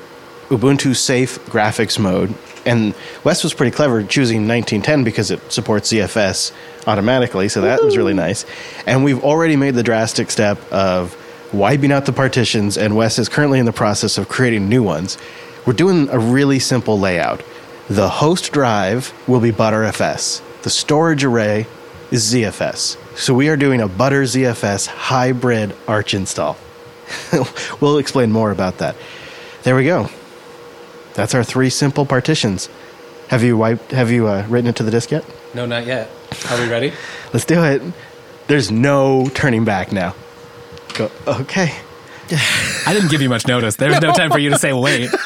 Ubuntu 0.49 0.95
safe 0.95 1.39
graphics 1.45 1.99
mode. 1.99 2.33
And 2.65 2.93
Wes 3.23 3.43
was 3.43 3.53
pretty 3.53 3.71
clever 3.75 4.03
choosing 4.03 4.47
1910 4.47 5.03
because 5.03 5.31
it 5.31 5.51
supports 5.51 5.91
ZFS 5.91 6.51
automatically. 6.87 7.49
So 7.49 7.61
that 7.61 7.83
was 7.83 7.97
really 7.97 8.13
nice. 8.13 8.45
And 8.85 9.03
we've 9.03 9.23
already 9.23 9.55
made 9.55 9.73
the 9.75 9.83
drastic 9.83 10.29
step 10.31 10.57
of 10.71 11.15
wiping 11.53 11.91
out 11.91 12.05
the 12.05 12.13
partitions. 12.13 12.77
And 12.77 12.95
Wes 12.95 13.19
is 13.19 13.29
currently 13.29 13.59
in 13.59 13.65
the 13.65 13.73
process 13.73 14.17
of 14.17 14.29
creating 14.29 14.69
new 14.69 14.83
ones. 14.83 15.17
We're 15.65 15.73
doing 15.73 16.09
a 16.09 16.19
really 16.19 16.59
simple 16.59 16.99
layout. 16.99 17.43
The 17.89 18.09
host 18.09 18.51
drive 18.51 19.13
will 19.27 19.39
be 19.39 19.51
ButterFS, 19.51 20.41
the 20.63 20.69
storage 20.69 21.23
array 21.23 21.67
is 22.09 22.33
ZFS. 22.33 22.97
So 23.17 23.33
we 23.33 23.49
are 23.49 23.57
doing 23.57 23.81
a 23.81 23.87
Butter 23.87 24.23
ZFS 24.23 24.87
hybrid 24.87 25.75
Arch 25.87 26.13
install. 26.13 26.57
we'll 27.81 27.97
explain 27.97 28.31
more 28.31 28.51
about 28.51 28.77
that. 28.77 28.95
There 29.63 29.75
we 29.75 29.85
go. 29.85 30.09
That's 31.13 31.35
our 31.35 31.43
three 31.43 31.69
simple 31.69 32.05
partitions. 32.05 32.69
Have 33.27 33.43
you 33.43 33.57
wiped? 33.57 33.91
Have 33.91 34.11
you 34.11 34.27
uh, 34.27 34.45
written 34.47 34.69
it 34.69 34.75
to 34.77 34.83
the 34.83 34.91
disk 34.91 35.11
yet? 35.11 35.25
No, 35.53 35.65
not 35.65 35.85
yet. 35.85 36.09
Are 36.49 36.59
we 36.59 36.69
ready? 36.69 36.93
Let's 37.33 37.45
do 37.45 37.63
it. 37.63 37.81
There's 38.47 38.71
no 38.71 39.29
turning 39.33 39.65
back 39.65 39.91
now. 39.91 40.15
Go. 40.93 41.11
Okay. 41.27 41.73
I 42.85 42.93
didn't 42.93 43.09
give 43.09 43.21
you 43.21 43.29
much 43.29 43.47
notice. 43.47 43.75
There 43.75 43.89
was 43.89 44.01
no 44.01 44.13
time 44.13 44.31
for 44.31 44.39
you 44.39 44.49
to 44.51 44.57
say 44.57 44.73
wait. 44.73 45.09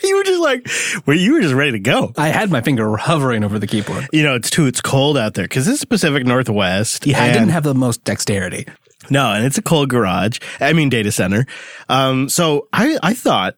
You 0.00 0.16
were 0.16 0.24
just 0.24 0.40
like, 0.40 1.06
well, 1.06 1.16
you 1.16 1.34
were 1.34 1.40
just 1.40 1.54
ready 1.54 1.72
to 1.72 1.78
go. 1.80 2.12
I 2.16 2.28
had 2.28 2.50
my 2.50 2.62
finger 2.62 2.96
hovering 2.96 3.44
over 3.44 3.58
the 3.58 3.66
keyboard. 3.66 4.08
You 4.12 4.22
know, 4.22 4.36
it's 4.36 4.48
too, 4.48 4.66
it's 4.66 4.80
cold 4.80 5.18
out 5.18 5.34
there 5.34 5.44
because 5.44 5.66
this 5.66 5.80
is 5.80 5.84
Pacific 5.84 6.24
Northwest. 6.24 7.04
Yeah, 7.06 7.22
I 7.22 7.30
didn't 7.30 7.50
have 7.50 7.64
the 7.64 7.74
most 7.74 8.04
dexterity. 8.04 8.66
No, 9.10 9.32
and 9.32 9.44
it's 9.44 9.58
a 9.58 9.62
cold 9.62 9.90
garage. 9.90 10.38
I 10.60 10.72
mean, 10.72 10.88
data 10.88 11.12
center. 11.12 11.46
Um, 11.88 12.28
so 12.28 12.68
I, 12.72 12.98
I 13.02 13.12
thought 13.12 13.56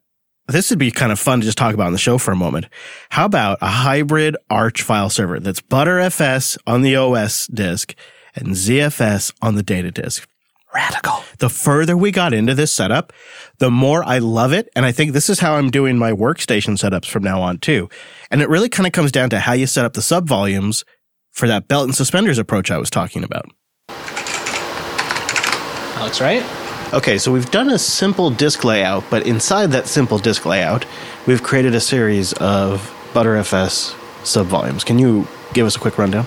this 0.49 0.71
would 0.71 0.79
be 0.79 0.91
kind 0.91 1.13
of 1.13 1.19
fun 1.21 1.41
to 1.41 1.47
just 1.47 1.59
talk 1.59 1.75
about 1.75 1.87
on 1.87 1.93
the 1.93 1.99
show 1.99 2.19
for 2.19 2.33
a 2.33 2.37
moment. 2.37 2.67
How 3.11 3.27
about 3.27 3.59
a 3.61 3.69
hybrid 3.69 4.37
Arch 4.49 4.83
file 4.83 5.11
server 5.11 5.41
that's 5.41 5.61
ButterFS 5.61 6.59
on 6.67 6.83
the 6.83 6.97
OS 6.97 7.47
disk 7.47 7.95
and 8.35 8.49
ZFS 8.49 9.33
on 9.41 9.55
the 9.55 9.63
data 9.63 9.91
disk? 9.91 10.29
Radical. 10.75 11.23
The 11.39 11.49
further 11.49 11.97
we 11.97 12.13
got 12.13 12.33
into 12.33 12.55
this 12.55 12.71
setup, 12.71 13.13
the 13.59 13.71
more 13.71 14.05
I 14.05 14.19
love 14.19 14.53
it. 14.53 14.69
And 14.77 14.87
I 14.87 14.93
think 14.93 15.13
this 15.13 15.29
is 15.29 15.41
how 15.41 15.55
I'm 15.57 15.71
doing 15.71 15.99
my 15.99 16.13
workstation 16.13 16.79
setups 16.79 17.07
from 17.07 17.25
now 17.25 17.43
on 17.43 17.59
too. 17.59 17.89
And 18.31 18.41
it 18.41 18.49
really 18.49 18.69
kind 18.69 18.87
of 18.87 18.93
comes 18.93 19.11
down 19.11 19.31
to 19.31 19.41
how 19.41 19.53
you 19.53 19.67
set 19.67 19.85
up 19.85 19.95
the 19.95 20.03
sub 20.03 20.29
volumes 20.29 20.85
for 21.33 21.49
that 21.49 21.67
belt 21.67 21.85
and 21.85 21.95
suspenders 21.95 22.39
approach 22.39 22.71
I 22.71 22.79
was 22.79 22.91
talking 22.91 23.25
about. 23.25 23.47
Alex, 25.97 26.21
right? 26.21 26.43
Okay, 26.93 27.19
so 27.19 27.31
we've 27.31 27.51
done 27.51 27.71
a 27.71 27.79
simple 27.79 28.31
disk 28.31 28.65
layout, 28.65 29.05
but 29.11 29.27
inside 29.27 29.73
that 29.73 29.87
simple 29.87 30.19
disk 30.19 30.45
layout, 30.45 30.85
we've 31.27 31.43
created 31.43 31.75
a 31.75 31.81
series 31.81 32.33
of 32.35 32.81
ButterFS 33.13 33.95
subvolumes. 34.23 34.85
Can 34.85 34.99
you 34.99 35.27
give 35.53 35.67
us 35.67 35.77
a 35.77 35.79
quick 35.79 35.99
rundown? 35.99 36.27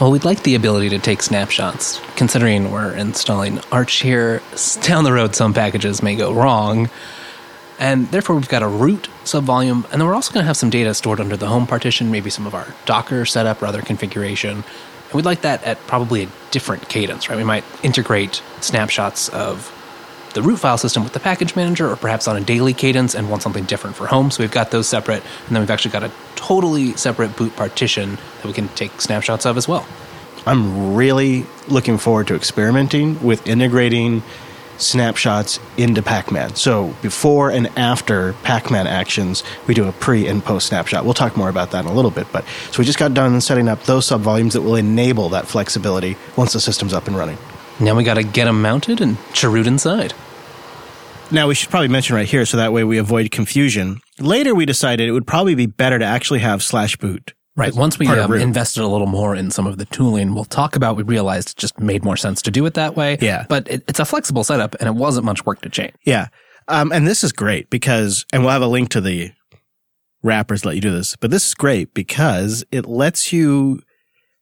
Well, 0.00 0.10
we'd 0.10 0.24
like 0.24 0.44
the 0.44 0.54
ability 0.54 0.88
to 0.88 0.98
take 0.98 1.20
snapshots. 1.20 2.00
Considering 2.16 2.70
we're 2.70 2.92
installing 2.92 3.60
Arch 3.70 3.96
here, 3.96 4.40
down 4.80 5.04
the 5.04 5.12
road 5.12 5.36
some 5.36 5.52
packages 5.52 6.02
may 6.02 6.16
go 6.16 6.32
wrong. 6.32 6.88
And 7.78 8.08
therefore, 8.08 8.36
we've 8.36 8.48
got 8.48 8.62
a 8.62 8.68
root 8.68 9.10
subvolume, 9.24 9.84
and 9.92 10.00
then 10.00 10.06
we're 10.06 10.14
also 10.14 10.32
going 10.32 10.42
to 10.42 10.46
have 10.46 10.56
some 10.56 10.70
data 10.70 10.94
stored 10.94 11.20
under 11.20 11.36
the 11.36 11.48
home 11.48 11.66
partition, 11.66 12.10
maybe 12.10 12.30
some 12.30 12.46
of 12.46 12.54
our 12.54 12.74
Docker 12.86 13.26
setup 13.26 13.60
or 13.60 13.66
other 13.66 13.82
configuration. 13.82 14.56
And 14.56 15.12
we'd 15.12 15.26
like 15.26 15.42
that 15.42 15.62
at 15.64 15.78
probably 15.86 16.22
a 16.22 16.28
different 16.50 16.88
cadence, 16.88 17.28
right? 17.28 17.36
We 17.36 17.44
might 17.44 17.64
integrate 17.82 18.42
snapshots 18.62 19.28
of 19.28 19.70
the 20.34 20.42
root 20.42 20.58
file 20.58 20.78
system 20.78 21.04
with 21.04 21.12
the 21.12 21.20
package 21.20 21.56
manager, 21.56 21.90
or 21.90 21.96
perhaps 21.96 22.28
on 22.28 22.36
a 22.36 22.40
daily 22.40 22.72
cadence 22.72 23.14
and 23.14 23.30
want 23.30 23.42
something 23.42 23.64
different 23.64 23.96
for 23.96 24.06
home. 24.06 24.30
So 24.30 24.42
we've 24.42 24.50
got 24.50 24.70
those 24.70 24.88
separate, 24.88 25.22
and 25.46 25.56
then 25.56 25.60
we've 25.60 25.70
actually 25.70 25.92
got 25.92 26.04
a 26.04 26.12
totally 26.36 26.94
separate 26.94 27.36
boot 27.36 27.54
partition 27.56 28.16
that 28.36 28.46
we 28.46 28.52
can 28.52 28.68
take 28.68 29.00
snapshots 29.00 29.46
of 29.46 29.56
as 29.56 29.68
well. 29.68 29.86
I'm 30.46 30.94
really 30.94 31.44
looking 31.68 31.98
forward 31.98 32.28
to 32.28 32.34
experimenting 32.34 33.22
with 33.22 33.46
integrating 33.46 34.22
snapshots 34.78 35.60
into 35.76 36.02
Pacman. 36.02 36.56
So 36.56 36.94
before 37.02 37.50
and 37.50 37.66
after 37.78 38.32
Pacman 38.44 38.86
actions, 38.86 39.44
we 39.66 39.74
do 39.74 39.86
a 39.86 39.92
pre 39.92 40.26
and 40.26 40.42
post 40.42 40.68
snapshot. 40.68 41.04
We'll 41.04 41.14
talk 41.14 41.36
more 41.36 41.48
about 41.48 41.72
that 41.72 41.84
in 41.84 41.90
a 41.90 41.94
little 41.94 42.10
bit. 42.10 42.26
But 42.32 42.44
so 42.70 42.78
we 42.78 42.84
just 42.84 42.98
got 42.98 43.12
done 43.12 43.40
setting 43.40 43.68
up 43.68 43.82
those 43.84 44.06
subvolumes 44.06 44.52
that 44.52 44.62
will 44.62 44.76
enable 44.76 45.28
that 45.30 45.46
flexibility 45.46 46.16
once 46.36 46.54
the 46.54 46.60
system's 46.60 46.94
up 46.94 47.06
and 47.06 47.16
running. 47.16 47.38
Now 47.80 47.94
we 47.94 48.04
got 48.04 48.14
to 48.14 48.22
get 48.22 48.44
them 48.44 48.60
mounted 48.60 49.00
and 49.00 49.16
chroot 49.32 49.66
inside. 49.66 50.12
Now 51.30 51.48
we 51.48 51.54
should 51.54 51.70
probably 51.70 51.88
mention 51.88 52.16
right 52.16 52.28
here 52.28 52.44
so 52.44 52.56
that 52.56 52.72
way 52.72 52.84
we 52.84 52.98
avoid 52.98 53.30
confusion. 53.30 54.00
Later 54.18 54.54
we 54.54 54.66
decided 54.66 55.08
it 55.08 55.12
would 55.12 55.26
probably 55.26 55.54
be 55.54 55.66
better 55.66 55.98
to 55.98 56.04
actually 56.04 56.40
have 56.40 56.62
slash 56.62 56.96
boot. 56.96 57.34
Right. 57.56 57.74
Once 57.74 57.98
we 57.98 58.06
um, 58.06 58.32
invested 58.34 58.82
a 58.82 58.86
little 58.86 59.06
more 59.06 59.34
in 59.34 59.50
some 59.50 59.66
of 59.66 59.76
the 59.76 59.84
tooling, 59.86 60.34
we'll 60.34 60.44
talk 60.44 60.76
about. 60.76 60.96
We 60.96 61.02
realized 61.02 61.50
it 61.50 61.56
just 61.56 61.78
made 61.78 62.04
more 62.04 62.16
sense 62.16 62.42
to 62.42 62.50
do 62.50 62.64
it 62.64 62.74
that 62.74 62.96
way. 62.96 63.18
Yeah. 63.20 63.44
But 63.48 63.68
it, 63.68 63.84
it's 63.88 64.00
a 64.00 64.04
flexible 64.04 64.44
setup, 64.44 64.76
and 64.80 64.88
it 64.88 64.94
wasn't 64.94 65.26
much 65.26 65.44
work 65.44 65.60
to 65.62 65.68
change. 65.68 65.92
Yeah. 66.04 66.28
Um, 66.68 66.92
and 66.92 67.06
this 67.06 67.24
is 67.24 67.32
great 67.32 67.68
because, 67.68 68.24
and 68.32 68.42
we'll 68.42 68.52
have 68.52 68.62
a 68.62 68.66
link 68.66 68.90
to 68.90 69.00
the 69.00 69.32
wrappers 70.22 70.64
let 70.64 70.74
you 70.74 70.80
do 70.80 70.92
this, 70.92 71.16
but 71.16 71.30
this 71.30 71.48
is 71.48 71.54
great 71.54 71.92
because 71.92 72.64
it 72.70 72.86
lets 72.86 73.32
you 73.32 73.82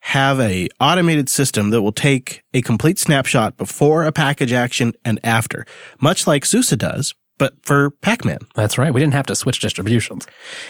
have 0.00 0.40
a 0.40 0.68
automated 0.80 1.28
system 1.28 1.70
that 1.70 1.82
will 1.82 1.92
take 1.92 2.42
a 2.54 2.62
complete 2.62 2.98
snapshot 2.98 3.56
before 3.56 4.04
a 4.04 4.12
package 4.12 4.52
action 4.52 4.92
and 5.04 5.18
after, 5.22 5.66
much 6.00 6.26
like 6.26 6.44
SUSE 6.44 6.70
does, 6.70 7.14
but 7.38 7.54
for 7.62 7.90
Pacman. 7.90 8.46
That's 8.54 8.78
right. 8.78 8.92
We 8.92 9.00
didn't 9.00 9.14
have 9.14 9.26
to 9.26 9.36
switch 9.36 9.60
distributions. 9.60 10.26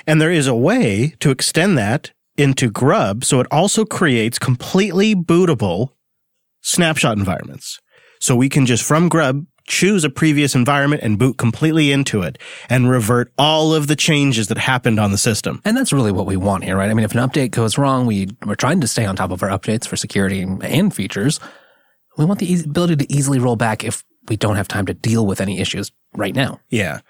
And 0.07 0.21
there 0.21 0.33
is 0.33 0.47
a 0.47 0.55
way 0.55 1.15
to 1.21 1.31
extend 1.31 1.79
that 1.79 2.13
into 2.37 2.71
Grub 2.71 3.25
so 3.25 3.41
it 3.41 3.47
also 3.51 3.85
creates 3.85 4.39
completely 4.39 5.15
bootable 5.15 5.91
snapshot 6.63 7.19
environments. 7.19 7.81
So 8.21 8.37
we 8.37 8.49
can 8.49 8.67
just 8.67 8.85
from 8.85 9.09
Grub 9.09 9.45
choose 9.69 10.03
a 10.03 10.11
previous 10.11 10.55
environment 10.55 11.03
and 11.03 11.19
boot 11.19 11.39
completely 11.39 11.93
into 11.93 12.23
it 12.23 12.39
and 12.69 12.91
revert 12.91 13.33
all 13.39 13.75
of 13.75 13.87
the 13.87 13.95
changes 13.95 14.49
that 14.49 14.59
happened 14.59 14.99
on 14.99 15.13
the 15.13 15.19
system. 15.19 15.61
And 15.65 15.77
that's 15.77 15.93
really 15.93 16.11
what 16.11 16.27
we 16.27 16.37
want 16.37 16.65
here, 16.65 16.77
right? 16.77 16.91
I 16.91 16.95
mean, 16.95 17.05
if 17.05 17.15
an 17.15 17.21
update 17.21 17.53
goes 17.53 17.79
wrong, 17.79 18.07
we, 18.07 18.29
we're 18.45 18.57
trying 18.57 18.81
to 18.81 18.89
stay 18.89 19.05
on 19.05 19.15
top 19.15 19.31
of 19.31 19.43
our 19.43 19.51
updates 19.51 19.87
for 19.87 19.97
security 19.97 20.41
and 20.41 20.93
features. 20.93 21.39
We 22.17 22.25
want 22.25 22.41
the 22.41 22.61
ability 22.61 22.97
to 22.97 23.13
easily 23.13 23.39
roll 23.39 23.57
back 23.57 23.85
if 23.85 24.03
we 24.29 24.37
don't 24.37 24.57
have 24.57 24.69
time 24.69 24.87
to 24.87 24.95
deal 24.95 25.27
with 25.27 25.41
any 25.41 25.61
issues 25.61 25.93
right 26.15 26.35
now. 26.35 26.61
Yeah. 26.69 27.01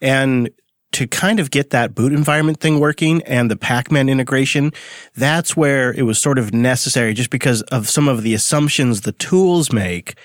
And 0.00 0.50
to 0.92 1.06
kind 1.06 1.38
of 1.38 1.50
get 1.50 1.70
that 1.70 1.94
boot 1.94 2.12
environment 2.12 2.60
thing 2.60 2.80
working 2.80 3.22
and 3.22 3.50
the 3.50 3.56
Pacman 3.56 4.10
integration, 4.10 4.72
that's 5.14 5.56
where 5.56 5.92
it 5.92 6.02
was 6.02 6.18
sort 6.18 6.38
of 6.38 6.54
necessary 6.54 7.12
just 7.12 7.30
because 7.30 7.62
of 7.62 7.88
some 7.88 8.08
of 8.08 8.22
the 8.22 8.34
assumptions 8.34 9.02
the 9.02 9.12
tools 9.12 9.72
make. 9.72 10.16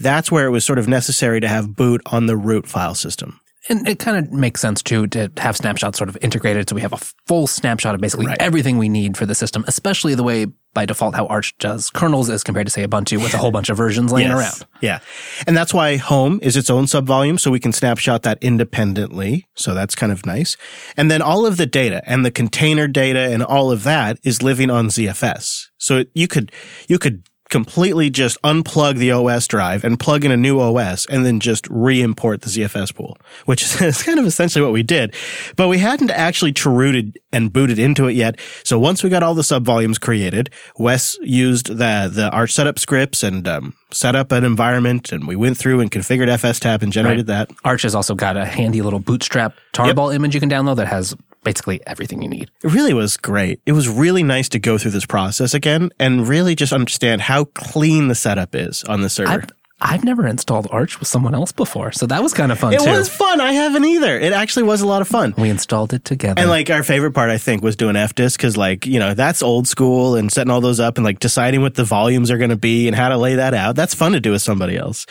That's 0.00 0.30
where 0.30 0.46
it 0.46 0.50
was 0.50 0.64
sort 0.64 0.78
of 0.78 0.88
necessary 0.88 1.40
to 1.40 1.48
have 1.48 1.74
boot 1.74 2.00
on 2.06 2.26
the 2.26 2.36
root 2.36 2.66
file 2.66 2.94
system. 2.94 3.40
And 3.70 3.86
it 3.86 3.98
kind 3.98 4.16
of 4.16 4.32
makes 4.32 4.62
sense 4.62 4.82
too 4.82 5.06
to 5.08 5.30
have 5.36 5.54
snapshots 5.56 5.98
sort 5.98 6.08
of 6.08 6.16
integrated 6.22 6.68
so 6.68 6.74
we 6.74 6.80
have 6.80 6.94
a 6.94 7.00
full 7.26 7.46
snapshot 7.46 7.94
of 7.94 8.00
basically 8.00 8.26
Right. 8.26 8.40
everything 8.40 8.78
we 8.78 8.88
need 8.88 9.16
for 9.16 9.26
the 9.26 9.34
system, 9.34 9.62
especially 9.68 10.14
the 10.14 10.22
way 10.22 10.46
by 10.72 10.86
default 10.86 11.14
how 11.14 11.26
Arch 11.26 11.56
does 11.58 11.90
kernels 11.90 12.30
as 12.30 12.42
compared 12.44 12.66
to 12.66 12.70
say 12.70 12.86
Ubuntu 12.86 13.20
with 13.22 13.34
a 13.34 13.36
whole 13.38 13.50
bunch 13.50 13.68
of 13.68 13.76
versions 13.76 14.10
laying 14.12 14.30
around. 14.30 14.64
Yeah. 14.80 15.00
And 15.46 15.54
that's 15.56 15.74
why 15.74 15.96
home 15.96 16.38
is 16.42 16.56
its 16.56 16.70
own 16.70 16.84
subvolume. 16.84 17.38
So 17.38 17.50
we 17.50 17.60
can 17.60 17.72
snapshot 17.72 18.22
that 18.22 18.38
independently. 18.40 19.48
So 19.54 19.74
that's 19.74 19.94
kind 19.94 20.12
of 20.12 20.24
nice. 20.24 20.56
And 20.96 21.10
then 21.10 21.20
all 21.20 21.44
of 21.44 21.56
the 21.56 21.66
data 21.66 22.00
and 22.06 22.24
the 22.24 22.30
container 22.30 22.86
data 22.88 23.32
and 23.32 23.42
all 23.42 23.70
of 23.70 23.82
that 23.84 24.18
is 24.22 24.42
living 24.42 24.70
on 24.70 24.88
ZFS. 24.88 25.66
So 25.78 26.04
you 26.14 26.28
could, 26.28 26.52
you 26.86 26.98
could 26.98 27.24
completely 27.48 28.10
just 28.10 28.40
unplug 28.42 28.96
the 28.96 29.10
OS 29.10 29.46
drive 29.46 29.84
and 29.84 29.98
plug 29.98 30.24
in 30.24 30.30
a 30.30 30.36
new 30.36 30.60
OS 30.60 31.06
and 31.06 31.24
then 31.24 31.40
just 31.40 31.66
re-import 31.70 32.42
the 32.42 32.48
ZFS 32.48 32.94
pool, 32.94 33.16
which 33.46 33.62
is 33.80 34.02
kind 34.02 34.18
of 34.18 34.26
essentially 34.26 34.62
what 34.62 34.72
we 34.72 34.82
did. 34.82 35.14
But 35.56 35.68
we 35.68 35.78
hadn't 35.78 36.10
actually 36.10 36.52
chrooted 36.52 37.16
and 37.32 37.52
booted 37.52 37.78
into 37.78 38.06
it 38.06 38.12
yet. 38.12 38.38
So 38.64 38.78
once 38.78 39.02
we 39.02 39.10
got 39.10 39.22
all 39.22 39.34
the 39.34 39.42
subvolumes 39.42 40.00
created, 40.00 40.50
Wes 40.78 41.18
used 41.22 41.68
the, 41.68 42.10
the 42.12 42.30
Arch 42.32 42.52
setup 42.52 42.78
scripts 42.78 43.22
and, 43.22 43.46
um, 43.48 43.74
set 43.90 44.14
up 44.14 44.32
an 44.32 44.44
environment 44.44 45.12
and 45.12 45.26
we 45.26 45.34
went 45.34 45.56
through 45.56 45.80
and 45.80 45.90
configured 45.90 46.28
FSTab 46.28 46.82
and 46.82 46.92
generated 46.92 47.26
that. 47.26 47.50
Arch 47.64 47.82
has 47.82 47.94
also 47.94 48.14
got 48.14 48.36
a 48.36 48.44
handy 48.44 48.82
little 48.82 48.98
bootstrap 48.98 49.54
tarball 49.72 50.14
image 50.14 50.34
you 50.34 50.40
can 50.40 50.50
download 50.50 50.76
that 50.76 50.86
has 50.86 51.16
basically 51.44 51.80
everything 51.86 52.22
you 52.22 52.28
need. 52.28 52.50
It 52.62 52.72
really 52.72 52.94
was 52.94 53.16
great. 53.16 53.60
It 53.66 53.72
was 53.72 53.88
really 53.88 54.22
nice 54.22 54.48
to 54.50 54.58
go 54.58 54.78
through 54.78 54.90
this 54.92 55.06
process 55.06 55.54
again 55.54 55.90
and 55.98 56.28
really 56.28 56.54
just 56.54 56.72
understand 56.72 57.22
how 57.22 57.44
clean 57.44 58.08
the 58.08 58.14
setup 58.14 58.54
is 58.54 58.84
on 58.84 59.02
the 59.02 59.08
server. 59.08 59.30
I've, 59.30 59.50
I've 59.80 60.04
never 60.04 60.26
installed 60.26 60.66
Arch 60.72 60.98
with 60.98 61.06
someone 61.06 61.34
else 61.34 61.52
before, 61.52 61.92
so 61.92 62.06
that 62.06 62.20
was 62.20 62.34
kind 62.34 62.50
of 62.50 62.58
fun 62.58 62.74
it 62.74 62.80
too. 62.80 62.90
was 62.90 63.08
fun. 63.08 63.40
I 63.40 63.52
haven't 63.52 63.84
either. 63.84 64.18
It 64.18 64.32
actually 64.32 64.64
was 64.64 64.80
a 64.80 64.86
lot 64.86 65.02
of 65.02 65.08
fun. 65.08 65.34
we 65.38 65.50
installed 65.50 65.94
it 65.94 66.04
together. 66.04 66.40
And 66.40 66.50
like 66.50 66.68
our 66.68 66.82
favorite 66.82 67.12
part, 67.12 67.30
I 67.30 67.38
think, 67.38 67.62
was 67.62 67.76
doing 67.76 67.94
fdisk 67.94 68.36
because, 68.36 68.56
like, 68.56 68.86
you 68.86 68.98
know, 68.98 69.14
that's 69.14 69.40
old 69.40 69.68
school 69.68 70.16
and 70.16 70.32
setting 70.32 70.50
all 70.50 70.60
those 70.60 70.80
up 70.80 70.98
and 70.98 71.04
like 71.04 71.20
deciding 71.20 71.62
what 71.62 71.76
the 71.76 71.84
volumes 71.84 72.30
are 72.32 72.38
going 72.38 72.50
to 72.50 72.56
be 72.56 72.88
and 72.88 72.96
how 72.96 73.08
to 73.08 73.16
lay 73.16 73.36
that 73.36 73.54
out. 73.54 73.76
That's 73.76 73.94
fun 73.94 74.12
to 74.12 74.20
do 74.20 74.32
with 74.32 74.42
somebody 74.42 74.76
else. 74.76 75.06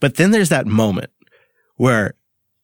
But 0.00 0.16
then 0.16 0.32
there's 0.32 0.50
that 0.50 0.66
moment 0.66 1.10
where 1.76 2.14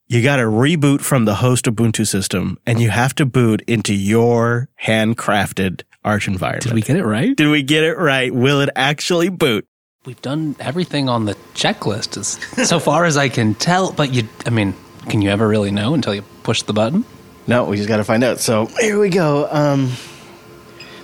you 0.08 0.22
got 0.22 0.36
to 0.36 0.42
reboot 0.42 1.00
from 1.00 1.24
the 1.24 1.34
host 1.34 1.64
Ubuntu 1.64 2.06
system 2.06 2.58
and 2.66 2.80
you 2.80 2.90
have 2.90 3.14
to 3.16 3.26
boot 3.26 3.62
into 3.66 3.94
your 3.94 4.68
handcrafted 4.82 5.82
Arch 6.04 6.28
environment. 6.28 6.64
Did 6.64 6.74
we 6.74 6.82
get 6.82 6.96
it 6.96 7.04
right? 7.04 7.36
Did 7.36 7.48
we 7.48 7.62
get 7.62 7.82
it 7.82 7.98
right? 7.98 8.32
Will 8.32 8.60
it 8.60 8.70
actually 8.76 9.28
boot? 9.28 9.66
We've 10.04 10.20
done 10.22 10.54
everything 10.60 11.08
on 11.08 11.24
the 11.24 11.34
checklist 11.54 12.16
as 12.16 12.68
so 12.68 12.78
far 12.78 13.04
as 13.04 13.16
I 13.16 13.28
can 13.28 13.54
tell, 13.54 13.90
but 13.90 14.14
you 14.14 14.28
I 14.46 14.50
mean, 14.50 14.74
can 15.08 15.20
you 15.20 15.30
ever 15.30 15.46
really 15.48 15.72
know 15.72 15.94
until 15.94 16.14
you 16.14 16.22
push 16.44 16.62
the 16.62 16.72
button? 16.72 17.04
No, 17.48 17.64
we 17.64 17.76
just 17.76 17.88
got 17.88 17.96
to 17.96 18.04
find 18.04 18.22
out. 18.22 18.38
So 18.38 18.66
here 18.66 19.00
we 19.00 19.08
go. 19.08 19.48
Um, 19.50 19.92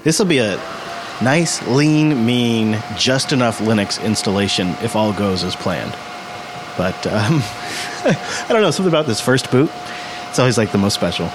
this 0.05 0.19
will 0.19 0.27
be 0.27 0.39
a 0.39 0.57
nice, 1.21 1.67
lean, 1.69 2.25
mean, 2.27 2.81
just 2.97 3.33
enough 3.33 3.59
Linux 3.59 4.03
installation 4.05 4.69
if 4.83 4.95
all 4.95 5.13
goes 5.13 5.45
as 5.45 5.55
planned. 5.57 5.93
But 6.77 7.07
um, 7.07 7.43
I 8.05 8.47
don't 8.49 8.63
know, 8.63 8.71
something 8.71 8.93
about 8.93 9.07
this 9.07 9.21
first 9.21 9.51
boot. 9.51 9.71
It's 10.29 10.39
always 10.39 10.59
like 10.59 10.73
the 10.73 10.79
most 10.79 10.95
special. 10.95 11.27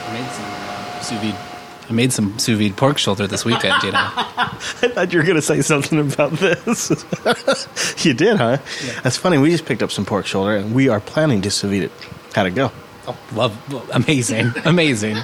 I 0.00 0.12
made 0.12 0.30
some 0.30 0.44
uh, 0.44 1.00
sous 1.00 1.18
vide 1.20 1.56
I 1.88 1.92
made 1.92 2.12
some 2.12 2.36
sous 2.38 2.58
vide 2.58 2.76
pork 2.76 2.98
shoulder 2.98 3.26
this 3.28 3.44
weekend, 3.44 3.82
you 3.84 3.92
know. 3.92 3.98
I 4.16 4.88
thought 4.92 5.12
you 5.12 5.20
were 5.20 5.24
going 5.24 5.36
to 5.36 5.42
say 5.42 5.62
something 5.62 6.00
about 6.00 6.32
this. 6.32 6.90
you 8.04 8.12
did, 8.12 8.38
huh? 8.38 8.58
That's 9.02 9.16
funny. 9.16 9.38
We 9.38 9.50
just 9.50 9.66
picked 9.66 9.82
up 9.82 9.92
some 9.92 10.04
pork 10.04 10.26
shoulder 10.26 10.56
and 10.56 10.74
we 10.74 10.88
are 10.88 10.98
planning 10.98 11.42
to 11.42 11.50
sous 11.50 11.70
vide 11.70 11.84
it. 11.84 11.92
How'd 12.34 12.46
it 12.46 12.54
go? 12.56 12.72
Oh, 13.06 13.16
love 13.34 13.56
amazing. 13.92 14.52
Amazing. 14.64 15.16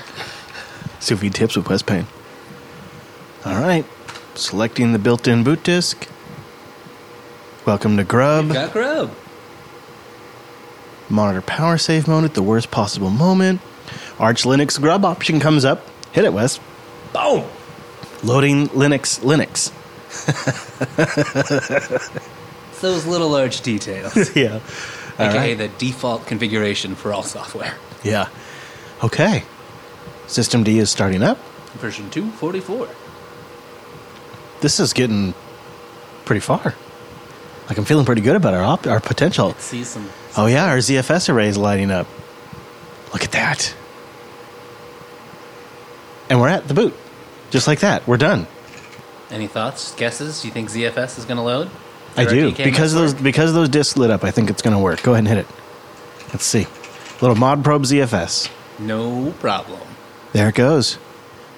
Sous 1.00 1.18
vide 1.18 1.34
tips 1.34 1.56
with 1.56 1.68
Wes 1.68 1.82
Payne. 1.82 2.06
All 3.44 3.60
right. 3.60 3.84
Selecting 4.34 4.92
the 4.92 5.00
built 5.00 5.26
in 5.26 5.42
boot 5.42 5.64
disk. 5.64 6.08
Welcome 7.66 7.96
to 7.96 8.04
Grub. 8.04 8.52
Got 8.52 8.72
grub. 8.72 9.14
Monitor 11.12 11.42
power 11.42 11.77
save 11.79 12.09
mode 12.09 12.25
at 12.25 12.35
the 12.35 12.42
worst 12.42 12.70
possible 12.70 13.11
moment. 13.11 13.61
Arch 14.18 14.44
Linux 14.44 14.81
Grub 14.81 15.05
option 15.05 15.40
comes 15.40 15.64
up. 15.64 15.87
Hit 16.12 16.25
it, 16.25 16.33
Wes. 16.33 16.59
Boom. 17.12 17.44
Loading 18.22 18.68
Linux 18.68 19.20
Linux. 19.20 19.72
It's 22.70 22.81
those 22.81 23.07
little 23.07 23.35
arch 23.35 23.61
details. 23.61 24.35
yeah. 24.37 24.61
All 25.18 25.27
AKA 25.27 25.37
right. 25.37 25.59
the 25.59 25.68
default 25.79 26.27
configuration 26.27 26.94
for 26.94 27.12
all 27.12 27.22
software. 27.22 27.75
Yeah. 28.03 28.29
Okay. 29.05 29.44
systemd 30.27 30.68
is 30.68 30.90
starting 30.90 31.22
up. 31.22 31.38
Version 31.75 32.09
244. 32.11 32.88
This 34.61 34.81
is 34.81 34.92
getting 34.92 35.35
pretty 36.25 36.40
far. 36.40 36.75
Like 37.68 37.79
I'm 37.79 37.85
feeling 37.85 38.07
pretty 38.07 38.22
good 38.22 38.37
about 38.37 38.55
our 38.55 38.62
op- 38.62 38.87
our 38.87 39.01
potential. 39.01 39.55
See 39.59 39.85
some 39.85 40.09
Oh 40.37 40.47
yeah, 40.47 40.66
our 40.66 40.79
ZFS 40.79 41.29
array 41.29 41.49
is 41.49 41.59
lighting 41.59 41.90
up. 41.90 42.07
Look 43.12 43.25
at 43.25 43.33
that. 43.33 43.75
And 46.31 46.40
we're 46.40 46.49
at 46.49 46.66
the 46.68 46.75
boot. 46.75 46.95
Just 47.51 47.66
like 47.66 47.81
that. 47.81 48.07
We're 48.07 48.16
done. 48.16 48.47
Any 49.31 49.47
thoughts, 49.47 49.95
guesses? 49.95 50.40
Do 50.40 50.49
you 50.49 50.55
think 50.55 50.71
ZFS 50.71 51.18
is 51.18 51.25
going 51.27 51.37
to 51.37 51.42
load? 51.42 51.71
I 52.16 52.25
do. 52.25 52.53
Because 52.53 52.92
those 52.92 53.14
work? 53.14 53.23
because 53.23 53.55
those 53.55 53.68
discs 53.68 53.97
lit 53.97 54.11
up, 54.11 54.25
I 54.25 54.31
think 54.31 54.51
it's 54.51 54.62
gonna 54.62 54.81
work. 54.81 55.03
Go 55.03 55.12
ahead 55.12 55.21
and 55.21 55.29
hit 55.29 55.38
it. 55.38 55.47
Let's 56.29 56.45
see. 56.45 56.66
Little 57.21 57.37
modprobe 57.37 57.85
ZFS. 57.87 58.51
No 58.79 59.33
problem. 59.33 59.81
There 60.33 60.49
it 60.49 60.55
goes. 60.55 60.99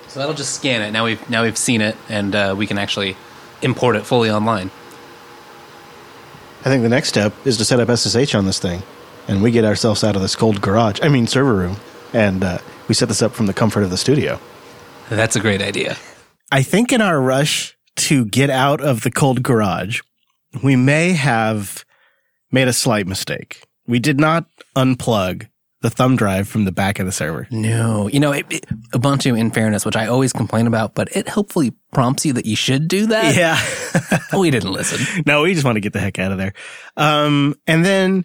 So 0.08 0.20
that'll 0.20 0.34
just 0.34 0.54
scan 0.54 0.82
it. 0.82 0.92
Now 0.92 1.04
we've 1.04 1.28
now 1.28 1.42
we've 1.42 1.58
seen 1.58 1.80
it, 1.80 1.96
and 2.08 2.34
uh, 2.34 2.54
we 2.56 2.66
can 2.66 2.78
actually 2.78 3.16
import 3.62 3.96
it 3.96 4.04
fully 4.04 4.30
online. 4.30 4.70
I 6.64 6.68
think 6.68 6.82
the 6.82 6.88
next 6.88 7.10
step 7.10 7.34
is 7.44 7.58
to 7.58 7.64
set 7.64 7.78
up 7.78 7.94
SSH 7.94 8.34
on 8.34 8.46
this 8.46 8.58
thing, 8.58 8.82
and 9.28 9.42
we 9.42 9.50
get 9.50 9.66
ourselves 9.66 10.02
out 10.02 10.16
of 10.16 10.22
this 10.22 10.34
cold 10.34 10.62
garage. 10.62 10.98
I 11.02 11.10
mean, 11.10 11.26
server 11.26 11.54
room, 11.54 11.76
and 12.14 12.42
uh, 12.42 12.58
we 12.88 12.94
set 12.94 13.08
this 13.08 13.20
up 13.20 13.32
from 13.32 13.44
the 13.44 13.52
comfort 13.52 13.82
of 13.82 13.90
the 13.90 13.98
studio. 13.98 14.40
That's 15.10 15.36
a 15.36 15.40
great 15.40 15.60
idea. 15.60 15.98
I 16.50 16.62
think 16.62 16.90
in 16.90 17.02
our 17.02 17.20
rush 17.20 17.76
to 17.96 18.24
get 18.24 18.48
out 18.48 18.80
of 18.80 19.02
the 19.02 19.10
cold 19.10 19.42
garage, 19.42 20.00
we 20.62 20.74
may 20.74 21.12
have 21.12 21.84
made 22.50 22.68
a 22.68 22.72
slight 22.72 23.06
mistake. 23.06 23.62
We 23.86 23.98
did 23.98 24.18
not 24.18 24.46
unplug 24.74 25.48
the 25.84 25.90
thumb 25.90 26.16
drive 26.16 26.48
from 26.48 26.64
the 26.64 26.72
back 26.72 26.98
of 26.98 27.04
the 27.04 27.12
server. 27.12 27.46
No, 27.50 28.08
you 28.08 28.18
know, 28.18 28.32
it, 28.32 28.46
it, 28.48 28.66
Ubuntu, 28.92 29.38
in 29.38 29.50
fairness, 29.50 29.84
which 29.84 29.96
I 29.96 30.06
always 30.06 30.32
complain 30.32 30.66
about, 30.66 30.94
but 30.94 31.14
it 31.14 31.28
hopefully 31.28 31.74
prompts 31.92 32.24
you 32.24 32.32
that 32.32 32.46
you 32.46 32.56
should 32.56 32.88
do 32.88 33.08
that. 33.08 33.36
Yeah. 33.36 33.60
we 34.38 34.50
didn't 34.50 34.72
listen. 34.72 35.22
no, 35.26 35.42
we 35.42 35.52
just 35.52 35.66
want 35.66 35.76
to 35.76 35.82
get 35.82 35.92
the 35.92 36.00
heck 36.00 36.18
out 36.18 36.32
of 36.32 36.38
there. 36.38 36.54
Um, 36.96 37.54
and 37.66 37.84
then 37.84 38.24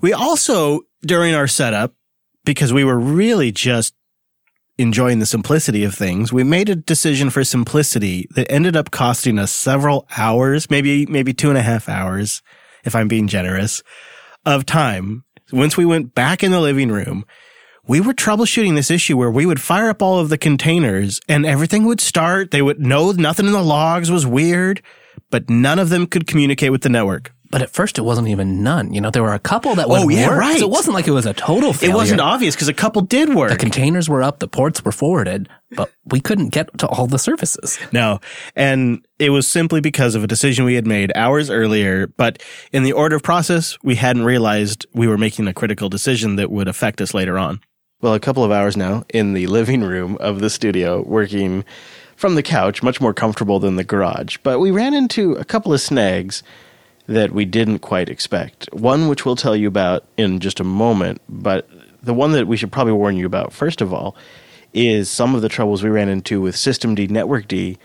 we 0.00 0.12
also, 0.12 0.82
during 1.02 1.34
our 1.34 1.48
setup, 1.48 1.92
because 2.44 2.72
we 2.72 2.84
were 2.84 2.98
really 2.98 3.50
just 3.50 3.92
enjoying 4.78 5.18
the 5.18 5.26
simplicity 5.26 5.82
of 5.82 5.92
things, 5.92 6.32
we 6.32 6.44
made 6.44 6.68
a 6.68 6.76
decision 6.76 7.30
for 7.30 7.42
simplicity 7.42 8.28
that 8.36 8.48
ended 8.48 8.76
up 8.76 8.92
costing 8.92 9.40
us 9.40 9.50
several 9.50 10.06
hours, 10.16 10.70
maybe, 10.70 11.04
maybe 11.06 11.34
two 11.34 11.48
and 11.48 11.58
a 11.58 11.62
half 11.62 11.88
hours, 11.88 12.42
if 12.84 12.94
I'm 12.94 13.08
being 13.08 13.26
generous, 13.26 13.82
of 14.44 14.64
time. 14.64 15.24
Once 15.52 15.76
we 15.76 15.84
went 15.84 16.12
back 16.12 16.42
in 16.42 16.50
the 16.50 16.60
living 16.60 16.90
room, 16.90 17.24
we 17.86 18.00
were 18.00 18.12
troubleshooting 18.12 18.74
this 18.74 18.90
issue 18.90 19.16
where 19.16 19.30
we 19.30 19.46
would 19.46 19.60
fire 19.60 19.88
up 19.88 20.02
all 20.02 20.18
of 20.18 20.28
the 20.28 20.36
containers 20.36 21.20
and 21.28 21.46
everything 21.46 21.84
would 21.84 22.00
start. 22.00 22.50
They 22.50 22.62
would 22.62 22.80
know 22.80 23.12
nothing 23.12 23.46
in 23.46 23.52
the 23.52 23.62
logs 23.62 24.10
was 24.10 24.26
weird, 24.26 24.82
but 25.30 25.48
none 25.48 25.78
of 25.78 25.88
them 25.88 26.08
could 26.08 26.26
communicate 26.26 26.72
with 26.72 26.82
the 26.82 26.88
network. 26.88 27.32
But 27.50 27.62
at 27.62 27.70
first, 27.70 27.96
it 27.98 28.02
wasn't 28.02 28.28
even 28.28 28.62
none. 28.62 28.92
You 28.92 29.00
know, 29.00 29.10
there 29.10 29.22
were 29.22 29.34
a 29.34 29.38
couple 29.38 29.74
that 29.76 29.88
would 29.88 30.00
Oh, 30.00 30.08
yeah, 30.08 30.28
work. 30.28 30.38
right. 30.40 30.58
So 30.58 30.66
it 30.66 30.70
wasn't 30.70 30.94
like 30.94 31.06
it 31.06 31.12
was 31.12 31.26
a 31.26 31.32
total 31.34 31.72
failure. 31.72 31.94
It 31.94 31.96
wasn't 31.96 32.20
obvious 32.20 32.54
because 32.54 32.68
a 32.68 32.74
couple 32.74 33.02
did 33.02 33.34
work. 33.34 33.50
The 33.50 33.56
containers 33.56 34.08
were 34.08 34.22
up, 34.22 34.40
the 34.40 34.48
ports 34.48 34.84
were 34.84 34.90
forwarded, 34.92 35.48
but 35.72 35.92
we 36.06 36.20
couldn't 36.20 36.48
get 36.48 36.76
to 36.78 36.86
all 36.88 37.06
the 37.06 37.18
services. 37.18 37.78
No. 37.92 38.20
And 38.56 39.06
it 39.18 39.30
was 39.30 39.46
simply 39.46 39.80
because 39.80 40.14
of 40.14 40.24
a 40.24 40.26
decision 40.26 40.64
we 40.64 40.74
had 40.74 40.86
made 40.86 41.12
hours 41.14 41.48
earlier. 41.50 42.08
But 42.08 42.42
in 42.72 42.82
the 42.82 42.92
order 42.92 43.16
of 43.16 43.22
process, 43.22 43.78
we 43.82 43.94
hadn't 43.94 44.24
realized 44.24 44.84
we 44.92 45.06
were 45.06 45.18
making 45.18 45.46
a 45.46 45.54
critical 45.54 45.88
decision 45.88 46.36
that 46.36 46.50
would 46.50 46.68
affect 46.68 47.00
us 47.00 47.14
later 47.14 47.38
on. 47.38 47.60
Well, 48.02 48.12
a 48.14 48.20
couple 48.20 48.44
of 48.44 48.50
hours 48.50 48.76
now 48.76 49.04
in 49.14 49.32
the 49.34 49.46
living 49.46 49.82
room 49.82 50.16
of 50.20 50.40
the 50.40 50.50
studio, 50.50 51.02
working 51.06 51.64
from 52.16 52.34
the 52.34 52.42
couch, 52.42 52.82
much 52.82 53.00
more 53.00 53.14
comfortable 53.14 53.58
than 53.60 53.76
the 53.76 53.84
garage. 53.84 54.36
But 54.42 54.58
we 54.58 54.70
ran 54.70 54.94
into 54.94 55.32
a 55.34 55.44
couple 55.44 55.72
of 55.72 55.80
snags 55.80 56.42
that 57.06 57.32
we 57.32 57.44
didn't 57.44 57.80
quite 57.80 58.08
expect. 58.08 58.68
One, 58.72 59.08
which 59.08 59.24
we'll 59.24 59.36
tell 59.36 59.56
you 59.56 59.68
about 59.68 60.04
in 60.16 60.40
just 60.40 60.60
a 60.60 60.64
moment, 60.64 61.20
but 61.28 61.68
the 62.02 62.14
one 62.14 62.32
that 62.32 62.46
we 62.46 62.56
should 62.56 62.72
probably 62.72 62.92
warn 62.92 63.16
you 63.16 63.26
about, 63.26 63.52
first 63.52 63.80
of 63.80 63.92
all, 63.92 64.16
is 64.72 65.10
some 65.10 65.34
of 65.34 65.42
the 65.42 65.48
troubles 65.48 65.82
we 65.82 65.90
ran 65.90 66.08
into 66.08 66.40
with 66.40 66.54
Systemd 66.54 67.10
Network 67.10 67.48
D 67.48 67.78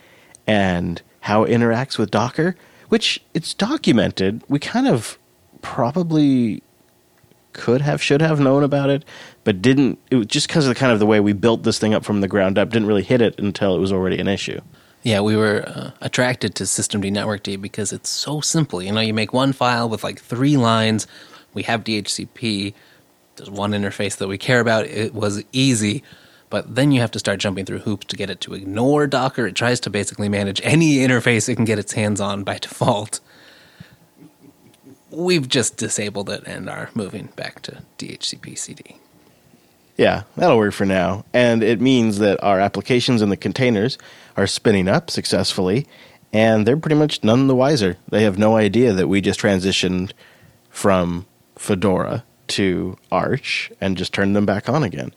and 0.47 1.01
how 1.21 1.43
it 1.43 1.51
interacts 1.51 1.97
with 1.97 2.11
Docker, 2.11 2.55
which 2.89 3.21
it's 3.33 3.53
documented. 3.53 4.43
We 4.49 4.59
kind 4.59 4.87
of 4.87 5.17
probably 5.61 6.63
could 7.53 7.81
have, 7.81 8.01
should 8.01 8.21
have 8.21 8.39
known 8.39 8.63
about 8.63 8.89
it, 8.89 9.05
but 9.43 9.61
didn't. 9.61 9.99
It 10.09 10.15
was 10.15 10.27
just 10.27 10.47
because 10.47 10.65
of 10.65 10.69
the 10.73 10.79
kind 10.79 10.91
of 10.91 10.99
the 10.99 11.05
way 11.05 11.19
we 11.19 11.33
built 11.33 11.63
this 11.63 11.79
thing 11.79 11.93
up 11.93 12.03
from 12.03 12.21
the 12.21 12.27
ground 12.27 12.57
up, 12.57 12.69
didn't 12.69 12.87
really 12.87 13.03
hit 13.03 13.21
it 13.21 13.39
until 13.39 13.75
it 13.75 13.79
was 13.79 13.91
already 13.91 14.19
an 14.19 14.27
issue. 14.27 14.59
Yeah, 15.03 15.21
we 15.21 15.35
were 15.35 15.63
uh, 15.67 15.91
attracted 16.01 16.53
to 16.55 16.65
Systemd 16.65 17.11
Network 17.11 17.43
D 17.43 17.55
because 17.55 17.91
it's 17.91 18.09
so 18.09 18.39
simple. 18.41 18.83
You 18.83 18.91
know, 18.91 19.01
you 19.01 19.13
make 19.13 19.33
one 19.33 19.51
file 19.51 19.89
with 19.89 20.03
like 20.03 20.19
three 20.19 20.57
lines. 20.57 21.07
We 21.53 21.63
have 21.63 21.83
DHCP. 21.83 22.73
There's 23.35 23.49
one 23.49 23.71
interface 23.71 24.17
that 24.17 24.27
we 24.27 24.37
care 24.37 24.59
about. 24.59 24.85
It 24.85 25.15
was 25.15 25.43
easy, 25.51 26.03
but 26.51 26.75
then 26.75 26.91
you 26.91 27.01
have 27.01 27.11
to 27.11 27.19
start 27.19 27.39
jumping 27.39 27.65
through 27.65 27.79
hoops 27.79 28.05
to 28.07 28.15
get 28.15 28.29
it 28.29 28.41
to 28.41 28.53
ignore 28.53 29.07
Docker. 29.07 29.47
It 29.47 29.55
tries 29.55 29.79
to 29.81 29.89
basically 29.89 30.29
manage 30.29 30.61
any 30.63 30.97
interface 30.97 31.49
it 31.49 31.55
can 31.55 31.65
get 31.65 31.79
its 31.79 31.93
hands 31.93 32.21
on 32.21 32.43
by 32.43 32.59
default. 32.59 33.21
We've 35.09 35.49
just 35.49 35.77
disabled 35.77 36.29
it 36.29 36.43
and 36.45 36.69
are 36.69 36.91
moving 36.93 37.29
back 37.35 37.61
to 37.63 37.83
dhcpcd. 37.97 39.00
Yeah, 40.01 40.23
that'll 40.35 40.57
work 40.57 40.73
for 40.73 40.87
now. 40.87 41.25
And 41.31 41.61
it 41.61 41.79
means 41.79 42.17
that 42.17 42.43
our 42.43 42.59
applications 42.59 43.21
in 43.21 43.29
the 43.29 43.37
containers 43.37 43.99
are 44.35 44.47
spinning 44.47 44.87
up 44.87 45.11
successfully, 45.11 45.85
and 46.33 46.65
they're 46.65 46.75
pretty 46.75 46.95
much 46.95 47.23
none 47.23 47.45
the 47.45 47.55
wiser. 47.55 47.97
They 48.09 48.23
have 48.23 48.35
no 48.35 48.57
idea 48.57 48.93
that 48.93 49.07
we 49.07 49.21
just 49.21 49.39
transitioned 49.39 50.13
from 50.71 51.27
Fedora 51.55 52.23
to 52.47 52.97
Arch 53.11 53.71
and 53.79 53.95
just 53.95 54.11
turned 54.11 54.35
them 54.35 54.47
back 54.47 54.67
on 54.67 54.81
again. 54.81 55.13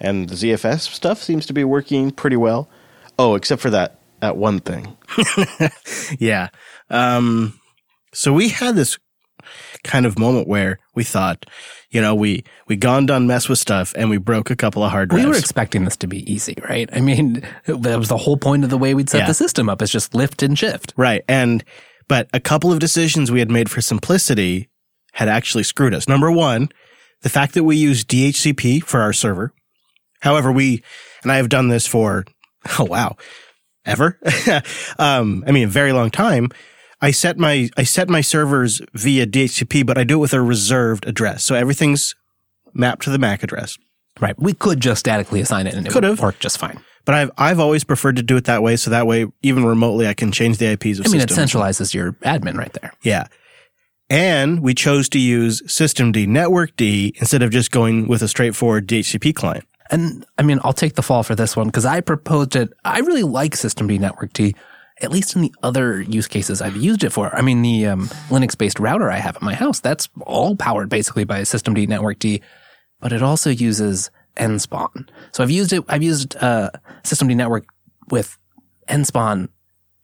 And 0.00 0.28
the 0.28 0.34
ZFS 0.34 0.80
stuff 0.80 1.22
seems 1.22 1.46
to 1.46 1.52
be 1.52 1.62
working 1.62 2.10
pretty 2.10 2.36
well. 2.36 2.68
Oh, 3.16 3.36
except 3.36 3.62
for 3.62 3.70
that 3.70 4.00
that 4.18 4.36
one 4.36 4.58
thing. 4.58 4.96
yeah. 6.18 6.48
Um, 6.90 7.60
so 8.12 8.32
we 8.32 8.48
had 8.48 8.74
this 8.74 8.98
kind 9.82 10.06
of 10.06 10.18
moment 10.18 10.48
where 10.48 10.78
we 10.94 11.04
thought, 11.04 11.46
you 11.90 12.00
know, 12.00 12.14
we 12.14 12.44
we 12.68 12.76
gone 12.76 13.06
done 13.06 13.26
mess 13.26 13.48
with 13.48 13.58
stuff 13.58 13.92
and 13.96 14.10
we 14.10 14.16
broke 14.18 14.50
a 14.50 14.56
couple 14.56 14.82
of 14.82 14.90
hard 14.90 15.10
drives. 15.10 15.24
We 15.24 15.30
were 15.30 15.36
expecting 15.36 15.84
this 15.84 15.96
to 15.98 16.06
be 16.06 16.30
easy, 16.32 16.56
right? 16.68 16.88
I 16.92 17.00
mean, 17.00 17.46
that 17.66 17.98
was 17.98 18.08
the 18.08 18.16
whole 18.16 18.36
point 18.36 18.64
of 18.64 18.70
the 18.70 18.78
way 18.78 18.94
we'd 18.94 19.10
set 19.10 19.20
Yeah. 19.20 19.26
the 19.26 19.34
system 19.34 19.68
up 19.68 19.82
is 19.82 19.90
just 19.90 20.14
lift 20.14 20.42
and 20.42 20.58
shift. 20.58 20.92
right. 20.96 21.22
And 21.28 21.64
but 22.08 22.28
a 22.32 22.40
couple 22.40 22.70
of 22.72 22.78
decisions 22.80 23.30
we 23.30 23.38
had 23.38 23.50
made 23.50 23.70
for 23.70 23.80
simplicity 23.80 24.68
had 25.12 25.28
actually 25.28 25.62
screwed 25.64 25.94
us. 25.94 26.06
Number 26.08 26.30
one, 26.30 26.68
the 27.22 27.28
fact 27.30 27.54
that 27.54 27.64
we 27.64 27.76
use 27.76 28.04
DHCP 28.04 28.82
for 28.84 29.00
our 29.00 29.12
server. 29.12 29.52
However, 30.20 30.50
we 30.52 30.82
and 31.22 31.30
I 31.32 31.36
have 31.36 31.48
done 31.48 31.68
this 31.68 31.86
for 31.86 32.24
oh 32.78 32.84
wow, 32.84 33.16
ever. 33.86 34.18
um, 34.98 35.44
I 35.46 35.52
mean, 35.52 35.64
a 35.64 35.70
very 35.70 35.92
long 35.92 36.10
time. 36.10 36.50
I 37.04 37.10
set 37.10 37.36
my 37.36 37.68
I 37.76 37.82
set 37.82 38.08
my 38.08 38.22
servers 38.22 38.80
via 38.94 39.26
DHCP, 39.26 39.84
but 39.84 39.98
I 39.98 40.04
do 40.04 40.14
it 40.16 40.20
with 40.20 40.32
a 40.32 40.40
reserved 40.40 41.06
address, 41.06 41.44
so 41.44 41.54
everything's 41.54 42.14
mapped 42.72 43.02
to 43.02 43.10
the 43.10 43.18
MAC 43.18 43.42
address. 43.42 43.76
Right. 44.20 44.34
We 44.40 44.54
could 44.54 44.80
just 44.80 45.00
statically 45.00 45.40
assign 45.42 45.66
it 45.66 45.74
and 45.74 45.86
it 45.86 45.92
Could 45.92 46.04
have. 46.04 46.20
worked 46.20 46.40
just 46.40 46.56
fine. 46.56 46.80
But 47.04 47.14
I've 47.14 47.30
I've 47.36 47.60
always 47.60 47.84
preferred 47.84 48.16
to 48.16 48.22
do 48.22 48.38
it 48.38 48.44
that 48.44 48.62
way, 48.62 48.76
so 48.76 48.90
that 48.90 49.06
way 49.06 49.26
even 49.42 49.66
remotely 49.66 50.06
I 50.08 50.14
can 50.14 50.32
change 50.32 50.56
the 50.56 50.72
IPs 50.72 50.98
of 50.98 51.06
I 51.06 51.10
mean, 51.10 51.20
it 51.20 51.28
systems. 51.28 51.52
centralizes 51.52 51.92
your 51.92 52.12
admin 52.24 52.56
right 52.56 52.72
there. 52.72 52.92
Yeah. 53.02 53.26
And 54.08 54.60
we 54.60 54.72
chose 54.72 55.10
to 55.10 55.18
use 55.18 55.60
Systemd 55.62 56.26
Network 56.26 56.74
D 56.76 57.14
instead 57.18 57.42
of 57.42 57.50
just 57.50 57.70
going 57.70 58.08
with 58.08 58.22
a 58.22 58.28
straightforward 58.28 58.86
DHCP 58.86 59.34
client. 59.34 59.64
And 59.90 60.24
I 60.38 60.42
mean, 60.42 60.58
I'll 60.64 60.72
take 60.72 60.94
the 60.94 61.02
fall 61.02 61.22
for 61.22 61.34
this 61.34 61.54
one 61.54 61.66
because 61.66 61.84
I 61.84 62.00
proposed 62.00 62.56
it. 62.56 62.72
I 62.82 63.00
really 63.00 63.22
like 63.24 63.52
Systemd 63.52 63.98
Network 64.00 64.32
D, 64.32 64.54
at 65.04 65.10
least 65.10 65.36
in 65.36 65.42
the 65.42 65.54
other 65.62 66.00
use 66.00 66.26
cases 66.26 66.60
I've 66.60 66.76
used 66.76 67.04
it 67.04 67.10
for. 67.10 67.34
I 67.36 67.42
mean, 67.42 67.62
the 67.62 67.86
um, 67.86 68.08
Linux 68.28 68.56
based 68.56 68.80
router 68.80 69.10
I 69.10 69.18
have 69.18 69.36
at 69.36 69.42
my 69.42 69.54
house, 69.54 69.80
that's 69.80 70.08
all 70.22 70.56
powered 70.56 70.88
basically 70.88 71.24
by 71.24 71.42
systemd, 71.42 71.86
networkd, 71.86 72.40
but 73.00 73.12
it 73.12 73.22
also 73.22 73.50
uses 73.50 74.10
NSpawn. 74.36 75.08
So 75.32 75.42
I've 75.42 75.50
used 75.50 75.72
it, 75.72 75.84
I've 75.88 76.02
used 76.02 76.36
uh, 76.36 76.70
Systemd 77.02 77.36
Network 77.36 77.66
with 78.10 78.36
NSpawn 78.88 79.48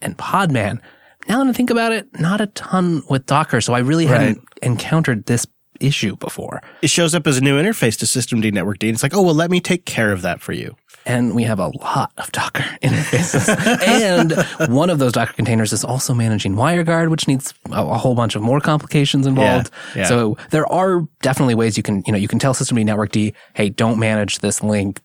and 0.00 0.16
Podman. 0.16 0.80
Now 1.28 1.42
that 1.42 1.50
I 1.50 1.52
think 1.52 1.70
about 1.70 1.92
it, 1.92 2.08
not 2.20 2.40
a 2.40 2.46
ton 2.46 3.02
with 3.08 3.26
Docker. 3.26 3.60
So 3.60 3.72
I 3.72 3.80
really 3.80 4.06
hadn't 4.06 4.42
encountered 4.62 5.26
this 5.26 5.46
issue 5.80 6.16
before. 6.16 6.62
It 6.82 6.90
shows 6.90 7.14
up 7.14 7.26
as 7.26 7.38
a 7.38 7.40
new 7.40 7.60
interface 7.60 7.98
to 7.98 8.06
Systemd 8.06 8.52
Network 8.52 8.78
D. 8.78 8.88
And 8.88 8.94
it's 8.94 9.02
like, 9.02 9.14
oh 9.14 9.22
well, 9.22 9.34
let 9.34 9.50
me 9.50 9.60
take 9.60 9.84
care 9.86 10.12
of 10.12 10.22
that 10.22 10.40
for 10.40 10.52
you. 10.52 10.76
and 11.06 11.34
we 11.34 11.44
have 11.44 11.58
a 11.58 11.68
lot 11.68 12.12
of 12.18 12.30
Docker 12.32 12.62
interfaces. 12.82 13.48
and 13.82 14.70
one 14.72 14.90
of 14.90 14.98
those 14.98 15.12
Docker 15.12 15.32
containers 15.32 15.72
is 15.72 15.84
also 15.84 16.12
managing 16.14 16.54
WireGuard, 16.54 17.08
which 17.10 17.26
needs 17.26 17.54
a, 17.72 17.82
a 17.82 17.98
whole 17.98 18.14
bunch 18.14 18.36
of 18.36 18.42
more 18.42 18.60
complications 18.60 19.26
involved. 19.26 19.70
Yeah, 19.94 20.02
yeah. 20.02 20.08
So 20.08 20.36
there 20.50 20.70
are 20.70 21.02
definitely 21.22 21.54
ways 21.54 21.76
you 21.76 21.82
can, 21.82 22.02
you 22.06 22.12
know, 22.12 22.18
you 22.18 22.28
can 22.28 22.38
tell 22.38 22.54
Systemd 22.54 22.84
Network 22.84 23.12
D, 23.12 23.34
hey, 23.54 23.70
don't 23.70 23.98
manage 23.98 24.40
this 24.40 24.62
link. 24.62 25.00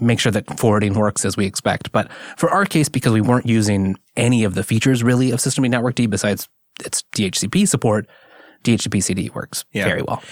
Make 0.00 0.18
sure 0.18 0.32
that 0.32 0.58
forwarding 0.58 0.94
works 0.94 1.24
as 1.24 1.36
we 1.36 1.46
expect. 1.46 1.92
But 1.92 2.10
for 2.36 2.50
our 2.50 2.64
case, 2.64 2.88
because 2.88 3.12
we 3.12 3.20
weren't 3.20 3.46
using 3.46 3.94
any 4.16 4.42
of 4.42 4.54
the 4.54 4.64
features 4.64 5.04
really 5.04 5.30
of 5.30 5.38
Systemd 5.38 5.70
Network 5.70 5.94
D 5.94 6.06
besides 6.06 6.48
its 6.84 7.04
DHCP 7.14 7.68
support, 7.68 8.08
dhcpcd 8.64 9.34
works 9.34 9.64
Yeah. 9.72 9.84
very 9.84 10.02
well. 10.02 10.22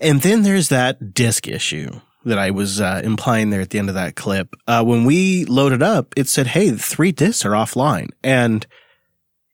And 0.00 0.22
then 0.22 0.42
there's 0.42 0.68
that 0.70 1.14
disk 1.14 1.46
issue 1.48 1.90
that 2.24 2.38
I 2.38 2.50
was 2.50 2.80
uh, 2.80 3.00
implying 3.04 3.50
there 3.50 3.60
at 3.60 3.70
the 3.70 3.78
end 3.78 3.88
of 3.88 3.94
that 3.94 4.16
clip. 4.16 4.54
Uh, 4.66 4.82
when 4.84 5.04
we 5.04 5.44
loaded 5.44 5.82
up, 5.82 6.12
it 6.16 6.28
said, 6.28 6.48
"Hey, 6.48 6.70
the 6.70 6.78
three 6.78 7.12
disks 7.12 7.44
are 7.44 7.52
offline," 7.52 8.10
and 8.24 8.66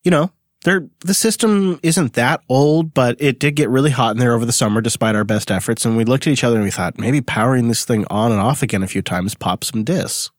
you 0.05 0.11
know, 0.11 0.33
They're, 0.64 0.89
the 1.01 1.12
system 1.14 1.79
isn't 1.83 2.12
that 2.14 2.41
old, 2.49 2.95
but 2.95 3.16
it 3.20 3.39
did 3.41 3.57
get 3.57 3.68
really 3.68 3.91
hot 3.91 4.12
in 4.12 4.18
there 4.18 4.33
over 4.35 4.45
the 4.47 4.53
summer 4.53 4.81
despite 4.81 5.14
our 5.16 5.25
best 5.25 5.51
efforts. 5.51 5.85
And 5.85 5.97
we 5.97 6.05
looked 6.05 6.27
at 6.29 6.33
each 6.33 6.45
other 6.45 6.55
and 6.57 6.64
we 6.64 6.70
thought 6.70 6.99
maybe 6.99 7.20
powering 7.20 7.66
this 7.68 7.85
thing 7.85 8.05
on 8.11 8.31
and 8.33 8.41
off 8.41 8.62
again 8.62 8.83
a 8.85 8.87
few 8.89 9.03
times 9.03 9.35
pop 9.35 9.64
some 9.64 9.83
disks. 9.85 10.31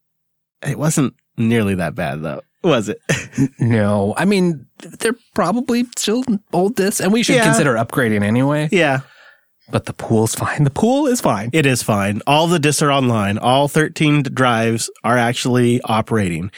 It 0.66 0.80
wasn't 0.80 1.14
nearly 1.38 1.76
that 1.76 1.94
bad 1.94 2.24
though, 2.24 2.42
was 2.64 2.89
it? 2.89 2.99
No, 3.59 4.14
I 4.18 4.26
mean 4.26 4.68
they're 4.99 5.16
probably 5.34 5.86
still 5.97 6.24
old 6.51 6.76
discs, 6.76 6.99
and 6.99 7.11
we 7.11 7.24
should 7.24 7.36
Yeah. 7.36 7.45
consider 7.45 7.74
upgrading 7.76 8.24
anyway. 8.24 8.70
yeah, 8.72 9.01
But 9.72 9.86
the 9.86 9.93
pool's 9.93 10.36
fine. 10.36 10.64
The 10.64 10.70
pool 10.70 11.07
is 11.07 11.20
fine. 11.22 11.49
it 11.53 11.66
is 11.66 11.82
fine. 11.82 12.22
All 12.28 12.47
the 12.47 12.59
disks 12.59 12.82
are 12.82 12.91
online. 12.91 13.38
All 13.39 13.68
13 13.68 14.24
drives 14.24 14.89
are 15.03 15.18
actually 15.18 15.82
operating. 15.82 16.51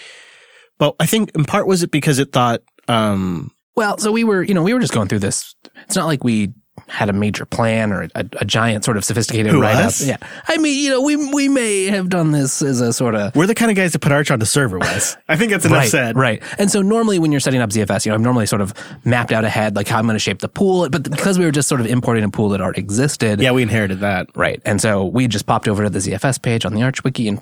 But 0.77 0.95
I 0.99 1.05
think 1.05 1.31
in 1.35 1.45
part 1.45 1.67
was 1.67 1.83
it 1.83 1.91
because 1.91 2.19
it 2.19 2.31
thought, 2.33 2.61
um, 2.89 3.51
Well, 3.77 3.97
so 3.97 4.11
we 4.11 4.23
were, 4.25 4.43
you 4.43 4.53
know, 4.53 4.63
we 4.63 4.73
were 4.73 4.81
just 4.81 4.93
going 4.93 5.07
through 5.07 5.19
this. 5.19 5.55
It's 5.85 5.95
not 5.95 6.07
like 6.07 6.23
we 6.23 6.53
had 6.87 7.09
a 7.09 7.13
major 7.13 7.45
plan 7.45 7.91
or 7.91 8.03
a, 8.15 8.25
a 8.39 8.45
giant 8.45 8.83
sort 8.85 8.97
of 8.97 9.03
sophisticated 9.05 9.51
Who, 9.51 9.61
write 9.61 9.75
up. 9.77 9.85
us? 9.85 10.05
Yeah, 10.05 10.17
I 10.47 10.57
mean, 10.57 10.83
you 10.83 10.89
know, 10.89 11.01
we 11.01 11.15
we 11.31 11.47
may 11.49 11.85
have 11.85 12.09
done 12.09 12.31
this 12.31 12.61
as 12.61 12.81
a 12.81 12.91
sort 12.93 13.15
of 13.15 13.35
we're 13.35 13.47
the 13.47 13.55
kind 13.55 13.71
of 13.71 13.77
guys 13.77 13.93
that 13.93 13.99
put 13.99 14.11
Arch 14.11 14.29
on 14.29 14.39
the 14.39 14.45
server, 14.45 14.77
Wes. 14.77 15.17
I 15.29 15.35
think 15.37 15.51
that's 15.51 15.65
enough 15.65 15.79
right, 15.79 15.89
said. 15.89 16.15
right. 16.17 16.43
And 16.59 16.69
so 16.69 16.81
normally 16.81 17.17
when 17.17 17.31
you're 17.31 17.39
setting 17.39 17.61
up 17.61 17.69
ZFS, 17.69 18.05
you 18.05 18.11
know, 18.11 18.15
I've 18.15 18.21
normally 18.21 18.45
sort 18.45 18.61
of 18.61 18.73
mapped 19.05 19.31
out 19.31 19.45
ahead 19.45 19.75
like 19.75 19.87
how 19.87 19.97
I'm 19.99 20.05
going 20.05 20.15
to 20.15 20.19
shape 20.19 20.39
the 20.39 20.49
pool. 20.49 20.87
But 20.89 21.09
because 21.09 21.39
we 21.39 21.45
were 21.45 21.51
just 21.51 21.69
sort 21.69 21.81
of 21.81 21.87
importing 21.87 22.23
a 22.23 22.29
pool 22.29 22.49
that 22.49 22.61
already 22.61 22.81
existed, 22.81 23.39
Yeah, 23.41 23.51
we 23.51 23.63
inherited 23.63 24.01
that. 24.01 24.27
Right. 24.35 24.61
And 24.65 24.79
so 24.81 25.05
we 25.05 25.27
just 25.27 25.45
popped 25.45 25.67
over 25.67 25.83
to 25.85 25.89
the 25.89 25.99
ZFS 25.99 26.41
page 26.41 26.65
on 26.65 26.73
the 26.73 26.83
Arch 26.83 27.03
Wiki 27.03 27.27
and 27.27 27.41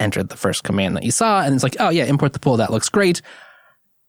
entered 0.00 0.28
the 0.28 0.36
first 0.36 0.64
command 0.64 0.96
that 0.96 1.02
you 1.04 1.10
saw. 1.10 1.42
And 1.42 1.54
it's 1.54 1.62
like, 1.62 1.76
oh, 1.78 1.90
yeah, 1.90 2.04
import 2.04 2.32
the 2.32 2.38
pool. 2.40 2.56
That 2.56 2.70
looks 2.70 2.88
great. 2.88 3.22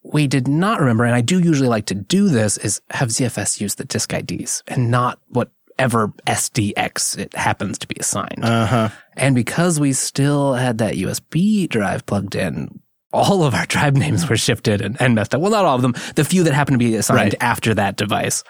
We 0.04 0.26
did 0.28 0.48
not 0.48 0.80
remember, 0.80 1.06
and 1.06 1.14
I 1.16 1.22
do 1.22 1.40
usually 1.40 1.70
like 1.70 1.86
to 1.88 1.96
do 1.96 2.28
this, 2.30 2.58
is 2.58 2.82
have 2.90 3.10
ZFS 3.10 3.62
use 3.62 3.76
the 3.76 3.86
disk 3.86 4.12
IDs 4.14 4.64
and 4.68 4.90
not 4.90 5.20
whatever 5.28 6.08
SDX 6.28 7.18
it 7.20 7.36
happens 7.36 7.78
to 7.80 7.88
be 7.88 7.96
assigned. 8.00 8.44
Uh 8.44 8.66
huh. 8.66 8.90
and 9.16 9.36
because 9.36 9.80
we 9.80 9.94
still 9.94 10.54
had 10.56 10.80
that 10.80 10.96
USB 10.96 11.70
drive 11.70 12.06
plugged 12.08 12.36
in, 12.36 12.80
all 13.14 13.44
of 13.44 13.54
our 13.54 13.66
drive 13.68 13.96
names 13.96 14.28
were 14.30 14.38
shifted 14.38 14.82
and, 14.82 15.00
and 15.02 15.14
messed 15.14 15.36
up. 15.36 15.42
Well, 15.42 15.52
not 15.52 15.66
all 15.66 15.76
of 15.76 15.82
them, 15.84 15.94
the 16.16 16.24
few 16.26 16.44
that 16.44 16.54
happened 16.54 16.76
to 16.80 16.86
be 16.86 16.96
assigned 16.96 17.18
Right. 17.20 17.36
after 17.42 17.74
that 17.76 17.96
device. 17.98 18.44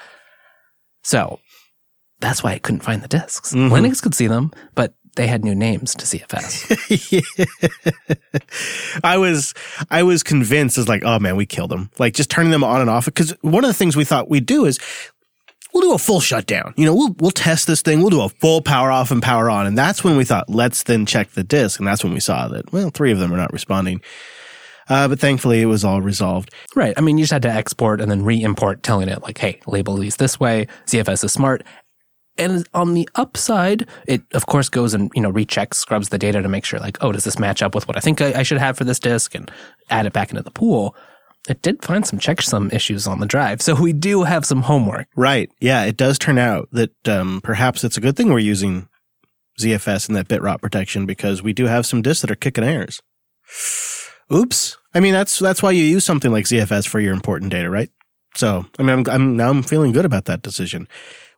So 1.04 1.39
that's 2.20 2.43
why 2.43 2.52
I 2.54 2.60
couldn't 2.60 2.84
find 2.84 3.02
the 3.02 3.08
disks. 3.08 3.54
Mhm. 3.54 3.72
Linux 3.72 4.02
could 4.02 4.14
see 4.16 4.28
them, 4.28 4.52
but 4.76 4.93
they 5.16 5.28
had 5.28 5.43
new 5.43 5.55
names 5.55 5.93
to 5.95 6.05
ZFS. 6.05 6.72
I 9.03 9.18
was 9.18 9.53
I 9.89 10.03
was 10.03 10.24
convinced 10.24 10.78
as 10.78 10.88
like, 10.88 11.03
oh 11.03 11.20
man, 11.20 11.36
we 11.36 11.45
killed 11.45 11.72
them. 11.72 11.89
Like 11.99 12.14
just 12.14 12.30
turning 12.30 12.51
them 12.51 12.64
on 12.64 12.82
and 12.82 12.89
off. 12.89 13.05
Because 13.05 13.32
one 13.41 13.64
of 13.64 13.68
the 13.70 13.74
things 13.74 13.95
we 13.95 14.05
thought 14.05 14.30
we'd 14.30 14.45
do 14.45 14.66
is 14.66 14.80
we'll 15.74 15.82
do 15.82 15.93
a 15.93 15.97
full 15.97 16.22
shutdown. 16.22 16.74
You 16.78 16.86
know, 16.86 16.95
we'll 16.95 17.16
we'll 17.20 17.32
test 17.32 17.68
this 17.68 17.82
thing. 17.82 17.99
We'll 17.99 18.09
do 18.09 18.22
a 18.22 18.30
full 18.30 18.62
power 18.62 18.91
off 18.91 19.12
and 19.12 19.22
power 19.22 19.49
on. 19.49 19.68
And 19.68 19.78
that's 19.78 20.03
when 20.03 20.16
we 20.16 20.24
thought, 20.24 20.49
let's 20.49 20.84
then 20.84 21.05
check 21.05 21.32
the 21.32 21.43
disk. 21.43 21.80
And 21.80 21.88
that's 21.88 22.03
when 22.03 22.14
we 22.14 22.20
saw 22.20 22.47
that 22.47 22.72
well, 22.72 22.89
three 22.89 23.12
of 23.12 23.20
them 23.20 23.34
are 23.34 23.38
not 23.38 23.51
responding. 23.51 24.01
Uh, 24.89 25.07
but 25.07 25.20
thankfully, 25.20 25.62
it 25.62 25.68
was 25.68 25.86
all 25.86 26.01
resolved. 26.01 26.53
right. 26.76 26.93
I 26.97 27.01
mean, 27.01 27.18
you 27.18 27.24
just 27.24 27.32
had 27.32 27.43
to 27.43 27.49
export 27.49 28.01
and 28.01 28.12
then 28.12 28.26
re-import, 28.26 28.84
telling 28.84 29.07
it 29.07 29.22
like, 29.22 29.38
hey, 29.38 29.62
label 29.66 29.95
these 29.95 30.18
this 30.18 30.38
way. 30.38 30.68
ZFS 30.86 31.24
is 31.24 31.32
smart. 31.32 31.64
And 32.42 32.68
on 32.74 32.94
the 32.94 33.08
upside, 33.16 33.88
it 34.08 34.24
of 34.34 34.48
course 34.48 34.70
goes 34.70 34.94
and 34.94 35.12
you 35.16 35.22
know 35.22 35.32
rechecks, 35.32 35.76
scrubs 35.76 36.10
the 36.10 36.18
data 36.18 36.42
to 36.42 36.50
make 36.50 36.66
sure 36.66 36.80
like, 36.80 36.98
oh, 37.02 37.12
does 37.12 37.24
this 37.24 37.39
match 37.39 37.62
up 37.62 37.76
with 37.76 37.88
what 37.88 37.98
I 37.98 38.00
think 38.00 38.22
I, 38.22 38.39
I 38.39 38.44
should 38.44 38.58
have 38.58 38.78
for 38.78 38.84
this 38.84 39.00
disk, 39.00 39.36
and 39.36 39.50
add 39.89 40.06
it 40.06 40.14
back 40.14 40.32
into 40.32 40.44
the 40.44 40.52
pool. 40.52 40.96
It 41.50 41.62
did 41.64 41.84
find 41.84 42.06
some 42.06 42.20
checksum 42.20 42.72
issues 42.72 43.08
on 43.08 43.20
the 43.20 43.26
drive, 43.26 43.62
so 43.62 43.76
we 43.76 43.94
do 43.94 44.24
have 44.24 44.46
some 44.46 44.62
homework. 44.62 45.08
Right. 45.16 45.50
Yeah, 45.60 45.86
it 45.86 45.98
does 45.98 46.20
turn 46.20 46.38
out 46.38 46.70
that 46.72 47.08
um, 47.08 47.42
perhaps 47.44 47.84
it's 47.84 47.98
a 47.98 48.02
good 48.02 48.16
thing 48.16 48.30
we're 48.32 48.39
using 48.39 48.88
ZFS 49.60 50.08
and 50.08 50.16
that 50.16 50.28
bit 50.28 50.42
rot 50.42 50.62
protection 50.62 51.06
because 51.06 51.42
we 51.42 51.54
do 51.54 51.66
have 51.66 51.86
some 51.86 52.02
disks 52.02 52.22
that 52.22 52.32
are 52.32 52.36
kicking 52.36 52.64
errors. 52.64 53.02
Oops. 54.34 54.78
I 54.94 55.00
mean, 55.00 55.14
that's 55.14 55.39
that's 55.39 55.64
why 55.64 55.72
you 55.72 55.84
use 55.84 56.06
something 56.06 56.32
like 56.32 56.46
ZFS 56.46 56.88
for 56.88 57.00
your 57.00 57.14
important 57.14 57.52
data, 57.52 57.70
right? 57.70 57.89
So, 58.36 58.66
I 58.80 58.84
mean, 58.84 59.00
I'm, 59.00 59.10
I'm 59.10 59.38
now 59.38 59.50
I'm 59.50 59.64
feeling 59.64 59.92
good 59.92 60.06
about 60.06 60.26
that 60.26 60.42
decision. 60.42 60.88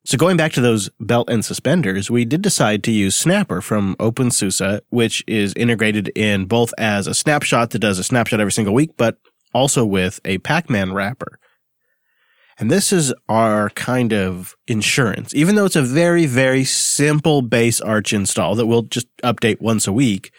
So 0.06 0.18
going 0.18 0.36
back 0.36 0.52
to 0.54 0.62
those 0.62 0.90
belt 1.00 1.30
and 1.30 1.46
suspenders, 1.46 2.12
we 2.12 2.26
did 2.26 2.42
decide 2.42 2.84
to 2.84 2.92
use 2.92 3.16
Snapper 3.16 3.62
from 3.62 3.96
OpenSUSE, 3.96 4.82
which 4.90 5.24
is 5.28 5.54
integrated 5.56 6.10
in 6.10 6.46
both 6.46 6.74
as 6.78 7.08
a 7.08 7.14
snapshot 7.14 7.70
that 7.70 7.80
does 7.80 8.00
a 8.00 8.04
snapshot 8.04 8.42
every 8.42 8.52
single 8.52 8.74
week, 8.74 8.92
but 8.98 9.18
also 9.54 9.86
with 9.86 10.20
a 10.26 10.40
Pacman 10.40 10.94
wrapper. 10.94 11.40
And 12.60 12.70
this 12.70 12.92
is 12.92 13.14
our 13.30 13.70
kind 13.72 14.14
of 14.14 14.56
insurance. 14.68 15.34
Even 15.34 15.56
though 15.56 15.66
it's 15.66 15.76
a 15.76 15.82
very, 15.82 16.26
very 16.26 16.66
simple 16.66 17.42
base 17.42 17.80
Arch 17.80 18.12
install 18.12 18.56
that 18.56 18.68
we'll 18.68 18.84
just 18.84 19.08
update 19.24 19.62
once 19.62 19.88
a 19.88 19.94
week, 19.94 20.32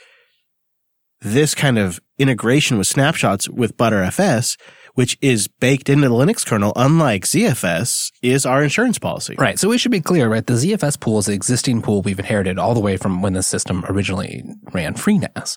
this 1.23 1.55
kind 1.55 1.79
of 1.79 2.01
integration 2.19 2.77
with 2.77 2.87
snapshots 2.87 3.49
with 3.49 3.77
Btrfs, 3.77 4.59
which 4.95 5.19
is 5.21 5.49
baked 5.49 5.89
into 5.89 6.09
the 6.09 6.15
Linux 6.15 6.47
kernel, 6.47 6.73
unlike 6.77 7.25
ZFS, 7.25 8.13
is 8.23 8.47
our 8.47 8.63
insurance 8.63 8.99
policy. 8.99 9.35
Right. 9.37 9.59
So 9.59 9.69
we 9.69 9.79
should 9.79 9.93
be 9.93 10.01
clear, 10.01 10.29
right? 10.29 10.47
The 10.47 10.55
ZFS 10.55 10.99
pool 10.99 11.19
is 11.19 11.27
the 11.27 11.33
existing 11.33 11.83
pool 11.83 12.03
we've 12.03 12.19
inherited 12.19 12.59
all 12.59 12.75
the 12.75 12.81
way 12.81 12.97
from 12.97 13.23
when 13.23 13.33
the 13.33 13.43
system 13.43 13.85
originally 13.89 14.45
ran 14.73 14.95
FreeNAS. 14.95 15.57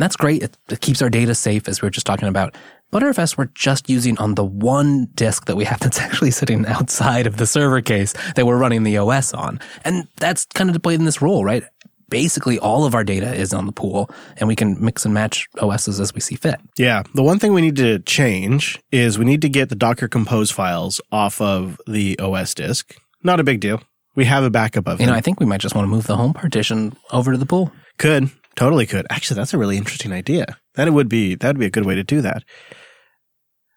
And 0.00 0.04
that's 0.04 0.16
great. 0.16 0.42
It, 0.42 0.56
it 0.68 0.80
keeps 0.80 1.02
our 1.02 1.10
data 1.10 1.34
safe, 1.34 1.68
as 1.68 1.82
we 1.82 1.86
were 1.86 1.90
just 1.90 2.06
talking 2.06 2.28
about. 2.28 2.54
Btrfs 2.92 3.38
we're 3.38 3.44
just 3.54 3.88
using 3.88 4.18
on 4.18 4.34
the 4.34 4.44
one 4.44 5.06
disk 5.14 5.46
that 5.46 5.56
we 5.56 5.64
have 5.64 5.78
that's 5.80 6.00
actually 6.00 6.32
sitting 6.32 6.66
outside 6.66 7.26
of 7.26 7.36
the 7.36 7.46
server 7.46 7.80
case 7.80 8.14
that 8.34 8.46
we're 8.46 8.58
running 8.58 8.82
the 8.82 8.98
OS 8.98 9.32
on. 9.32 9.60
And 9.84 10.08
that's 10.16 10.44
kind 10.46 10.74
of 10.74 10.82
played 10.82 10.98
in 10.98 11.06
this 11.06 11.22
role, 11.22 11.44
right? 11.44 11.62
Basically, 12.10 12.58
all 12.58 12.84
of 12.84 12.94
our 12.94 13.04
data 13.04 13.32
is 13.32 13.54
on 13.54 13.66
the 13.66 13.72
pool, 13.72 14.10
and 14.36 14.48
we 14.48 14.56
can 14.56 14.82
mix 14.84 15.04
and 15.04 15.14
match 15.14 15.48
OSs 15.60 16.00
as 16.00 16.12
we 16.12 16.20
see 16.20 16.34
fit. 16.34 16.60
Yeah. 16.76 17.02
The 17.14 17.22
one 17.22 17.38
thing 17.38 17.54
we 17.54 17.62
need 17.62 17.76
to 17.76 18.00
change 18.00 18.78
is 18.92 19.18
we 19.18 19.24
need 19.24 19.42
to 19.42 19.48
get 19.48 19.68
the 19.68 19.76
Docker 19.76 20.08
Compose 20.08 20.50
files 20.50 21.00
off 21.10 21.40
of 21.40 21.80
the 21.86 22.18
OS 22.18 22.52
disk. 22.54 22.94
Not 23.22 23.40
a 23.40 23.44
big 23.44 23.60
deal. 23.60 23.82
We 24.16 24.24
have 24.24 24.44
a 24.44 24.50
backup 24.50 24.86
of 24.88 25.00
it. 25.00 25.04
You 25.04 25.06
know, 25.06 25.14
I 25.16 25.20
think 25.20 25.40
we 25.40 25.46
might 25.46 25.60
just 25.60 25.74
want 25.74 25.84
to 25.86 25.90
move 25.90 26.06
the 26.06 26.16
home 26.16 26.34
partition 26.34 26.96
over 27.12 27.32
to 27.32 27.38
the 27.38 27.46
pool. 27.46 27.72
Could 27.96 28.30
totally 28.56 28.86
could. 28.86 29.06
Actually, 29.10 29.36
that's 29.36 29.54
a 29.54 29.58
really 29.58 29.76
interesting 29.76 30.12
idea. 30.12 30.58
That 30.74 30.92
would 30.92 31.08
be 31.08 31.34
that 31.36 31.48
would 31.48 31.60
be 31.60 31.66
a 31.66 31.70
good 31.70 31.86
way 31.86 31.94
to 31.94 32.04
do 32.04 32.20
that. 32.20 32.44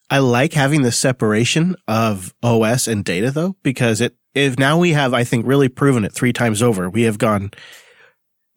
I 0.10 0.20
like 0.20 0.54
having 0.54 0.82
the 0.82 0.92
separation 0.92 1.76
of 1.88 2.34
OS 2.44 2.88
and 2.88 3.04
data 3.04 3.32
though, 3.32 3.56
because 3.64 4.02
it 4.02 4.16
if 4.34 4.58
now 4.58 4.78
we 4.78 4.92
have 4.92 5.14
I 5.14 5.24
think 5.24 5.46
really 5.48 5.70
proven 5.70 6.04
it 6.04 6.14
three 6.14 6.34
times 6.34 6.62
over. 6.62 6.90
We 6.90 7.04
have 7.04 7.18
gone 7.18 7.52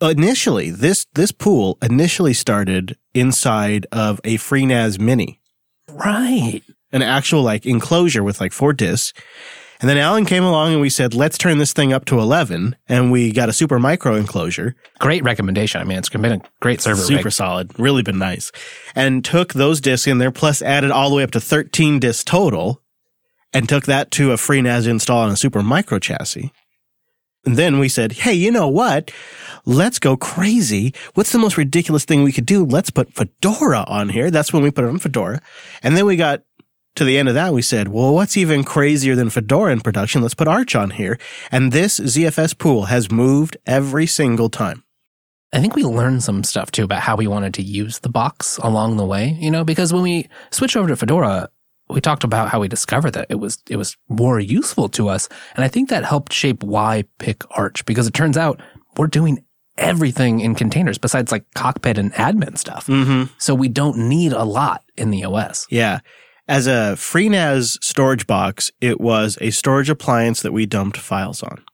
initially 0.00 0.70
this 0.70 1.06
this 1.14 1.32
pool 1.32 1.78
initially 1.82 2.34
started 2.34 2.96
inside 3.14 3.86
of 3.92 4.20
a 4.24 4.36
FreeNAS 4.36 4.98
Mini, 5.00 5.40
Right. 5.90 6.62
an 6.92 7.02
actual 7.02 7.42
like 7.42 7.66
enclosure 7.66 8.22
with 8.22 8.40
like 8.40 8.52
four 8.52 8.72
disks. 8.72 9.12
And 9.78 9.90
then 9.90 9.98
Allan 9.98 10.24
came 10.24 10.42
along 10.42 10.72
and 10.72 10.80
we 10.80 10.88
said, 10.88 11.12
let's 11.12 11.36
turn 11.36 11.58
this 11.58 11.74
thing 11.74 11.92
up 11.92 12.06
to 12.06 12.18
11. 12.18 12.76
And 12.88 13.12
we 13.12 13.30
got 13.30 13.50
a 13.50 13.52
Supermicro 13.52 14.18
enclosure. 14.18 14.74
Great 15.00 15.22
recommendation. 15.22 15.82
I 15.82 15.84
mean, 15.84 15.98
it's 15.98 16.08
been 16.08 16.24
a 16.24 16.40
great 16.62 16.80
server. 16.80 17.02
super 17.02 17.24
rig. 17.24 17.32
solid, 17.34 17.78
really 17.78 18.02
been 18.02 18.18
nice. 18.18 18.50
And 18.94 19.22
took 19.22 19.52
those 19.52 19.82
discs 19.82 20.06
in 20.06 20.16
there, 20.16 20.30
plus 20.30 20.62
added 20.62 20.90
all 20.90 21.10
the 21.10 21.16
way 21.16 21.22
up 21.24 21.30
to 21.32 21.40
13 21.40 21.98
discs 21.98 22.24
total, 22.24 22.80
and 23.52 23.68
took 23.68 23.84
that 23.84 24.10
to 24.12 24.32
a 24.32 24.36
FreeNAS 24.36 24.88
install 24.88 25.18
on 25.18 25.28
a 25.28 25.34
Supermicro 25.34 26.00
chassis. 26.00 26.52
And 27.46 27.56
then 27.56 27.78
we 27.78 27.88
said, 27.88 28.12
hey, 28.12 28.34
you 28.34 28.50
know 28.50 28.68
what? 28.68 29.12
Let's 29.64 29.98
go 30.00 30.16
crazy. 30.16 30.92
What's 31.14 31.32
the 31.32 31.38
most 31.38 31.56
ridiculous 31.56 32.04
thing 32.04 32.24
we 32.24 32.32
could 32.32 32.46
do? 32.46 32.64
Let's 32.64 32.90
put 32.90 33.12
Fedora 33.14 33.84
on 33.86 34.08
here. 34.08 34.30
That's 34.30 34.52
when 34.52 34.62
we 34.62 34.70
put 34.70 34.84
it 34.84 34.88
on 34.88 34.98
Fedora. 34.98 35.40
And 35.82 35.96
then 35.96 36.06
we 36.06 36.16
got 36.16 36.42
to 36.96 37.04
the 37.04 37.18
end 37.18 37.28
of 37.28 37.34
that. 37.34 37.52
We 37.52 37.62
said, 37.62 37.88
well, 37.88 38.12
what's 38.12 38.36
even 38.36 38.64
crazier 38.64 39.14
than 39.14 39.30
Fedora 39.30 39.72
in 39.72 39.80
production? 39.80 40.22
Let's 40.22 40.34
put 40.34 40.48
Arch 40.48 40.74
on 40.74 40.90
here. 40.90 41.18
And 41.52 41.72
this 41.72 42.00
ZFS 42.00 42.58
pool 42.58 42.86
has 42.86 43.10
moved 43.10 43.56
every 43.64 44.06
single 44.06 44.50
time. 44.50 44.82
I 45.52 45.60
think 45.60 45.76
we 45.76 45.84
learned 45.84 46.24
some 46.24 46.42
stuff 46.42 46.70
too 46.72 46.84
about 46.84 47.02
how 47.02 47.16
we 47.16 47.28
wanted 47.28 47.54
to 47.54 47.62
use 47.62 48.00
the 48.00 48.08
box 48.08 48.58
along 48.58 48.96
the 48.96 49.06
way, 49.06 49.36
you 49.40 49.50
know, 49.50 49.64
because 49.64 49.92
when 49.92 50.02
we 50.02 50.28
switched 50.50 50.76
over 50.76 50.88
to 50.88 50.96
Fedora, 50.96 51.48
we 51.88 52.00
talked 52.00 52.24
about 52.24 52.48
how 52.48 52.60
we 52.60 52.68
discovered 52.68 53.12
that 53.12 53.26
it 53.28 53.36
was 53.36 53.62
it 53.68 53.76
was 53.76 53.96
more 54.08 54.40
useful 54.40 54.88
to 54.90 55.08
us. 55.08 55.28
And 55.54 55.64
I 55.64 55.68
think 55.68 55.88
that 55.88 56.04
helped 56.04 56.32
shape 56.32 56.62
why 56.62 57.04
pick 57.18 57.42
Arch, 57.56 57.84
because 57.84 58.06
it 58.06 58.14
turns 58.14 58.36
out 58.36 58.60
we're 58.96 59.06
doing 59.06 59.44
everything 59.78 60.40
in 60.40 60.54
containers 60.54 60.98
besides 60.98 61.30
like 61.30 61.44
cockpit 61.54 61.98
and 61.98 62.12
admin 62.14 62.56
stuff. 62.58 62.86
Mm-hmm. 62.86 63.32
So 63.38 63.54
we 63.54 63.68
don't 63.68 64.08
need 64.08 64.32
a 64.32 64.44
lot 64.44 64.82
in 64.96 65.10
the 65.10 65.24
OS. 65.24 65.66
Yeah. 65.70 66.00
As 66.48 66.66
a 66.66 66.94
FreeNAS 66.94 67.82
storage 67.82 68.26
box, 68.26 68.70
it 68.80 69.00
was 69.00 69.36
a 69.40 69.50
storage 69.50 69.90
appliance 69.90 70.42
that 70.42 70.52
we 70.52 70.64
dumped 70.64 70.96
files 70.96 71.42
on. 71.42 71.64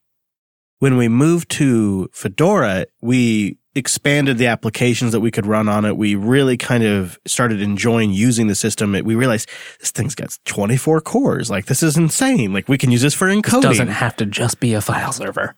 When 0.79 0.97
we 0.97 1.07
moved 1.07 1.49
to 1.51 2.09
Fedora, 2.11 2.87
we 3.01 3.57
expanded 3.75 4.37
the 4.37 4.47
applications 4.47 5.11
that 5.13 5.19
we 5.19 5.31
could 5.31 5.45
run 5.45 5.67
on 5.67 5.83
it. 5.85 5.97
We 5.97 6.15
really 6.15 6.57
kind 6.57 6.83
of 6.83 7.17
started 7.25 7.61
enjoying 7.61 8.11
using 8.11 8.47
the 8.47 8.55
system. 8.55 8.93
It, 8.95 9.03
we 9.05 9.15
realized 9.15 9.49
this 9.79 9.91
thing's 9.91 10.15
got 10.15 10.37
24 10.45 11.01
cores. 11.01 11.49
Like 11.49 11.65
this 11.65 11.81
is 11.81 11.97
insane. 11.97 12.53
Like 12.53 12.69
we 12.69 12.77
can 12.77 12.91
use 12.91 13.01
this 13.01 13.13
for 13.15 13.27
encoding. 13.27 13.59
It 13.59 13.63
doesn't 13.63 13.87
have 13.87 14.15
to 14.17 14.25
just 14.25 14.59
be 14.59 14.73
a 14.73 14.81
file 14.81 15.11
server. 15.11 15.55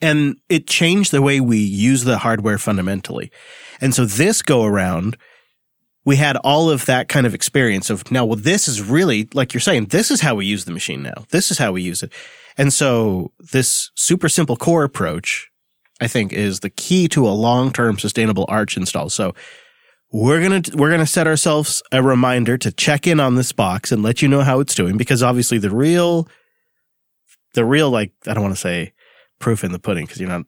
and 0.00 0.36
it 0.48 0.66
changed 0.66 1.12
the 1.12 1.20
way 1.20 1.40
we 1.40 1.58
use 1.58 2.04
the 2.04 2.18
hardware 2.18 2.56
fundamentally. 2.58 3.30
And 3.80 3.94
so 3.94 4.06
this 4.06 4.40
go 4.40 4.64
around, 4.64 5.18
we 6.06 6.16
had 6.16 6.36
all 6.38 6.70
of 6.70 6.86
that 6.86 7.08
kind 7.08 7.26
of 7.26 7.34
experience 7.34 7.90
of 7.90 8.10
now, 8.10 8.24
well, 8.24 8.36
this 8.36 8.68
is 8.68 8.80
really, 8.80 9.28
like 9.34 9.52
you're 9.52 9.60
saying, 9.60 9.86
this 9.86 10.10
is 10.10 10.22
how 10.22 10.34
we 10.34 10.46
use 10.46 10.64
the 10.64 10.72
machine 10.72 11.02
now. 11.02 11.24
This 11.28 11.50
is 11.50 11.58
how 11.58 11.72
we 11.72 11.82
use 11.82 12.02
it. 12.02 12.10
And 12.56 12.72
so 12.72 13.32
this 13.52 13.90
super 13.94 14.30
simple 14.30 14.56
core 14.56 14.82
approach, 14.84 15.49
I 16.00 16.06
think, 16.06 16.32
is 16.32 16.60
the 16.60 16.70
key 16.70 17.08
to 17.08 17.26
a 17.26 17.30
long-term 17.30 17.98
sustainable 17.98 18.46
Arch 18.48 18.76
install. 18.76 19.10
So 19.10 19.34
we're 20.12 20.40
going 20.40 20.62
to, 20.62 20.76
we're 20.76 20.88
going 20.88 21.00
to 21.00 21.06
set 21.06 21.26
ourselves 21.26 21.82
a 21.92 22.02
reminder 22.02 22.58
to 22.58 22.72
check 22.72 23.06
in 23.06 23.20
on 23.20 23.34
this 23.34 23.52
box 23.52 23.92
and 23.92 24.02
let 24.02 24.22
you 24.22 24.28
know 24.28 24.40
how 24.42 24.60
it's 24.60 24.74
doing 24.74 24.96
because 24.96 25.22
obviously 25.22 25.58
the 25.58 25.70
real, 25.70 26.28
the 27.54 27.64
real, 27.64 27.90
like, 27.90 28.12
I 28.26 28.34
don't 28.34 28.42
want 28.42 28.54
to 28.54 28.60
say 28.60 28.92
proof 29.38 29.62
in 29.64 29.72
the 29.72 29.78
pudding 29.78 30.06
because 30.06 30.20
you're 30.20 30.28
not, 30.28 30.46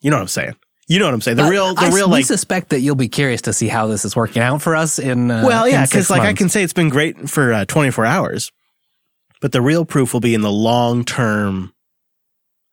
you 0.00 0.10
know 0.10 0.16
what 0.16 0.22
I'm 0.22 0.28
saying. 0.28 0.56
You 0.88 0.98
know 0.98 1.06
what 1.06 1.14
I'm 1.14 1.20
saying. 1.20 1.36
The 1.36 1.44
real, 1.44 1.74
the 1.74 1.82
I, 1.82 1.88
real, 1.90 2.08
we 2.08 2.16
like, 2.16 2.24
suspect 2.26 2.70
that 2.70 2.80
you'll 2.80 2.96
be 2.96 3.08
curious 3.08 3.42
to 3.42 3.52
see 3.52 3.68
how 3.68 3.86
this 3.86 4.04
is 4.04 4.16
working 4.16 4.42
out 4.42 4.60
for 4.60 4.74
us 4.74 4.98
in. 4.98 5.30
Uh, 5.30 5.44
Well, 5.46 5.68
yeah, 5.68 5.86
because 5.86 6.10
like 6.10 6.22
I 6.22 6.34
can 6.34 6.48
say 6.48 6.62
it's 6.62 6.72
been 6.72 6.88
great 6.88 7.30
for 7.30 7.52
uh, 7.52 7.64
24 7.64 8.04
hours, 8.04 8.50
but 9.40 9.52
the 9.52 9.62
real 9.62 9.84
proof 9.84 10.12
will 10.12 10.20
be 10.20 10.34
in 10.34 10.42
the 10.42 10.50
long 10.50 11.04
term. 11.04 11.72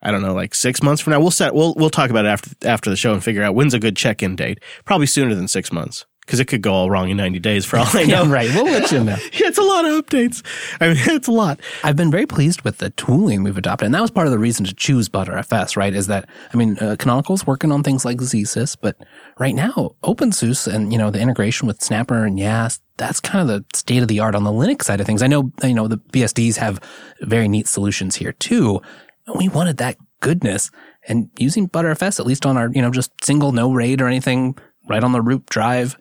I 0.01 0.11
don't 0.11 0.21
know, 0.21 0.33
like 0.33 0.55
six 0.55 0.81
months 0.81 1.01
from 1.01 1.11
now. 1.11 1.19
We'll 1.19 1.31
set. 1.31 1.53
We'll 1.53 1.73
we'll 1.75 1.89
talk 1.89 2.09
about 2.09 2.25
it 2.25 2.29
after 2.29 2.51
after 2.67 2.89
the 2.89 2.95
show 2.95 3.13
and 3.13 3.23
figure 3.23 3.43
out 3.43 3.55
when's 3.55 3.73
a 3.73 3.79
good 3.79 3.97
check 3.97 4.23
in 4.23 4.35
date. 4.35 4.59
Probably 4.85 5.07
sooner 5.07 5.35
than 5.35 5.47
six 5.47 5.71
months 5.71 6.05
because 6.29 6.39
it 6.39 6.45
could 6.45 6.61
go 6.61 6.71
all 6.71 6.91
wrong 6.91 7.09
in 7.09 7.17
90 7.17 7.39
days 7.39 7.65
for 7.65 7.77
all 7.77 7.87
I 7.87 8.03
know. 8.05 8.21
Yeah, 8.21 8.31
right. 8.31 8.47
We'll 8.53 8.65
let 8.65 8.91
you 8.91 9.03
know. 9.03 9.15
Yeah, 9.33 9.47
it's 9.47 9.57
a 9.57 9.63
lot 9.63 9.85
of 9.85 10.05
updates. 10.05 10.45
I 10.79 10.89
mean, 10.89 10.97
it's 11.15 11.27
a 11.27 11.31
lot. 11.31 11.59
I've 11.83 11.95
been 11.95 12.11
very 12.11 12.27
pleased 12.27 12.61
with 12.61 12.77
the 12.77 12.91
tooling 12.91 13.41
we've 13.41 13.57
adopted, 13.57 13.87
and 13.87 13.95
that 13.95 14.01
was 14.01 14.11
part 14.11 14.27
of 14.27 14.31
the 14.31 14.37
reason 14.37 14.63
to 14.65 14.75
choose 14.75 15.09
Btrfs. 15.09 15.75
Right? 15.75 15.93
Is 15.93 16.05
that 16.05 16.29
I 16.53 16.57
mean, 16.57 16.77
uh, 16.79 16.97
Canonical's 16.99 17.47
working 17.47 17.71
on 17.71 17.81
things 17.81 18.05
like 18.05 18.17
ZSys, 18.17 18.77
but 18.79 18.95
right 19.39 19.55
now, 19.55 19.95
OpenSUSE 20.03 20.71
and 20.71 20.91
you 20.93 20.99
know 20.99 21.09
the 21.09 21.19
integration 21.19 21.67
with 21.67 21.81
Snapper 21.81 22.25
and 22.25 22.37
Yast, 22.37 22.83
that's 22.97 23.19
kind 23.19 23.41
of 23.41 23.47
the 23.47 23.77
state 23.77 24.03
of 24.03 24.07
the 24.07 24.19
art 24.19 24.35
on 24.35 24.43
the 24.43 24.51
Linux 24.51 24.83
side 24.83 24.99
of 24.99 25.07
things. 25.07 25.23
I 25.23 25.27
know 25.27 25.51
you 25.63 25.73
know 25.73 25.87
the 25.87 25.97
BSDs 25.97 26.57
have 26.57 26.79
very 27.21 27.47
neat 27.47 27.67
solutions 27.67 28.15
here 28.15 28.33
too. 28.33 28.81
And 29.29 29.37
we 29.37 29.47
wanted 29.47 29.77
that 29.77 29.97
goodness, 30.21 30.71
and 31.07 31.29
using 31.37 31.69
Btrfs 31.69 32.19
at 32.19 32.25
least 32.25 32.45
on 32.45 32.57
our 32.57 32.69
you 32.71 32.81
know 32.81 32.91
just 32.91 33.11
single 33.23 33.51
no 33.51 33.71
RAID 33.71 34.01
or 34.01 34.07
anything 34.07 34.57
right 34.89 35.03
on 35.03 35.11
the 35.11 35.21
root 35.21 35.45
drive, 35.45 35.97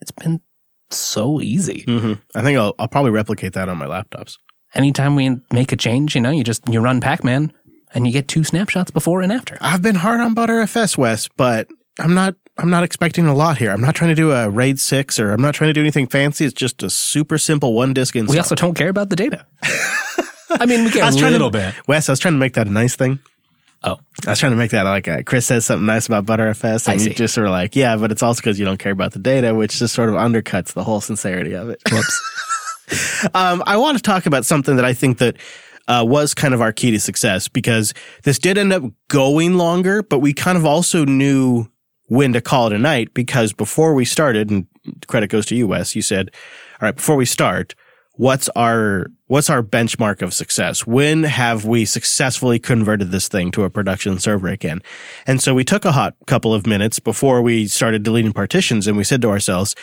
it's 0.00 0.10
been 0.12 0.40
so 0.90 1.40
easy. 1.40 1.82
hmm 1.86 2.12
I 2.34 2.42
think 2.42 2.58
I'll 2.58 2.74
I'll 2.78 2.88
probably 2.88 3.10
replicate 3.10 3.54
that 3.54 3.68
on 3.68 3.78
my 3.78 3.86
laptops. 3.86 4.36
anytime 4.74 5.16
we 5.16 5.40
make 5.52 5.72
a 5.72 5.76
change, 5.76 6.14
you 6.14 6.20
know, 6.20 6.30
you 6.30 6.44
just 6.44 6.62
you 6.68 6.80
run 6.80 7.00
Pacman 7.00 7.50
and 7.94 8.06
you 8.06 8.12
get 8.12 8.28
two 8.28 8.44
snapshots 8.44 8.90
before 8.90 9.22
and 9.22 9.32
after. 9.32 9.56
I've 9.60 9.82
been 9.82 9.94
hard 9.96 10.20
on 10.20 10.34
Btrfs, 10.34 10.98
Wes, 10.98 11.28
but 11.36 11.68
I'm 11.98 12.14
not. 12.14 12.34
I'm 12.58 12.70
not 12.70 12.84
expecting 12.84 13.26
a 13.26 13.34
lot 13.34 13.58
here. 13.58 13.70
I'm 13.70 13.82
not 13.82 13.94
trying 13.94 14.08
to 14.08 14.14
do 14.14 14.32
a 14.32 14.48
RAID 14.48 14.80
six, 14.80 15.20
or 15.20 15.32
I'm 15.32 15.42
not 15.42 15.54
trying 15.54 15.68
to 15.68 15.74
do 15.74 15.80
anything 15.82 16.06
fancy. 16.06 16.46
It's 16.46 16.54
just 16.54 16.82
a 16.82 16.88
super 16.88 17.36
simple 17.36 17.74
one 17.74 17.92
disk 17.92 18.16
install. 18.16 18.32
We 18.34 18.38
also 18.38 18.54
don't 18.54 18.72
care 18.74 18.88
about 18.88 19.10
the 19.10 19.16
data. 19.16 19.46
I 20.50 20.66
mean, 20.66 20.84
we 20.84 20.90
care 20.92 21.02
I 21.02 21.06
a 21.06 21.10
was 21.10 21.16
trying 21.16 21.32
little 21.32 21.50
to, 21.50 21.58
bit. 21.58 21.88
Wes, 21.88 22.08
I 22.08 22.12
was 22.12 22.20
trying 22.20 22.34
to 22.34 22.38
make 22.38 22.54
that 22.54 22.66
a 22.66 22.70
nice 22.70 22.96
thing. 22.96 23.18
Oh, 23.82 23.98
I 24.26 24.30
was 24.30 24.40
trying 24.40 24.52
to 24.52 24.56
make 24.56 24.70
that 24.72 24.82
like 24.82 25.26
Chris 25.26 25.46
says 25.46 25.66
something 25.66 25.86
nice 25.86 26.06
about 26.06 26.24
Btrfs, 26.26 26.88
and 26.88 27.00
you 27.00 27.14
just 27.14 27.36
were 27.36 27.48
like, 27.48 27.76
yeah, 27.76 27.96
but 27.96 28.10
it's 28.10 28.22
also 28.22 28.40
because 28.40 28.58
you 28.58 28.64
don't 28.64 28.78
care 28.78 28.92
about 28.92 29.12
the 29.12 29.18
data, 29.18 29.54
which 29.54 29.78
just 29.78 29.94
sort 29.94 30.08
of 30.08 30.16
undercuts 30.16 30.72
the 30.72 30.82
whole 30.82 31.00
sincerity 31.00 31.54
of 31.54 31.68
it. 31.70 31.80
whoops. 31.90 32.22
Um, 33.34 33.64
I 33.66 33.78
want 33.78 33.96
to 33.98 34.02
talk 34.02 34.26
about 34.26 34.44
something 34.44 34.76
that 34.76 34.84
I 34.84 34.92
think 34.94 35.18
that 35.18 35.36
uh, 35.88 36.04
was 36.06 36.34
kind 36.34 36.54
of 36.54 36.60
our 36.60 36.72
key 36.72 36.92
to 36.92 37.00
success 37.00 37.48
because 37.48 37.94
this 38.22 38.38
did 38.38 38.56
end 38.58 38.72
up 38.72 38.84
going 39.08 39.54
longer, 39.54 40.04
but 40.04 40.20
we 40.20 40.32
kind 40.32 40.56
of 40.56 40.64
also 40.64 41.04
knew 41.04 41.66
when 42.06 42.32
to 42.32 42.40
call 42.40 42.68
it 42.68 42.72
a 42.72 42.78
night 42.78 43.12
because 43.12 43.52
before 43.52 43.94
we 43.94 44.04
started, 44.04 44.50
and 44.50 44.66
credit 45.08 45.30
goes 45.30 45.46
to 45.46 45.56
you, 45.56 45.66
Wes, 45.66 45.96
you 45.96 46.02
said, 46.02 46.30
all 46.80 46.86
right, 46.86 46.94
before 46.94 47.16
we 47.16 47.24
start, 47.24 47.74
what's 48.16 48.48
our 48.50 49.06
what's 49.28 49.50
our 49.50 49.62
benchmark 49.62 50.22
of 50.22 50.34
success? 50.34 50.86
When 50.86 51.24
have 51.24 51.64
we 51.64 51.84
successfully 51.84 52.58
converted 52.58 53.10
this 53.10 53.28
thing 53.28 53.50
to 53.52 53.64
a 53.64 53.70
production 53.70 54.18
server 54.18 54.48
again? 54.48 54.82
And 55.26 55.42
so 55.42 55.54
we 55.54 55.64
took 55.64 55.84
a 55.84 55.92
hot 55.92 56.14
couple 56.26 56.54
of 56.54 56.66
minutes 56.66 56.98
before 56.98 57.42
we 57.42 57.66
started 57.66 58.02
deleting 58.02 58.32
partitions 58.32 58.86
and 58.86 58.96
we 58.96 59.04
said 59.04 59.22
to 59.22 59.30
ourselves, 59.30 59.74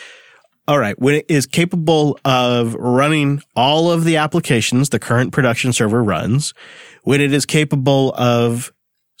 all 0.66 0.78
right, 0.78 0.98
when 0.98 1.16
it 1.16 1.26
is 1.28 1.46
capable 1.46 2.18
of 2.24 2.74
running 2.74 3.42
all 3.54 3.90
of 3.90 4.04
the 4.04 4.16
applications 4.16 4.88
the 4.88 4.98
current 4.98 5.32
production 5.32 5.72
server 5.72 6.02
runs, 6.02 6.54
when 7.02 7.20
it 7.20 7.32
is 7.32 7.44
capable 7.44 8.14
of 8.14 8.72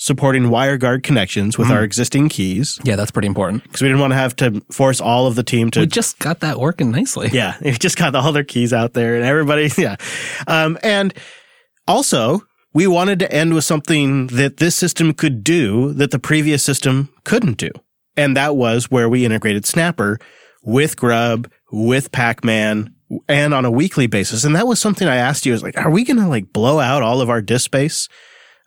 supporting 0.04 0.42
WireGuard 0.44 1.02
connections 1.02 1.56
with 1.56 1.70
our 1.70 1.82
existing 1.82 2.28
keys, 2.28 2.78
Yeah, 2.84 2.94
that's 2.94 3.10
pretty 3.10 3.26
important. 3.26 3.62
because 3.62 3.80
we 3.80 3.88
didn't 3.88 4.00
want 4.02 4.10
to 4.10 4.16
have 4.18 4.36
to 4.36 4.60
force 4.70 5.00
all 5.00 5.26
of 5.26 5.34
the 5.34 5.42
team 5.42 5.70
to 5.70 5.80
We 5.80 5.86
just 5.86 6.18
got 6.18 6.40
that 6.40 6.60
working 6.60 6.90
nicely. 6.90 7.30
yeah, 7.32 7.56
it 7.62 7.80
just 7.80 7.96
got 7.96 8.14
all 8.14 8.30
their 8.30 8.44
keys 8.44 8.74
out 8.74 8.92
there 8.92 9.16
and 9.16 9.24
everybody, 9.24 9.70
yeah. 9.78 9.96
Um, 10.46 10.76
and 10.82 11.14
also, 11.88 12.42
we 12.74 12.86
wanted 12.86 13.18
to 13.20 13.32
end 13.32 13.54
with 13.54 13.64
something 13.64 14.26
that 14.26 14.58
this 14.58 14.76
system 14.76 15.14
could 15.14 15.42
do 15.42 15.94
that 15.94 16.10
the 16.10 16.18
previous 16.18 16.62
system 16.62 17.08
couldn't 17.24 17.56
do. 17.56 17.70
And 18.14 18.36
that 18.36 18.56
was 18.56 18.90
where 18.90 19.08
we 19.08 19.24
integrated 19.24 19.64
Snapper 19.64 20.18
with 20.62 20.96
Grub, 20.98 21.50
with 21.72 22.12
Pacman, 22.12 22.92
and 23.26 23.54
on 23.54 23.64
a 23.64 23.70
weekly 23.70 24.06
basis. 24.06 24.44
And 24.44 24.54
that 24.54 24.66
was 24.66 24.80
something 24.80 25.08
I 25.08 25.16
asked 25.16 25.46
you, 25.46 25.52
I 25.52 25.54
was 25.54 25.62
like, 25.62 25.78
are 25.78 25.90
we 25.90 26.04
going 26.04 26.18
to 26.18 26.28
like 26.28 26.52
blow 26.52 26.78
out 26.78 27.02
all 27.02 27.22
of 27.22 27.30
our 27.30 27.40
disk 27.40 27.64
space? 27.64 28.06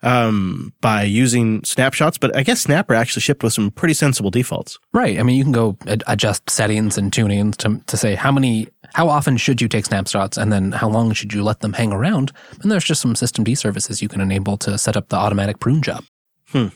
Um, 0.00 0.72
by 0.80 1.02
using 1.02 1.64
snapshots, 1.64 2.18
but 2.18 2.36
I 2.36 2.44
guess 2.44 2.60
Snapper 2.60 2.94
actually 2.94 3.22
shipped 3.22 3.42
with 3.42 3.52
some 3.52 3.72
pretty 3.72 3.94
sensible 3.94 4.30
defaults. 4.30 4.78
Right. 4.92 5.18
I 5.18 5.24
mean, 5.24 5.36
you 5.36 5.42
can 5.42 5.52
go 5.52 5.76
ad- 5.88 6.04
adjust 6.06 6.48
settings 6.48 6.96
and 6.96 7.10
tunings 7.10 7.56
to, 7.56 7.82
to 7.86 7.96
say 7.96 8.14
how 8.14 8.30
many, 8.30 8.68
how 8.94 9.08
often 9.08 9.36
should 9.36 9.60
you 9.60 9.66
take 9.66 9.86
snapshots 9.86 10.36
and 10.36 10.52
then 10.52 10.70
how 10.70 10.88
long 10.88 11.12
should 11.14 11.32
you 11.32 11.42
let 11.42 11.60
them 11.60 11.72
hang 11.72 11.92
around. 11.92 12.30
And 12.62 12.70
there's 12.70 12.84
just 12.84 13.00
some 13.00 13.16
system 13.16 13.42
D 13.42 13.56
services 13.56 14.00
you 14.00 14.08
can 14.08 14.20
enable 14.20 14.56
to 14.58 14.78
set 14.78 14.96
up 14.96 15.08
the 15.08 15.16
automatic 15.16 15.58
prune 15.58 15.82
job. 15.82 16.04
Hmm. 16.50 16.68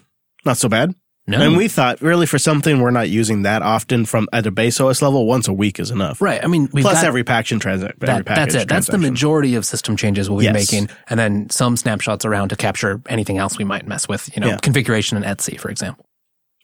Not 0.45 0.57
so 0.57 0.69
bad. 0.69 0.95
No. 1.27 1.41
And 1.41 1.57
we 1.57 1.69
thought 1.69 2.01
really 2.01 2.27
for 2.27 2.37
something 2.39 2.81
we're 2.81 2.91
not 2.91 3.09
using 3.09 3.43
that 3.43 3.63
often 3.63 4.07
from 4.07 4.29
at 4.33 4.45
a 4.45 4.51
base 4.51 4.81
OS 4.81 5.01
level, 5.03 5.25
once 5.25 5.47
a 5.47 5.53
week 5.53 5.79
is 5.79 5.93
enough. 5.93 6.21
right. 6.21 6.43
I 6.43 6.49
mean, 6.49 6.67
Plus 6.67 7.05
every 7.05 7.23
package 7.23 7.61
transaction. 7.61 7.97
that, 8.01 8.25
that's 8.27 8.55
it. 8.57 8.69
That's 8.69 8.89
the 8.89 8.99
majority 8.99 9.55
of 9.55 9.65
system 9.65 9.97
changes 9.97 10.29
we'll 10.29 10.41
be 10.41 10.47
Yes. 10.47 10.55
making. 10.73 10.89
And 11.09 11.21
then 11.21 11.49
some 11.49 11.77
snapshots 11.77 12.25
around 12.25 12.49
to 12.49 12.57
capture 12.57 13.01
anything 13.09 13.39
else 13.39 13.57
we 13.57 13.63
might 13.65 13.87
mess 13.87 14.09
with, 14.09 14.35
you 14.35 14.41
know, 14.41 14.49
Yeah. 14.49 14.57
configuration 14.57 15.17
in 15.17 15.23
Etsy, 15.23 15.61
for 15.61 15.71
example. 15.71 16.05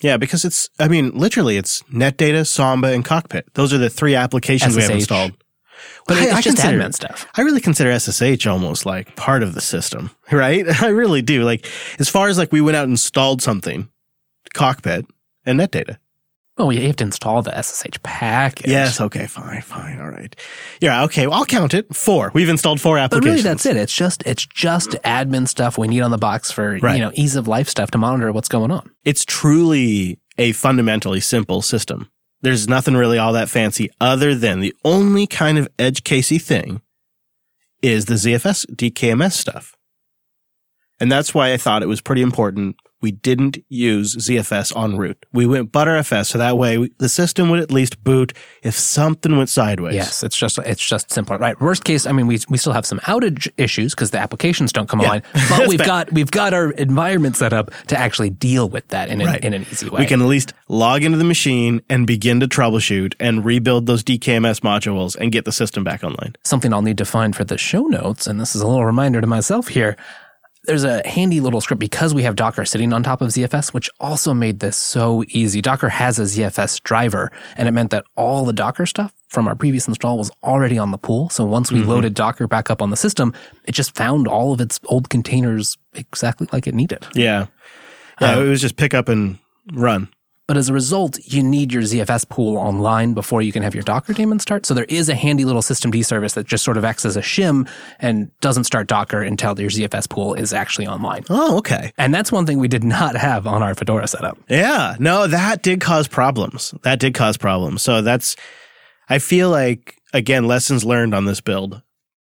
Yeah, 0.02 0.16
because 0.16 0.44
it's, 0.44 0.68
I 0.80 0.88
mean, 0.88 1.11
literally 1.14 1.56
it's 1.56 1.82
NetData, 1.92 2.44
Samba, 2.46 2.88
and 2.92 3.04
Cockpit. 3.04 3.46
Those 3.54 3.72
are 3.72 3.78
the 3.78 3.90
three 3.90 4.16
applications 4.16 4.74
we 4.74 4.82
have 4.82 4.90
installed. 4.90 5.32
But 6.09 6.16
I- 6.16 6.24
it's 6.24 6.32
I 6.32 6.40
just 6.40 6.56
consider- 6.56 6.78
admin 6.82 6.94
stuff. 6.94 7.26
I 7.36 7.42
really 7.42 7.61
consider 7.61 7.90
SSH 7.92 8.46
almost 8.48 8.84
like 8.86 9.14
part 9.14 9.44
of 9.44 9.54
the 9.54 9.61
system, 9.61 10.11
right? 10.32 10.66
I 10.82 10.88
really 10.88 11.22
do. 11.22 11.44
Like, 11.44 11.64
as 12.00 12.09
far 12.09 12.26
as 12.28 12.38
like 12.38 12.50
we 12.50 12.61
went 12.61 12.76
out 12.76 12.84
and 12.84 12.92
installed 12.94 13.40
something, 13.40 13.88
Cockpit 14.55 15.07
and 15.44 15.59
NetData. 15.61 15.99
Oh, 16.61 16.70
you 16.70 16.84
have 16.88 16.96
to 16.96 17.05
install 17.05 17.40
the 17.42 17.53
SSH 17.62 18.03
package. 18.03 18.68
Yes. 18.68 19.01
Okay. 19.01 19.28
Fine. 19.28 19.62
Fine. 19.62 20.01
All 20.01 20.11
right. 20.11 20.34
Yeah. 20.80 21.05
Okay. 21.05 21.28
Well, 21.28 21.38
I'll 21.38 21.44
count 21.44 21.72
it. 21.72 21.94
Four. 21.94 22.32
We've 22.34 22.49
installed 22.49 22.80
four 22.80 22.96
But 22.96 23.03
applications. 23.05 23.30
really, 23.36 23.42
that's 23.42 23.64
it. 23.64 23.76
It's 23.76 23.92
just 23.92 24.24
it's 24.26 24.44
just 24.44 24.90
admin 25.05 25.46
stuff 25.46 25.78
we 25.78 25.86
need 25.86 26.01
on 26.01 26.11
the 26.11 26.18
box 26.18 26.51
for 26.51 26.76
Right. 26.82 26.96
you 26.96 27.01
know 27.01 27.12
ease 27.14 27.36
of 27.36 27.46
life 27.46 27.68
stuff 27.68 27.92
to 27.92 27.99
monitor 27.99 28.32
what's 28.32 28.49
going 28.49 28.72
on. 28.72 28.90
it's 29.05 29.24
truly 29.24 30.18
a 30.36 30.51
fundamentally 30.53 31.20
simple 31.20 31.62
system. 31.62 32.11
There's 32.42 32.68
nothing 32.68 32.94
really 32.94 33.18
all 33.18 33.32
that 33.34 33.49
fancy 33.49 33.90
other 34.01 34.34
than 34.34 34.59
the 34.59 34.74
only 34.84 35.26
kind 35.28 35.59
of 35.59 35.68
edge 35.78 36.03
casey 36.03 36.38
thing 36.38 36.80
is 37.82 38.07
the 38.07 38.14
ZFS 38.14 38.66
DKMS 38.74 39.32
stuff. 39.32 39.76
And 41.01 41.11
that's 41.11 41.32
why 41.34 41.53
I 41.53 41.57
thought 41.57 41.82
it 41.84 41.88
was 41.88 42.01
pretty 42.01 42.22
important 42.22 42.76
we 43.01 43.12
didn't 43.12 43.59
use 43.68 44.16
ZFS 44.16 44.74
on 44.76 44.96
root. 44.96 45.24
We 45.32 45.46
went 45.46 45.70
Btrfs 45.72 46.26
so 46.26 46.38
that 46.38 46.59
way 46.59 46.78
we, 46.78 46.90
the 46.99 47.09
system 47.09 47.49
would 47.51 47.61
at 47.61 47.70
least 47.70 48.03
boot 48.03 48.32
if 48.62 48.74
something 48.74 49.36
went 49.36 49.49
sideways. 49.49 49.94
Yes, 49.94 50.22
it's 50.22 50.36
just 50.36 50.59
it's 50.59 50.86
just 50.86 51.11
simpler, 51.12 51.38
right? 51.38 51.61
Worst 51.61 51.84
case, 51.84 52.07
I 52.07 52.12
mean, 52.12 52.26
we 52.26 52.38
we 52.49 52.59
still 52.59 52.72
have 52.72 52.84
some 52.86 52.99
outage 53.01 53.49
issues 53.57 53.94
because 53.94 54.11
the 54.11 54.18
applications 54.18 54.72
don't 54.72 54.88
come 54.88 55.01
online, 55.01 55.22
but 55.49 55.68
we've 55.68 55.78
bad. 55.78 55.86
got 55.86 56.12
we've 56.12 56.30
got 56.30 56.53
our 56.55 56.70
environment 56.72 57.36
set 57.36 57.53
up 57.53 57.70
to 57.86 57.96
actually 57.99 58.30
deal 58.30 58.68
with 58.68 58.88
that 58.88 59.09
in 59.09 59.20
an, 59.20 59.26
Right. 59.28 59.44
in 59.44 59.55
an 59.55 59.62
easy 59.70 59.88
way. 59.88 60.01
We 60.01 60.07
can 60.07 60.20
at 60.20 60.26
least 60.26 60.53
log 60.68 61.05
into 61.05 61.18
the 61.18 61.24
machine 61.24 61.80
and 61.88 62.07
begin 62.07 62.40
to 62.40 62.49
troubleshoot 62.49 63.14
and 63.20 63.44
rebuild 63.44 63.86
those 63.86 64.03
DKMS 64.03 64.61
modules 64.61 65.16
and 65.16 65.30
get 65.30 65.44
the 65.44 65.53
system 65.53 65.84
back 65.84 66.03
online. 66.03 66.34
something 66.44 66.72
I'll 66.72 66.82
need 66.82 66.99
to 66.99 67.05
find 67.05 67.36
for 67.36 67.44
the 67.44 67.59
show 67.59 67.82
notes, 67.86 68.26
and 68.26 68.40
this 68.40 68.57
is 68.57 68.62
a 68.62 68.66
little 68.66 68.84
reminder 68.84 69.20
to 69.20 69.26
myself 69.26 69.68
here. 69.68 69.96
There's 70.69 70.85
a 70.85 71.01
handy 71.09 71.41
little 71.41 71.62
script 71.62 71.81
because 71.81 72.12
we 72.12 72.23
have 72.25 72.37
Docker 72.37 72.66
sitting 72.66 72.93
on 72.93 73.03
top 73.03 73.23
of 73.23 73.29
ZFS, 73.29 73.73
which 73.73 73.89
also 74.01 74.35
made 74.35 74.61
this 74.61 74.77
so 74.77 75.25
easy. 75.29 75.62
Docker 75.62 75.89
has 75.89 76.19
a 76.19 76.23
ZFS 76.23 76.83
driver, 76.83 77.33
and 77.57 77.66
it 77.66 77.71
meant 77.71 77.91
that 77.91 78.05
all 78.16 78.45
the 78.45 78.53
Docker 78.53 78.85
stuff 78.85 79.14
from 79.31 79.49
our 79.49 79.55
previous 79.55 79.89
install 79.89 80.19
was 80.19 80.31
already 80.45 80.77
on 80.77 80.91
the 80.91 80.99
pool. 80.99 81.31
So 81.31 81.47
once 81.47 81.73
we 81.73 81.81
mm-hmm. 81.81 81.89
loaded 81.89 82.12
Docker 82.12 82.47
back 82.47 82.71
up 82.71 82.83
on 82.83 82.91
the 82.91 82.99
system, 82.99 83.33
it 83.64 83.73
just 83.73 83.97
found 83.97 84.29
all 84.29 84.53
of 84.53 84.61
its 84.61 84.79
old 84.85 85.09
containers 85.09 85.79
exactly 85.95 86.47
like 86.53 86.66
it 86.66 86.75
needed. 86.75 87.07
Yeah. 87.14 87.47
Yeah, 88.21 88.35
um, 88.35 88.47
it 88.47 88.49
was 88.51 88.61
just 88.61 88.77
pick 88.77 88.93
up 88.93 89.09
and 89.09 89.39
run. 89.73 90.09
But 90.49 90.57
as 90.57 90.70
a 90.70 90.72
result, 90.72 91.18
you 91.24 91.42
need 91.42 91.74
your 91.74 91.82
ZFS 91.82 92.26
pool 92.26 92.57
online 92.57 93.12
before 93.12 93.42
you 93.42 93.53
can 93.53 93.62
have 93.62 93.74
your 93.74 93.84
Docker 93.84 94.14
daemon 94.14 94.38
start. 94.38 94.64
So 94.64 94.72
there 94.72 94.86
is 94.88 95.11
a 95.11 95.14
handy 95.14 95.44
little 95.44 95.61
systemd 95.61 96.03
service 96.07 96.32
that 96.32 96.46
just 96.46 96.64
sort 96.64 96.78
of 96.78 96.86
acts 96.86 97.05
as 97.05 97.18
a 97.18 97.20
shim 97.20 97.68
and 97.99 98.30
doesn't 98.40 98.64
start 98.64 98.86
Docker 98.86 99.20
until 99.20 99.61
your 99.61 99.68
ZFS 99.68 100.09
pool 100.09 100.32
is 100.32 100.55
actually 100.55 100.86
online. 100.86 101.24
Oh, 101.28 101.59
okay. 101.59 101.92
And 101.99 102.14
that's 102.14 102.32
one 102.32 102.46
thing 102.46 102.59
we 102.59 102.66
did 102.66 102.82
not 102.82 103.14
have 103.14 103.46
on 103.46 103.62
our 103.62 103.74
Fedora 103.74 104.09
setup. 104.09 104.38
Yeah, 104.49 104.96
no, 104.99 105.26
that 105.26 105.62
did 105.62 105.82
cause 105.82 106.09
problems. 106.09 106.72
That 106.82 106.99
did 106.99 107.12
cause 107.12 107.36
problems. 107.36 107.82
So 107.82 108.01
that's, 108.01 108.34
I 109.11 109.18
feel 109.18 109.51
like, 109.51 110.01
again, 110.14 110.46
lessons 110.46 110.82
learned 110.82 111.14
on 111.14 111.26
this 111.26 111.42
build. 111.42 111.82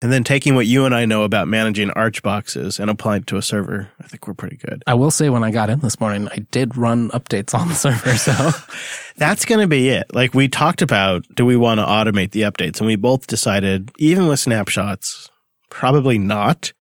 And 0.03 0.13
then 0.13 0.25
taking 0.25 0.57
what 0.57 0.67
you 0.67 0.85
and 0.85 0.95
I 0.95 1.05
know 1.05 1.23
about 1.23 1.47
managing 1.47 1.91
Arch 1.93 2.23
boxes 2.23 2.81
and 2.81 2.91
applying 2.91 3.23
it 3.23 3.29
to 3.29 3.37
a 3.37 3.43
server, 3.43 3.89
I 4.01 4.09
think 4.09 4.27
we're 4.27 4.35
pretty 4.35 4.57
good. 4.57 4.83
I 4.85 4.95
will 4.95 5.13
say 5.13 5.31
when 5.31 5.45
I 5.45 5.53
got 5.53 5.71
in 5.71 5.79
this 5.79 6.01
morning, 6.01 6.29
I 6.33 6.39
did 6.51 6.77
run 6.77 7.11
updates 7.11 7.57
on 7.57 7.69
the 7.69 7.75
server. 7.75 8.17
So 8.17 8.51
That's 9.17 9.45
going 9.45 9.61
to 9.61 9.69
be 9.69 9.91
it. 9.91 10.13
Like 10.13 10.35
we 10.35 10.49
talked 10.49 10.83
about, 10.83 11.25
do 11.37 11.47
we 11.47 11.57
want 11.57 11.79
to 11.79 11.85
automate 11.85 12.33
the 12.33 12.43
updates? 12.43 12.79
And 12.79 12.89
we 12.89 12.97
both 12.97 13.29
decided, 13.29 13.93
even 13.99 14.27
with 14.27 14.41
snapshots, 14.41 15.31
probably 15.71 16.19
not, 16.19 16.73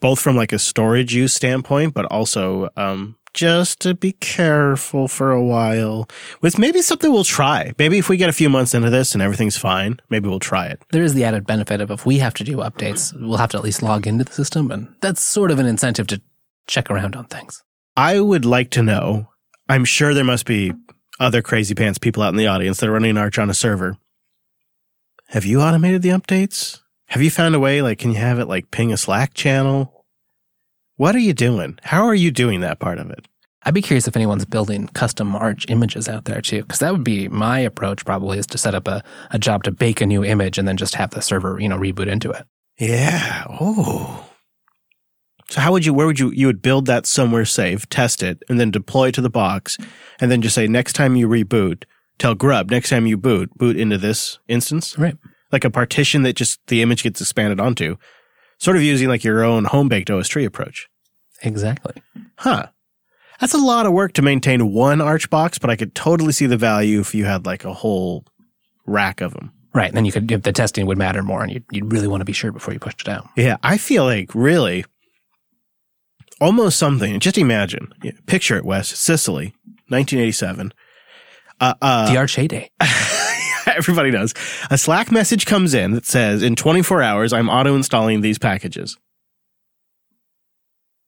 both 0.00 0.18
from 0.18 0.34
like 0.34 0.52
a 0.52 0.58
storage 0.58 1.14
use 1.14 1.34
standpoint, 1.34 1.92
but 1.92 2.06
also, 2.06 2.70
um, 2.76 3.16
just 3.34 3.80
to 3.80 3.94
be 3.94 4.12
careful 4.12 5.08
for 5.08 5.30
a 5.30 5.42
while 5.42 6.08
with 6.40 6.58
maybe 6.58 6.82
something 6.82 7.10
we'll 7.10 7.24
try. 7.24 7.72
Maybe 7.78 7.98
if 7.98 8.08
we 8.08 8.16
get 8.16 8.28
a 8.28 8.32
few 8.32 8.48
months 8.48 8.74
into 8.74 8.90
this 8.90 9.14
and 9.14 9.22
everything's 9.22 9.56
fine, 9.56 10.00
maybe 10.10 10.28
we'll 10.28 10.38
try 10.38 10.66
it. 10.66 10.82
there 10.90 11.02
is 11.02 11.14
the 11.14 11.24
added 11.24 11.46
benefit 11.46 11.80
of 11.80 11.90
if 11.90 12.04
we 12.04 12.18
have 12.18 12.34
to 12.34 12.44
do 12.44 12.56
updates, 12.58 13.18
we'll 13.18 13.38
have 13.38 13.50
to 13.50 13.58
at 13.58 13.64
least 13.64 13.82
log 13.82 14.06
into 14.06 14.24
the 14.24 14.32
system. 14.32 14.70
And 14.70 14.94
that's 15.00 15.22
sort 15.22 15.50
of 15.50 15.58
an 15.58 15.66
incentive 15.66 16.06
to 16.08 16.20
check 16.66 16.90
around 16.90 17.16
on 17.16 17.24
things. 17.26 17.62
I 17.96 18.20
would 18.20 18.44
like 18.44 18.70
to 18.70 18.82
know. 18.82 19.28
I'm 19.68 19.84
sure 19.84 20.14
there 20.14 20.24
must 20.24 20.46
be 20.46 20.72
other 21.20 21.42
crazy 21.42 21.74
pants 21.74 21.98
people 21.98 22.22
out 22.22 22.30
in 22.30 22.36
the 22.36 22.46
audience 22.46 22.80
that 22.80 22.88
are 22.88 22.92
running 22.92 23.16
Arch 23.16 23.38
on 23.38 23.50
a 23.50 23.54
server. 23.54 23.96
Have 25.28 25.44
you 25.44 25.60
automated 25.60 26.02
the 26.02 26.10
updates? 26.10 26.80
Have 27.06 27.22
you 27.22 27.30
found 27.30 27.54
a 27.54 27.60
way? 27.60 27.82
Like, 27.82 27.98
can 27.98 28.10
you 28.10 28.16
have 28.16 28.38
it 28.38 28.48
like 28.48 28.70
ping 28.70 28.92
a 28.92 28.96
Slack 28.96 29.34
channel? 29.34 30.01
What 30.96 31.14
are 31.14 31.20
you 31.20 31.32
doing? 31.32 31.78
How 31.82 32.04
are 32.04 32.14
you 32.14 32.30
doing 32.30 32.60
that 32.60 32.78
part 32.78 32.98
of 32.98 33.10
it? 33.10 33.26
I'd 33.64 33.74
be 33.74 33.82
curious 33.82 34.08
if 34.08 34.16
anyone's 34.16 34.44
building 34.44 34.88
custom 34.88 35.36
Arch 35.36 35.66
images 35.68 36.08
out 36.08 36.24
there 36.24 36.40
too, 36.40 36.62
because 36.62 36.80
that 36.80 36.92
would 36.92 37.04
be 37.04 37.28
my 37.28 37.60
approach 37.60 38.04
probably 38.04 38.38
is 38.38 38.46
to 38.48 38.58
set 38.58 38.74
up 38.74 38.88
a, 38.88 39.02
a 39.30 39.38
job 39.38 39.62
to 39.64 39.70
bake 39.70 40.00
a 40.00 40.06
new 40.06 40.24
image 40.24 40.58
and 40.58 40.66
then 40.66 40.76
just 40.76 40.96
have 40.96 41.10
the 41.10 41.22
server, 41.22 41.58
you 41.60 41.68
know, 41.68 41.78
reboot 41.78 42.08
into 42.08 42.30
it. 42.30 42.44
Yeah. 42.78 43.44
Oh. 43.48 44.28
So 45.48 45.60
how 45.60 45.70
would 45.72 45.84
you? 45.86 45.94
Where 45.94 46.06
would 46.06 46.18
you? 46.18 46.30
You 46.30 46.46
would 46.46 46.62
build 46.62 46.86
that 46.86 47.06
somewhere 47.06 47.44
safe, 47.44 47.88
test 47.88 48.22
it, 48.22 48.42
and 48.48 48.58
then 48.58 48.70
deploy 48.70 49.10
to 49.12 49.20
the 49.20 49.30
box, 49.30 49.76
and 50.18 50.30
then 50.30 50.40
just 50.42 50.54
say 50.54 50.66
next 50.66 50.94
time 50.94 51.14
you 51.14 51.28
reboot, 51.28 51.84
tell 52.18 52.34
Grub 52.34 52.70
next 52.70 52.88
time 52.88 53.06
you 53.06 53.16
boot, 53.16 53.50
boot 53.56 53.76
into 53.76 53.98
this 53.98 54.38
instance. 54.48 54.98
Right. 54.98 55.16
like 55.52 55.64
a 55.64 55.70
partition 55.70 56.22
that 56.22 56.36
just 56.36 56.58
the 56.68 56.80
image 56.82 57.02
gets 57.02 57.20
expanded 57.20 57.60
onto, 57.60 57.96
sort 58.62 58.76
of 58.76 58.82
using 58.82 59.08
like 59.08 59.24
your 59.24 59.42
own 59.42 59.64
home 59.64 59.88
baked 59.88 60.08
OS 60.08 60.28
tree 60.28 60.44
approach. 60.44 60.88
Exactly. 61.42 61.94
Huh. 62.36 62.68
That's 63.40 63.54
a 63.54 63.58
lot 63.58 63.86
of 63.86 63.92
work 63.92 64.12
to 64.14 64.22
maintain 64.22 64.72
one 64.72 65.00
Arch 65.00 65.28
box, 65.28 65.58
but 65.58 65.68
I 65.68 65.74
could 65.74 65.96
totally 65.96 66.30
see 66.30 66.46
the 66.46 66.56
value 66.56 67.00
if 67.00 67.12
you 67.12 67.24
had 67.24 67.44
like 67.44 67.64
a 67.64 67.72
whole 67.72 68.24
rack 68.86 69.20
of 69.20 69.34
them. 69.34 69.52
Right. 69.74 69.88
And 69.88 69.96
then 69.96 70.04
you 70.04 70.12
could, 70.12 70.30
if 70.30 70.42
the 70.42 70.52
testing 70.52 70.86
would 70.86 70.98
matter 70.98 71.24
more 71.24 71.42
and 71.42 71.50
you'd, 71.50 71.64
you'd 71.72 71.92
really 71.92 72.06
want 72.06 72.20
to 72.20 72.24
be 72.24 72.32
sure 72.32 72.52
before 72.52 72.72
you 72.72 72.78
pushed 72.78 73.00
it 73.00 73.08
out. 73.08 73.28
Yeah, 73.36 73.56
I 73.64 73.78
feel 73.78 74.04
like 74.04 74.32
really 74.32 74.84
almost 76.40 76.78
something. 76.78 77.18
Just 77.18 77.38
imagine, 77.38 77.92
picture 78.26 78.56
it, 78.56 78.64
Wes, 78.64 78.88
Sicily, 78.88 79.54
1987. 79.88 80.72
Uh, 81.60 81.74
uh, 81.82 82.12
the 82.12 82.18
Arch 82.18 82.36
heyday. 82.36 82.70
everybody 83.76 84.10
does. 84.10 84.34
A 84.70 84.78
Slack 84.78 85.10
message 85.12 85.46
comes 85.46 85.74
in 85.74 85.92
that 85.92 86.06
says, 86.06 86.42
in 86.42 86.56
24 86.56 87.02
hours, 87.02 87.32
I'm 87.32 87.48
auto 87.48 87.74
installing 87.74 88.20
these 88.20 88.38
packages. 88.38 88.96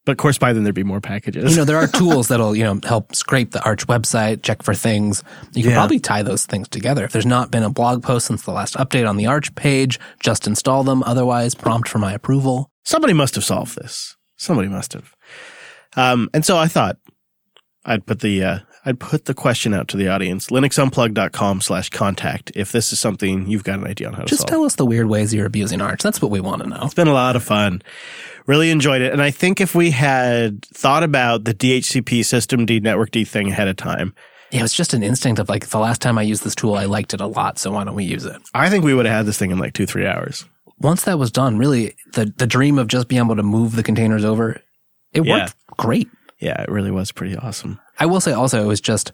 But 0.07 0.13
of 0.13 0.19
course, 0.19 0.37
by 0.37 0.53
then 0.53 0.65
there'd 0.65 0.75
be 0.75 0.83
more 0.85 1.01
packages. 1.01 1.51
You 1.53 1.57
know, 1.57 1.65
there 1.65 1.79
are 1.79 1.87
tools 2.01 2.29
that'll, 2.29 2.55
you 2.55 2.63
know, 2.65 2.79
help 2.85 3.15
scrape 3.15 3.53
the 3.53 3.65
Arch 3.65 3.87
website, 3.87 4.43
check 4.43 4.63
for 4.63 4.75
things. 4.75 5.25
You 5.55 5.63
can 5.63 5.71
Yeah. 5.73 5.79
probably 5.79 5.99
tie 5.99 6.23
those 6.23 6.45
things 6.45 6.69
together. 6.69 7.05
If 7.05 7.13
there's 7.13 7.25
not 7.25 7.51
been 7.51 7.63
a 7.63 7.71
blog 7.71 8.03
post 8.03 8.27
since 8.27 8.43
the 8.43 8.51
last 8.53 8.75
update 8.75 9.09
on 9.09 9.17
the 9.17 9.27
Arch 9.27 9.55
page, 9.55 9.99
just 10.21 10.47
install 10.47 10.85
them. 10.85 11.03
Otherwise, 11.05 11.55
prompt 11.55 11.89
for 11.89 11.99
my 11.99 12.13
approval. 12.13 12.71
somebody 12.85 13.15
must 13.15 13.35
have 13.35 13.45
solved 13.45 13.77
this. 13.77 14.15
Somebody 14.37 14.69
must 14.69 14.93
have. 14.93 15.15
Um, 15.97 16.29
and 16.35 16.45
so 16.45 16.59
I 16.59 16.67
thought 16.69 16.99
I'd 17.87 18.05
put 18.05 18.21
the 18.21 18.45
uh, 18.45 18.59
I'd 18.87 19.01
put 19.01 19.25
the 19.25 19.35
question 19.35 19.73
out 19.73 19.89
to 19.89 19.97
the 19.97 20.09
audience. 20.09 20.49
linuxunplugged.com 20.49 21.61
slash 21.63 21.89
contact 21.91 22.53
if 22.55 22.73
this 22.73 22.93
is 22.93 23.01
something 23.01 23.47
you've 23.49 23.65
got 23.65 23.79
an 23.79 23.87
idea 23.87 24.09
on 24.09 24.15
how 24.15 24.21
to 24.23 24.27
Just 24.27 24.43
solve. 24.43 24.51
tell 24.51 24.65
us 24.65 24.77
the 24.77 24.85
weird 24.87 25.07
ways 25.09 25.33
you're 25.33 25.47
abusing 25.47 25.81
Arch. 25.81 26.03
That's 26.03 26.21
what 26.21 26.31
we 26.31 26.41
want 26.41 26.63
to 26.63 26.69
know. 26.69 26.81
It's 26.83 26.95
been 26.95 27.09
a 27.09 27.13
lot 27.15 27.35
of 27.37 27.43
fun. 27.43 27.83
Really 28.47 28.71
enjoyed 28.71 29.01
it. 29.01 29.13
And 29.13 29.23
I 29.23 29.31
think 29.31 29.61
if 29.61 29.75
we 29.75 29.91
had 29.91 30.65
thought 30.67 31.03
about 31.03 31.45
the 31.45 31.55
DHCP 31.55 32.25
system 32.25 32.67
D 32.67 32.79
network 32.81 33.11
D 33.11 33.25
thing 33.25 33.49
ahead 33.51 33.69
of 33.69 33.77
time, 33.77 34.15
Yeah, 34.51 34.59
it 34.61 34.63
was 34.63 34.75
just 34.75 34.93
an 34.93 35.03
instinct 35.03 35.39
of 35.41 35.49
like 35.49 35.69
the 35.69 35.79
last 35.79 36.03
time 36.03 36.19
I 36.19 36.23
used 36.23 36.45
this 36.45 36.55
tool, 36.55 36.75
I 36.75 36.85
liked 36.85 37.15
it 37.15 37.21
a 37.23 37.27
lot. 37.27 37.59
So 37.59 37.73
why 37.73 37.85
don't 37.85 37.95
we 37.95 38.05
use 38.05 38.27
it? 38.27 38.37
I 38.53 38.69
think 38.69 38.85
we 38.85 38.93
would 38.93 39.07
have 39.07 39.15
had 39.17 39.27
this 39.27 39.39
thing 39.39 39.51
in 39.51 39.59
like 39.59 39.73
two, 39.73 39.87
three 39.87 40.07
hours. 40.07 40.45
Once 40.79 41.05
that 41.05 41.19
was 41.19 41.31
done, 41.31 41.57
really, 41.57 41.95
the, 42.13 42.27
the 42.37 42.47
dream 42.47 42.79
of 42.79 42.89
just 42.89 43.09
being 43.09 43.23
able 43.25 43.37
to 43.37 43.43
move 43.43 43.77
the 43.77 43.83
containers 43.83 44.25
over, 44.25 44.61
it 45.13 45.25
Yeah. 45.25 45.45
worked 45.45 45.55
great. 45.79 46.09
Yeah, 46.41 46.61
it 46.61 46.69
really 46.69 46.91
was 46.91 47.13
pretty 47.13 47.37
awesome. 47.37 47.81
I 47.99 48.07
will 48.07 48.21
say 48.21 48.33
also 48.33 48.63
it 48.63 48.67
was 48.67 48.81
just 48.81 49.13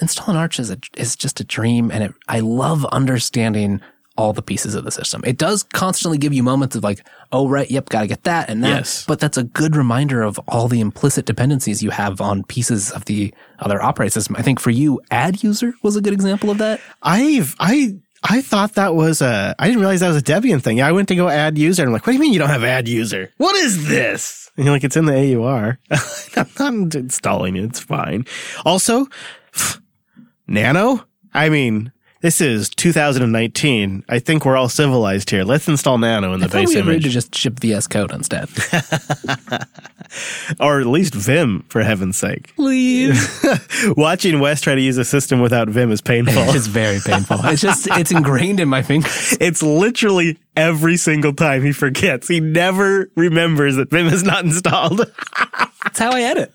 installing 0.00 0.36
Arch 0.36 0.60
is 0.60 0.70
a, 0.70 0.78
is 0.96 1.16
just 1.16 1.40
a 1.40 1.44
dream, 1.44 1.90
and 1.90 2.04
it, 2.04 2.14
I 2.28 2.40
love 2.40 2.84
understanding 2.86 3.80
all 4.18 4.32
the 4.32 4.42
pieces 4.42 4.74
of 4.74 4.84
the 4.84 4.90
system. 4.90 5.22
It 5.24 5.38
does 5.38 5.62
constantly 5.62 6.18
give 6.18 6.32
you 6.34 6.42
moments 6.42 6.74
of 6.74 6.82
like, 6.82 7.06
oh 7.30 7.48
right, 7.48 7.70
yep, 7.70 7.88
got 7.88 8.00
to 8.00 8.08
get 8.08 8.24
that 8.24 8.50
and 8.50 8.64
that. 8.64 8.78
Yes. 8.78 9.06
But 9.06 9.20
that's 9.20 9.38
a 9.38 9.44
good 9.44 9.76
reminder 9.76 10.22
of 10.22 10.40
all 10.48 10.66
the 10.66 10.80
implicit 10.80 11.24
dependencies 11.24 11.84
you 11.84 11.90
have 11.90 12.20
on 12.20 12.42
pieces 12.42 12.90
of 12.90 13.04
the 13.04 13.32
other 13.60 13.80
operating 13.80 14.10
system. 14.10 14.34
I 14.36 14.42
think 14.42 14.58
for 14.58 14.70
you, 14.70 15.00
add 15.12 15.44
user 15.44 15.72
was 15.84 15.94
a 15.94 16.00
good 16.00 16.12
example 16.12 16.50
of 16.50 16.58
that. 16.58 16.80
I've 17.00 17.54
I 17.60 17.94
I 18.24 18.42
thought 18.42 18.74
that 18.74 18.96
was 18.96 19.22
a 19.22 19.54
I 19.56 19.68
didn't 19.68 19.80
realize 19.80 20.00
that 20.00 20.08
was 20.08 20.16
a 20.16 20.22
Debian 20.22 20.60
thing. 20.60 20.82
I 20.82 20.90
went 20.90 21.06
to 21.08 21.14
go 21.14 21.28
add 21.28 21.56
user 21.56 21.82
and 21.82 21.90
I'm 21.90 21.92
like, 21.92 22.04
what 22.04 22.12
do 22.12 22.14
you 22.14 22.20
mean 22.20 22.32
you 22.32 22.40
don't 22.40 22.48
have 22.48 22.64
add 22.64 22.88
user? 22.88 23.32
What 23.36 23.54
is 23.54 23.86
this? 23.86 24.47
And 24.58 24.64
you're 24.66 24.74
like, 24.74 24.84
it's 24.84 24.96
in 24.96 25.06
the 25.06 25.36
AUR. 25.36 25.78
I'm 26.58 26.82
not 26.82 26.94
installing 26.94 27.56
it. 27.56 27.64
It's 27.64 27.80
fine. 27.80 28.26
Also, 28.66 29.06
Nano. 30.46 31.04
I 31.32 31.48
mean, 31.48 31.92
this 32.20 32.40
is 32.40 32.68
2019. 32.70 34.04
I 34.08 34.18
think 34.18 34.44
we're 34.44 34.56
all 34.56 34.68
civilized 34.68 35.30
here. 35.30 35.44
Let's 35.44 35.68
install 35.68 35.98
Nano 35.98 36.34
in 36.34 36.40
the 36.40 36.46
I 36.46 36.48
thought 36.48 36.58
base 36.58 36.68
we 36.68 36.80
agreed 36.80 36.92
image, 36.94 37.04
to 37.04 37.10
just 37.10 37.34
ship 37.34 37.60
VS 37.60 37.86
Code 37.86 38.12
instead. 38.12 38.48
or 40.60 40.80
at 40.80 40.86
least 40.86 41.14
Vim, 41.14 41.64
for 41.68 41.82
heaven's 41.82 42.16
sake. 42.16 42.54
Please. 42.56 43.44
Watching 43.96 44.40
Wes 44.40 44.60
try 44.60 44.74
to 44.74 44.80
use 44.80 44.98
a 44.98 45.04
system 45.04 45.40
without 45.40 45.68
Vim 45.68 45.92
is 45.92 46.00
painful. 46.00 46.34
it's 46.54 46.66
very 46.66 46.98
painful. 47.04 47.38
It's 47.44 47.62
just 47.62 47.86
it's 47.92 48.10
ingrained 48.10 48.60
in 48.60 48.68
my 48.68 48.82
fingers. 48.82 49.36
It's 49.40 49.62
literally 49.62 50.38
every 50.56 50.96
single 50.96 51.32
time 51.32 51.62
he 51.62 51.72
forgets. 51.72 52.26
He 52.26 52.40
never 52.40 53.10
remembers 53.14 53.76
that 53.76 53.90
Vim 53.90 54.08
is 54.08 54.24
not 54.24 54.44
installed. 54.44 55.02
That's 55.98 56.12
how 56.12 56.16
I 56.16 56.22
edit. 56.22 56.52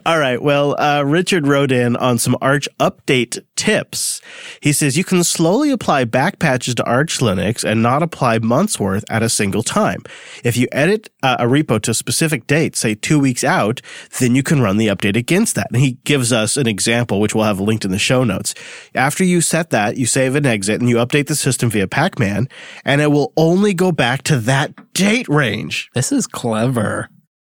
All 0.06 0.18
right. 0.18 0.42
Well, 0.42 0.78
uh, 0.78 1.02
Richard 1.02 1.46
wrote 1.46 1.72
in 1.72 1.96
on 1.96 2.18
some 2.18 2.36
Arch 2.42 2.68
update 2.78 3.42
tips. 3.56 4.20
He 4.60 4.74
says 4.74 4.96
you 4.96 5.04
can 5.04 5.24
slowly 5.24 5.70
apply 5.70 6.04
back 6.04 6.38
patches 6.38 6.74
to 6.74 6.84
Arch 6.84 7.18
Linux 7.18 7.64
and 7.64 7.82
not 7.82 8.02
apply 8.02 8.40
months 8.40 8.78
worth 8.78 9.04
at 9.08 9.22
a 9.22 9.30
single 9.30 9.62
time. 9.62 10.02
If 10.44 10.58
you 10.58 10.68
edit 10.70 11.08
uh, 11.22 11.36
a 11.38 11.44
repo 11.44 11.80
to 11.80 11.92
a 11.92 11.94
specific 11.94 12.46
date, 12.46 12.76
say 12.76 12.94
two 12.94 13.18
weeks 13.18 13.42
out, 13.42 13.80
then 14.18 14.34
you 14.34 14.42
can 14.42 14.60
run 14.60 14.76
the 14.76 14.88
update 14.88 15.16
against 15.16 15.54
that. 15.54 15.68
And 15.72 15.80
he 15.80 15.92
gives 16.04 16.30
us 16.30 16.58
an 16.58 16.66
example, 16.66 17.20
which 17.20 17.34
we'll 17.34 17.44
have 17.44 17.60
linked 17.60 17.86
in 17.86 17.90
the 17.90 17.98
show 17.98 18.22
notes. 18.22 18.54
After 18.94 19.24
you 19.24 19.40
set 19.40 19.70
that, 19.70 19.96
you 19.96 20.04
save 20.04 20.34
and 20.34 20.44
exit 20.44 20.80
and 20.80 20.90
you 20.90 20.96
update 20.96 21.28
the 21.28 21.36
system 21.36 21.70
via 21.70 21.86
Pacman 21.86 22.50
and 22.84 23.00
it 23.00 23.10
will 23.10 23.32
only 23.36 23.72
go 23.72 23.92
back 23.92 24.22
to 24.24 24.36
that 24.40 24.92
date 24.92 25.28
range. 25.28 25.90
This 25.94 26.12
is 26.12 26.26
clever. 26.26 27.08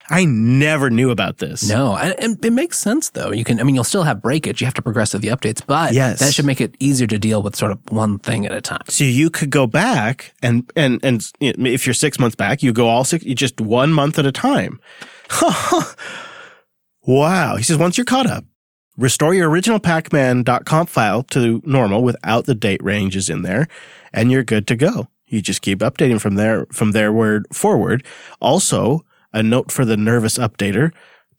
I 0.10 0.24
never 0.26 0.90
knew 0.90 1.10
about 1.10 1.38
this. 1.40 1.68
No, 1.68 1.96
and, 1.98 2.44
it 2.44 2.54
makes 2.54 2.80
sense 2.80 3.10
though. 3.10 3.32
You 3.32 3.44
can, 3.44 3.60
I 3.60 3.64
mean, 3.64 3.76
you'll 3.76 3.84
still 3.84 4.04
have 4.04 4.22
breakage. 4.22 4.62
You 4.62 4.66
have 4.66 4.74
to 4.76 4.82
progress 4.82 5.12
with 5.14 5.22
the 5.22 5.28
updates, 5.30 5.62
but 5.66 5.94
Yes. 5.94 6.20
that 6.20 6.34
should 6.34 6.46
make 6.46 6.62
it 6.62 6.76
easier 6.80 7.08
to 7.08 7.20
deal 7.20 7.42
with 7.42 7.56
sort 7.56 7.72
of 7.74 7.80
one 7.90 8.18
thing 8.20 8.46
at 8.46 8.54
a 8.54 8.62
time. 8.62 8.84
So 8.88 9.04
you 9.04 9.30
could 9.30 9.50
go 9.50 9.68
back 9.68 10.34
and 10.42 10.72
and 10.76 11.04
and 11.04 11.30
if 11.42 11.86
you're 11.86 11.94
six 11.94 12.20
months 12.20 12.36
back, 12.36 12.64
you 12.64 12.72
go 12.72 12.88
all 12.88 13.04
six, 13.04 13.26
you 13.26 13.36
just 13.36 13.60
one 13.60 13.92
month 13.92 14.18
at 14.18 14.26
a 14.26 14.32
time. 14.32 14.80
wow. 17.06 17.56
He 17.58 17.64
says, 17.64 17.78
once 17.78 17.98
you're 17.98 18.06
caught 18.06 18.28
up, 18.28 18.46
restore 18.98 19.34
your 19.34 19.50
original 19.50 19.80
pacman.conf 19.80 20.90
file 20.90 21.24
to 21.24 21.62
normal 21.66 22.04
without 22.04 22.46
the 22.46 22.56
date 22.56 22.84
ranges 22.84 23.30
in 23.30 23.42
there, 23.42 23.68
and 24.14 24.32
you're 24.32 24.44
good 24.44 24.68
to 24.68 24.76
go. 24.76 25.08
You 25.28 25.42
just 25.42 25.62
keep 25.62 25.80
updating 25.80 26.22
from 26.22 26.36
there, 26.36 26.66
from 26.72 26.94
there 26.94 27.12
word 27.12 27.46
forward. 27.52 28.06
Also, 28.40 29.04
a 29.34 29.44
note 29.44 29.72
for 29.72 29.86
the 29.86 29.98
nervous 29.98 30.38
updater. 30.38 30.92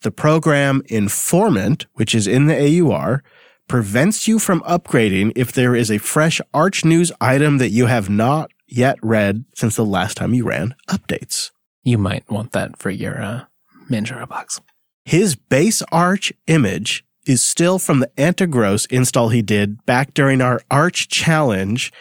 The 0.03 0.11
program 0.11 0.82
Informant, 0.86 1.86
which 1.95 2.14
is 2.14 2.26
in 2.26 2.47
the 2.47 2.82
AUR, 2.82 3.22
prevents 3.66 4.26
you 4.26 4.39
from 4.39 4.61
upgrading 4.62 5.32
if 5.36 5.53
there 5.53 5.74
is 5.74 5.91
a 5.91 5.99
fresh 5.99 6.41
Arch 6.55 6.84
News 6.84 7.12
item 7.20 7.59
that 7.59 7.70
you 7.70 7.86
have 7.86 8.09
not 8.09 8.51
yet 8.66 8.97
read 9.03 9.45
since 9.55 9.76
the 9.76 9.84
last 9.84 10.16
time 10.16 10.34
you 10.34 10.45
ran 10.45 10.74
updates. 10.89 11.51
You 11.82 11.99
might 11.99 12.28
want 12.30 12.53
that 12.53 12.78
for 12.78 12.91
your 12.91 13.20
uh, 13.20 13.45
Manjaro 13.91 14.28
box. 14.28 14.61
His 15.05 15.36
base 15.36 15.82
Arch 15.91 16.32
image 16.47 17.05
is 17.26 17.43
still 17.43 17.78
from 17.78 18.01
the 18.01 18.11
Antergos 18.16 18.86
install 18.91 19.28
he 19.28 19.43
did 19.43 19.84
back 19.86 20.14
during 20.14 20.41
our 20.41 20.61
Arch 20.70 21.09
challenge, 21.09 21.93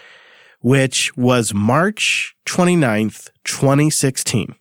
which 0.61 1.15
was 1.17 1.53
March 1.53 2.35
29th, 2.45 3.29
2016. 3.43 4.55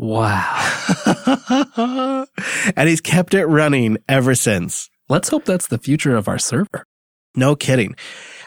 Wow. 0.00 0.96
and 2.74 2.88
he's 2.88 3.02
kept 3.02 3.34
it 3.34 3.44
running 3.44 3.98
ever 4.08 4.34
since. 4.34 4.88
Let's 5.10 5.28
hope 5.28 5.44
that's 5.44 5.66
the 5.66 5.76
future 5.76 6.16
of 6.16 6.26
our 6.26 6.38
server. 6.38 6.86
No 7.36 7.54
kidding. 7.54 7.94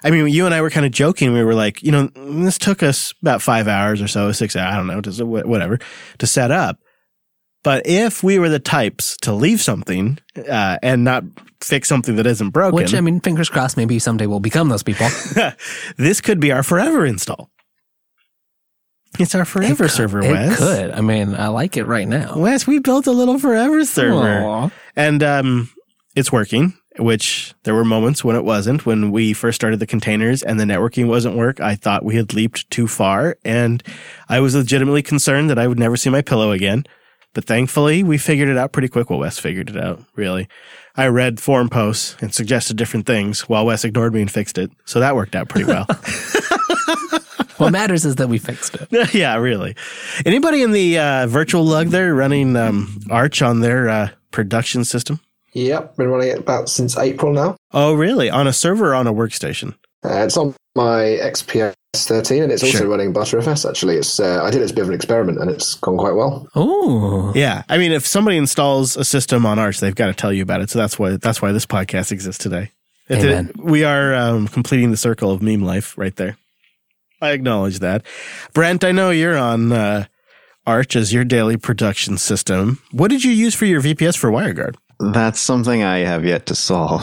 I 0.04 0.10
mean, 0.10 0.28
you 0.30 0.48
and 0.48 0.56
I 0.56 0.62
were 0.62 0.72
kind 0.72 0.84
of 0.84 0.92
joking. 0.92 1.32
We 1.32 1.44
were 1.44 1.54
like, 1.54 1.84
you 1.84 1.92
know, 1.92 2.08
this 2.16 2.58
took 2.58 2.82
us 2.82 3.14
about 3.22 3.44
five 3.44 3.68
hours 3.68 4.02
or 4.02 4.08
so, 4.08 4.32
six, 4.32 4.56
hours, 4.56 4.74
I 4.74 4.78
don't 4.78 4.88
know, 4.88 5.02
to, 5.02 5.26
whatever, 5.26 5.78
to 6.18 6.26
set 6.26 6.50
up. 6.50 6.80
But 7.64 7.86
if 7.86 8.24
we 8.24 8.40
were 8.40 8.50
the 8.50 8.60
types 8.60 9.16
to 9.18 9.32
leave 9.32 9.62
something 9.62 10.18
uh, 10.50 10.80
and 10.82 11.04
not 11.04 11.24
fix 11.62 11.88
something 11.88 12.16
that 12.16 12.26
isn't 12.26 12.50
broken, 12.50 12.76
Which, 12.76 12.96
I 12.96 13.00
mean, 13.00 13.22
fingers 13.22 13.50
crossed, 13.50 13.78
maybe 13.78 14.00
someday 14.00 14.26
we'll 14.26 14.40
become 14.40 14.70
those 14.70 14.84
people. 14.84 15.08
this 15.98 16.20
could 16.20 16.40
be 16.40 16.52
our 16.52 16.64
forever 16.64 17.06
install. 17.06 17.53
It's 19.20 19.36
our 19.36 19.46
forever 19.46 19.86
It 19.86 19.90
server, 19.92 20.22
could- 20.22 20.32
Wes. 20.32 20.54
It 20.54 20.58
could. 20.58 20.92
I 20.92 21.02
mean, 21.02 21.36
I 21.36 21.48
like 21.48 21.78
it 21.78 21.86
right 21.86 22.08
now. 22.08 22.38
Wes, 22.38 22.66
we 22.66 22.80
built 22.80 23.06
a 23.08 23.12
little 23.12 23.38
forever 23.38 23.84
server. 23.86 24.44
Aw. 24.44 24.70
And 24.96 25.22
um, 25.24 25.70
it's 26.16 26.32
working, 26.32 26.74
which 26.98 27.54
there 27.64 27.76
were 27.76 27.86
moments 27.86 28.24
when 28.24 28.36
it 28.36 28.44
wasn't. 28.44 28.86
When 28.86 29.12
we 29.12 29.34
first 29.34 29.56
started 29.56 29.80
the 29.80 29.86
containers 29.86 30.42
and 30.44 30.60
the 30.60 30.64
networking 30.66 31.08
wasn't 31.08 31.36
work, 31.38 31.60
I 31.60 31.76
thought 31.76 32.04
we 32.06 32.16
had 32.16 32.34
leaped 32.34 32.70
too 32.72 32.88
far. 32.88 33.38
And 33.46 33.84
I 34.30 34.40
was 34.40 34.56
legitimately 34.56 35.04
concerned 35.04 35.50
that 35.50 35.60
I 35.60 35.68
would 35.68 35.80
never 35.80 35.96
see 35.98 36.10
my 36.10 36.22
pillow 36.22 36.52
again. 36.52 36.86
But 37.34 37.46
thankfully, 37.46 38.04
we 38.04 38.20
figured 38.20 38.50
it 38.50 38.58
out 38.58 38.74
pretty 38.74 38.88
quick. 38.88 39.10
Well, 39.10 39.18
Wes 39.20 39.40
figured 39.40 39.70
it 39.72 39.78
out, 39.78 40.04
really. 40.16 40.48
I 40.96 41.08
read 41.08 41.40
forum 41.40 41.68
posts 41.70 42.16
and 42.22 42.32
suggested 42.32 42.78
different 42.78 43.08
things 43.08 43.50
while 43.50 43.66
Wes 43.66 43.84
ignored 43.84 44.14
me 44.14 44.22
and 44.22 44.30
fixed 44.32 44.60
it. 44.60 44.70
So 44.86 45.00
that 45.00 45.16
worked 45.16 45.36
out 45.36 45.50
pretty 45.50 45.66
well. 45.66 45.88
What 47.58 47.72
matters 47.72 48.06
is 48.06 48.16
that 48.16 48.30
we 48.30 48.38
fixed 48.38 48.76
it. 48.76 49.14
yeah, 49.14 49.36
really. 49.38 49.76
Anybody 50.26 50.62
in 50.64 50.72
the 50.72 50.98
uh, 51.00 51.28
virtual 51.28 51.64
lug 51.64 51.88
there 51.90 52.14
running 52.14 52.56
um, 52.56 53.00
Arch 53.10 53.42
on 53.42 53.60
their 53.60 53.90
uh, 53.90 54.10
production 54.32 54.84
system? 54.86 55.20
Yep, 55.54 55.98
been 55.98 56.08
running 56.10 56.30
it 56.30 56.40
about 56.40 56.68
since 56.70 56.98
April 56.98 57.32
now. 57.34 57.56
Oh, 57.72 57.94
really? 57.94 58.30
On 58.30 58.48
a 58.48 58.54
server 58.54 58.92
or 58.92 58.96
on 58.96 59.06
a 59.08 59.14
workstation? 59.14 59.76
Uh, 60.04 60.24
it's 60.26 60.36
on 60.36 60.56
my 60.76 61.18
XPS 61.22 61.74
13, 61.96 62.44
and 62.44 62.52
it's 62.52 62.64
also 62.64 62.80
Sure. 62.80 62.88
running 62.88 63.14
Btrfs. 63.14 63.70
Actually, 63.70 63.98
it's 63.98 64.20
uh, 64.20 64.44
I 64.44 64.50
did 64.50 64.62
it 64.62 64.66
as 64.66 64.72
a 64.72 64.74
bit 64.74 64.82
of 64.82 64.90
an 64.90 64.96
experiment, 64.96 65.38
and 65.40 65.50
it's 65.52 65.76
gone 65.76 65.98
quite 65.98 66.16
well. 66.16 66.48
Oh, 66.56 67.32
Yeah, 67.36 67.64
I 67.70 67.78
mean, 67.78 67.92
if 67.92 68.06
somebody 68.08 68.38
installs 68.38 68.98
a 68.98 69.06
system 69.06 69.46
on 69.46 69.60
Arch, 69.60 69.80
they've 69.80 69.94
got 69.96 70.08
to 70.08 70.14
tell 70.14 70.34
you 70.34 70.42
about 70.42 70.62
it. 70.62 70.72
So 70.72 70.80
that's 70.80 70.98
why 70.98 71.18
that's 71.18 71.42
why 71.42 71.52
this 71.52 71.66
podcast 71.68 72.12
exists 72.12 72.42
today. 72.44 72.72
It- 73.08 73.20
Amen. 73.20 73.52
we 73.58 73.84
are 73.84 74.16
um, 74.16 74.48
completing 74.48 74.90
the 74.92 74.98
circle 74.98 75.30
of 75.32 75.42
meme 75.44 75.62
life 75.62 75.96
right 75.98 76.16
there. 76.16 76.36
I 77.24 77.32
acknowledge 77.32 77.80
that, 77.80 78.06
Brent. 78.54 78.84
I 78.84 78.92
know 78.92 79.10
you're 79.10 79.38
on 79.38 79.72
uh, 79.72 80.06
Arch 80.68 80.96
as 80.96 81.14
your 81.14 81.24
daily 81.24 81.58
production 81.58 82.18
system. 82.18 82.80
What 82.92 83.10
did 83.10 83.24
you 83.24 83.32
use 83.32 83.56
for 83.56 83.66
your 83.66 83.82
VPS 83.82 84.18
for 84.18 84.30
WireGuard? 84.30 84.76
That's 85.00 85.40
something 85.40 85.84
I 85.84 86.00
have 86.00 86.26
yet 86.26 86.46
to 86.48 86.56
solve. 86.56 87.02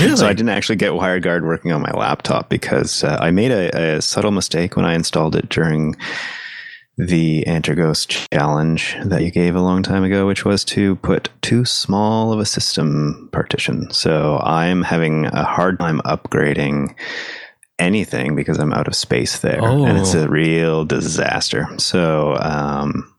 Really? 0.00 0.16
so 0.16 0.26
I 0.26 0.32
didn't 0.32 0.50
actually 0.50 0.76
get 0.76 0.92
WireGuard 0.92 1.42
working 1.42 1.72
on 1.72 1.82
my 1.82 1.90
laptop 1.90 2.48
because 2.48 3.04
uh, 3.04 3.18
I 3.20 3.30
made 3.30 3.50
a, 3.50 3.96
a 3.96 4.02
subtle 4.02 4.30
mistake 4.30 4.76
when 4.76 4.84
I 4.84 4.94
installed 4.94 5.36
it 5.36 5.48
during 5.48 5.96
the 6.98 7.44
Antergos 7.46 8.06
challenge 8.32 8.96
that 9.04 9.22
you 9.22 9.30
gave 9.30 9.56
a 9.56 9.60
long 9.60 9.82
time 9.82 10.04
ago, 10.04 10.26
which 10.26 10.44
was 10.44 10.64
to 10.66 10.96
put 10.96 11.30
too 11.40 11.64
small 11.64 12.32
of 12.32 12.38
a 12.38 12.44
system 12.44 13.28
partition. 13.32 13.90
So 13.90 14.38
I'm 14.38 14.82
having 14.82 15.26
a 15.26 15.44
hard 15.44 15.78
time 15.78 16.00
upgrading 16.04 16.94
anything 17.82 18.34
because 18.34 18.58
I'm 18.58 18.72
out 18.72 18.88
of 18.88 18.94
space 18.94 19.38
there, 19.40 19.62
and 19.62 19.98
it's 19.98 20.14
Oh. 20.14 20.24
a 20.24 20.28
real 20.28 20.84
disaster. 20.84 21.66
So 21.78 22.36
um, 22.40 23.12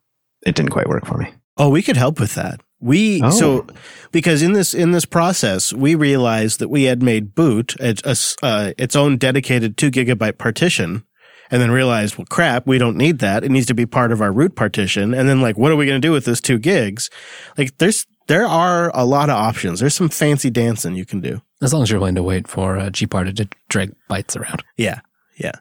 it 0.46 0.56
didn't 0.56 0.72
quite 0.72 0.88
work 0.90 1.06
for 1.06 1.18
me. 1.18 1.28
Oh, 1.58 1.70
we 1.70 1.82
could 1.84 1.98
help 1.98 2.20
with 2.20 2.34
that. 2.36 2.60
We 2.80 3.22
Oh. 3.24 3.30
so 3.30 3.68
because 4.12 4.42
in 4.42 4.54
this 4.54 4.74
in 4.74 4.92
this 4.92 5.06
process, 5.06 5.72
we 5.72 5.96
realized 5.96 6.60
that 6.60 6.70
we 6.70 6.84
had 6.84 7.02
made 7.04 7.34
boot 7.36 7.76
a, 7.80 7.96
a 8.04 8.10
s- 8.12 8.36
uh, 8.44 8.72
its 8.78 8.96
own 8.96 9.18
dedicated 9.18 9.78
two 9.78 9.90
gigabyte 9.92 10.38
partition, 10.38 11.04
and 11.52 11.62
then 11.62 11.72
realized, 11.72 12.18
well, 12.18 12.26
crap, 12.30 12.66
we 12.68 12.78
don't 12.78 12.98
need 12.98 13.20
that. 13.20 13.44
It 13.44 13.52
needs 13.52 13.68
to 13.68 13.74
be 13.76 13.86
part 13.86 14.12
of 14.12 14.22
our 14.22 14.32
root 14.34 14.56
partition. 14.56 15.14
And 15.14 15.30
then 15.30 15.40
like, 15.42 15.58
what 15.58 15.72
are 15.72 15.76
we 15.78 15.86
going 15.86 16.02
to 16.02 16.06
do 16.08 16.12
with 16.12 16.26
this 16.26 16.42
two 16.42 16.58
gigs? 16.58 17.10
Like, 17.58 17.78
there's 17.78 18.06
there 18.28 18.46
are 18.46 18.92
a 18.94 19.06
lot 19.06 19.30
of 19.30 19.36
options. 19.36 19.80
There's 19.80 19.96
some 19.96 20.10
fancy 20.10 20.50
dancing 20.50 20.96
you 20.96 21.06
can 21.06 21.22
do. 21.22 21.42
As 21.62 21.74
long 21.74 21.84
as 21.84 21.90
you're 21.90 22.00
willing 22.00 22.16
to 22.16 22.24
wait 22.24 22.48
for 22.48 22.78
uh, 22.78 22.90
GParted 22.90 23.38
to 23.38 23.48
drag 23.70 23.94
bytes 24.10 24.36
around. 24.36 24.64
Yeah, 24.78 25.00
yeah. 25.38 25.54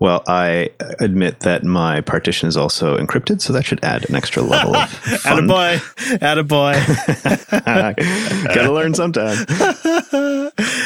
Well, 0.00 0.24
I 0.26 0.70
admit 0.98 1.40
that 1.40 1.62
my 1.62 2.00
partition 2.00 2.48
is 2.48 2.56
also 2.56 2.98
encrypted, 2.98 3.40
so 3.40 3.52
that 3.52 3.64
should 3.64 3.82
add 3.84 4.08
an 4.10 4.16
extra 4.16 4.42
level 4.42 4.74
of 4.74 4.90
fun. 4.90 5.46
Attaboy, 5.46 5.78
attaboy. 6.18 6.74
Gotta 8.54 8.72
learn 8.72 8.94
sometime. 8.94 9.46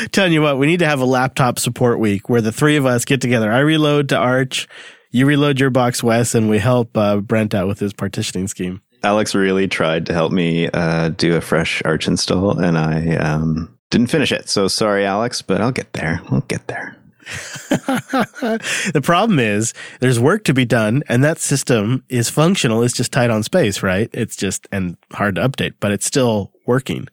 Telling 0.12 0.32
you 0.34 0.42
what, 0.42 0.58
we 0.58 0.66
need 0.66 0.80
to 0.80 0.86
have 0.86 1.00
a 1.00 1.06
laptop 1.06 1.58
support 1.58 1.98
week 1.98 2.28
where 2.28 2.42
the 2.42 2.52
three 2.52 2.76
of 2.76 2.84
us 2.84 3.06
get 3.06 3.22
together. 3.22 3.50
I 3.50 3.60
reload 3.60 4.10
to 4.10 4.16
Arch, 4.16 4.68
you 5.10 5.24
reload 5.24 5.58
your 5.58 5.70
box, 5.70 6.02
Wes, 6.02 6.34
and 6.34 6.50
we 6.50 6.58
help 6.58 6.96
uh, 6.96 7.16
Brent 7.16 7.54
out 7.54 7.66
with 7.66 7.80
his 7.80 7.94
partitioning 7.94 8.46
scheme. 8.46 8.82
Alex 9.02 9.34
really 9.34 9.68
tried 9.68 10.06
to 10.06 10.12
help 10.12 10.32
me 10.32 10.68
uh, 10.68 11.10
do 11.10 11.36
a 11.36 11.40
fresh 11.40 11.82
Arch 11.84 12.08
install, 12.08 12.58
and 12.58 12.76
I 12.76 13.16
um, 13.16 13.78
didn't 13.90 14.08
finish 14.08 14.32
it. 14.32 14.48
So 14.48 14.68
sorry, 14.68 15.04
Alex, 15.04 15.42
but 15.42 15.60
I'll 15.60 15.72
get 15.72 15.92
there. 15.92 16.20
I'll 16.30 16.40
get 16.42 16.66
there. 16.66 16.96
the 17.68 19.00
problem 19.02 19.38
is 19.38 19.74
there's 20.00 20.18
work 20.18 20.44
to 20.44 20.54
be 20.54 20.64
done, 20.64 21.02
and 21.08 21.22
that 21.22 21.38
system 21.38 22.02
is 22.08 22.30
functional. 22.30 22.82
It's 22.82 22.94
just 22.94 23.12
tight 23.12 23.30
on 23.30 23.42
space, 23.42 23.82
right? 23.82 24.08
It's 24.12 24.36
just 24.36 24.66
and 24.72 24.96
hard 25.12 25.34
to 25.36 25.46
update, 25.46 25.74
but 25.78 25.92
it's 25.92 26.06
still 26.06 26.52
working. 26.66 27.08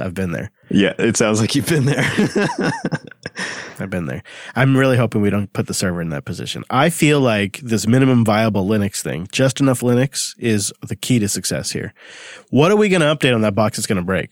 So 0.00 0.06
I've 0.06 0.14
been 0.14 0.32
there. 0.32 0.50
Yeah, 0.70 0.94
it 0.98 1.16
sounds 1.18 1.40
like 1.40 1.54
you've 1.54 1.68
been 1.68 1.84
there. 1.84 2.02
I've 3.78 3.90
been 3.90 4.06
there. 4.06 4.22
I'm 4.56 4.76
really 4.76 4.96
hoping 4.96 5.20
we 5.22 5.30
don't 5.30 5.52
put 5.52 5.66
the 5.66 5.74
server 5.74 6.00
in 6.00 6.08
that 6.10 6.24
position. 6.24 6.64
I 6.70 6.90
feel 6.90 7.20
like 7.20 7.58
this 7.62 7.86
minimum 7.86 8.24
viable 8.24 8.66
Linux 8.66 9.02
thing, 9.02 9.26
just 9.32 9.60
enough 9.60 9.80
Linux, 9.80 10.34
is 10.38 10.72
the 10.86 10.96
key 10.96 11.18
to 11.18 11.28
success 11.28 11.70
here. 11.70 11.92
What 12.50 12.70
are 12.70 12.76
we 12.76 12.88
going 12.88 13.00
to 13.02 13.06
update 13.14 13.34
on 13.34 13.40
that 13.42 13.54
box 13.54 13.76
that's 13.76 13.86
going 13.86 13.96
to 14.00 14.04
break? 14.04 14.30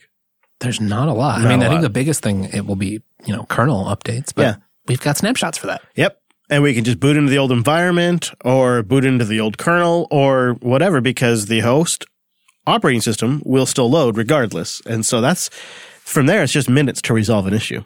There's 0.59 0.81
not 0.81 1.07
a 1.07 1.13
lot. 1.13 1.41
Not 1.41 1.47
I 1.47 1.49
mean, 1.51 1.61
a 1.61 1.65
I 1.65 1.69
think 1.69 1.77
lot. 1.77 1.81
the 1.83 1.89
biggest 1.89 2.21
thing 2.21 2.45
it 2.45 2.65
will 2.65 2.75
be, 2.75 3.01
you 3.25 3.35
know, 3.35 3.43
kernel 3.45 3.85
updates, 3.85 4.33
but 4.35 4.41
Yeah. 4.43 4.55
we've 4.87 5.01
got 5.01 5.17
snapshots 5.17 5.57
for 5.57 5.67
that. 5.67 5.81
Yep. 5.95 6.19
And 6.49 6.63
we 6.63 6.73
can 6.73 6.83
just 6.83 6.99
boot 6.99 7.15
into 7.15 7.29
the 7.29 7.37
old 7.37 7.51
environment 7.51 8.31
or 8.43 8.81
boot 8.83 9.05
into 9.05 9.23
the 9.23 9.39
old 9.39 9.57
kernel 9.59 10.07
or 10.09 10.53
whatever 10.61 10.99
because 10.99 11.45
the 11.45 11.59
host 11.59 12.05
operating 12.69 13.01
system 13.01 13.41
will 13.45 13.65
still 13.65 13.89
load 13.89 14.17
regardless. 14.17 14.81
And 14.85 15.05
so 15.05 15.21
that's 15.21 15.49
from 16.03 16.25
there, 16.25 16.43
it's 16.43 16.53
just 16.53 16.69
minutes 16.69 17.01
to 17.03 17.13
resolve 17.13 17.47
an 17.47 17.53
issue. 17.53 17.83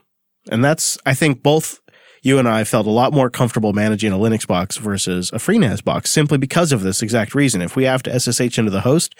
And 0.49 0.63
that's, 0.63 0.97
I 1.05 1.13
think 1.13 1.43
both 1.43 1.79
you 2.23 2.39
and 2.39 2.47
I 2.47 2.63
felt 2.63 2.87
a 2.87 2.91
lot 2.91 3.11
more 3.11 3.29
comfortable 3.29 3.73
managing 3.73 4.13
a 4.13 4.17
Linux 4.17 4.47
box 4.47 4.77
versus 4.77 5.29
a 5.31 5.37
FreeNAS 5.37 5.83
box 5.83 6.09
simply 6.09 6.37
because 6.37 6.71
of 6.71 6.81
this 6.81 7.01
exact 7.01 7.35
reason. 7.35 7.61
If 7.61 7.75
we 7.75 7.83
have 7.83 8.01
to 8.03 8.17
SSH 8.17 8.57
into 8.57 8.71
the 8.71 8.81
host, 8.81 9.13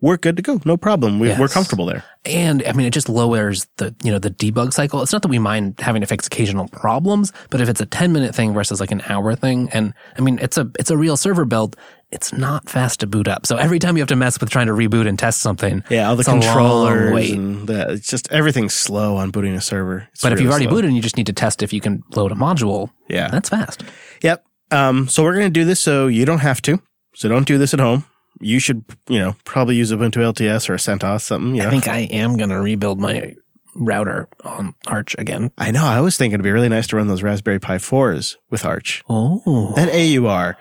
we're 0.00 0.16
good 0.16 0.36
to 0.36 0.42
go. 0.42 0.60
No 0.64 0.76
problem. 0.76 1.18
We, 1.18 1.28
We're 1.34 1.48
comfortable 1.48 1.86
there. 1.86 2.04
And 2.24 2.62
I 2.66 2.72
mean, 2.72 2.86
it 2.86 2.92
just 2.92 3.08
lowers 3.08 3.66
the, 3.76 3.94
you 4.02 4.10
know, 4.10 4.18
the 4.18 4.30
debug 4.30 4.72
cycle. 4.72 5.02
It's 5.02 5.12
not 5.12 5.22
that 5.22 5.28
we 5.28 5.38
mind 5.38 5.76
having 5.78 6.00
to 6.00 6.06
fix 6.06 6.26
occasional 6.26 6.68
problems, 6.68 7.32
but 7.50 7.60
if 7.60 7.68
it's 7.68 7.80
a 7.80 7.86
10 7.86 8.12
minute 8.12 8.34
thing 8.34 8.52
versus 8.54 8.80
like 8.80 8.90
an 8.90 9.02
hour 9.08 9.34
thing, 9.34 9.68
and 9.72 9.92
I 10.16 10.20
mean, 10.20 10.38
it's 10.40 10.56
a, 10.58 10.70
it's 10.78 10.90
a 10.90 10.96
real 10.96 11.16
server 11.16 11.44
build. 11.44 11.76
It's 12.10 12.32
not 12.32 12.68
fast 12.68 13.00
to 13.00 13.06
boot 13.06 13.28
up. 13.28 13.46
So 13.46 13.56
every 13.56 13.78
time 13.78 13.96
you 13.96 14.00
have 14.00 14.08
to 14.08 14.16
mess 14.16 14.40
with 14.40 14.50
trying 14.50 14.66
to 14.66 14.72
reboot 14.72 15.06
and 15.06 15.18
test 15.18 15.40
something. 15.40 15.84
Yeah, 15.90 16.08
all 16.08 16.16
the 16.16 16.24
controllers 16.24 17.30
and 17.30 17.68
the, 17.68 17.92
it's 17.92 18.08
just 18.08 18.30
everything's 18.32 18.74
slow 18.74 19.16
on 19.16 19.30
booting 19.30 19.54
a 19.54 19.60
server. 19.60 20.08
It's 20.12 20.22
But 20.22 20.32
if 20.32 20.40
you've 20.40 20.50
already 20.50 20.64
slow. 20.64 20.76
booted 20.76 20.88
and 20.88 20.96
you 20.96 21.02
just 21.02 21.16
need 21.16 21.26
to 21.26 21.32
test 21.32 21.62
if 21.62 21.72
you 21.72 21.80
can 21.80 22.02
load 22.16 22.32
a 22.32 22.34
module, 22.34 22.90
yeah, 23.08 23.28
that's 23.28 23.48
fast. 23.50 23.84
Yep. 24.22 24.44
Um, 24.72 25.08
so 25.08 25.22
we're 25.22 25.34
going 25.34 25.46
to 25.46 25.50
do 25.50 25.64
this 25.64 25.80
so 25.80 26.06
you 26.08 26.24
don't 26.24 26.38
have 26.38 26.60
to. 26.62 26.80
So 27.14 27.28
don't 27.28 27.46
do 27.46 27.58
this 27.58 27.74
at 27.74 27.80
home. 27.80 28.04
You 28.40 28.58
should, 28.58 28.84
you 29.08 29.18
know, 29.18 29.36
probably 29.44 29.76
use 29.76 29.92
Ubuntu 29.92 30.16
LTS 30.32 30.68
or 30.68 30.74
CentOS 30.76 31.22
something. 31.22 31.54
Know? 31.56 31.66
I 31.66 31.70
think 31.70 31.88
I 31.88 32.00
am 32.00 32.36
going 32.36 32.50
to 32.50 32.58
rebuild 32.60 32.98
my 33.00 33.34
router 33.76 34.28
on 34.44 34.74
Arch 34.86 35.14
again. 35.18 35.50
I 35.58 35.70
know. 35.70 35.84
I 35.84 36.00
was 36.00 36.16
thinking 36.16 36.34
it'd 36.34 36.44
be 36.44 36.50
really 36.50 36.68
nice 36.68 36.86
to 36.88 36.96
run 36.96 37.06
those 37.06 37.22
Raspberry 37.22 37.58
Pi 37.60 37.76
4s 37.76 38.36
with 38.50 38.64
Arch 38.64 39.02
Oh. 39.08 39.74
and 39.76 39.90
AUR. 39.90 40.56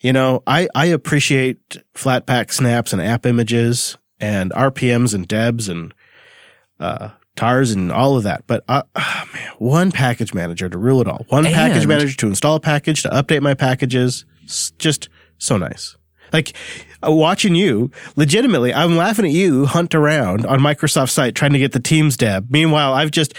You 0.00 0.12
know, 0.12 0.42
I, 0.46 0.68
I 0.74 0.86
appreciate 0.86 1.78
Flatpak 1.94 2.52
snaps 2.52 2.92
and 2.92 3.00
app 3.02 3.26
images 3.26 3.96
and 4.20 4.52
RPMs 4.52 5.14
and 5.14 5.26
DEBs 5.28 5.68
and 5.68 5.92
uh, 6.78 7.10
TARs 7.34 7.72
and 7.72 7.90
all 7.90 8.16
of 8.16 8.22
that. 8.24 8.44
But 8.46 8.62
uh, 8.68 8.82
ah, 8.94 9.28
man, 9.34 9.50
one 9.58 9.90
package 9.90 10.32
manager 10.34 10.68
to 10.68 10.78
rule 10.78 11.00
it 11.00 11.08
all. 11.08 11.24
One 11.30 11.44
package 11.44 11.86
manager 11.86 12.14
to 12.16 12.26
install 12.28 12.56
a 12.56 12.60
package, 12.60 13.02
to 13.02 13.08
update 13.08 13.40
my 13.42 13.54
packages. 13.54 14.24
S- 14.44 14.72
Just 14.78 15.08
so 15.38 15.56
nice. 15.56 15.96
Like 16.36 16.52
uh, 17.02 17.10
watching 17.10 17.54
you, 17.54 17.90
legitimately, 18.16 18.74
I'm 18.74 18.96
laughing 18.96 19.24
at 19.24 19.30
you 19.30 19.64
hunt 19.64 19.94
around 19.94 20.44
on 20.44 20.60
Microsoft 20.60 21.08
site 21.10 21.34
trying 21.34 21.54
to 21.54 21.58
get 21.58 21.72
the 21.72 21.80
Teams 21.80 22.16
deb. 22.18 22.50
Meanwhile, 22.50 22.92
I've 22.92 23.10
just, 23.10 23.32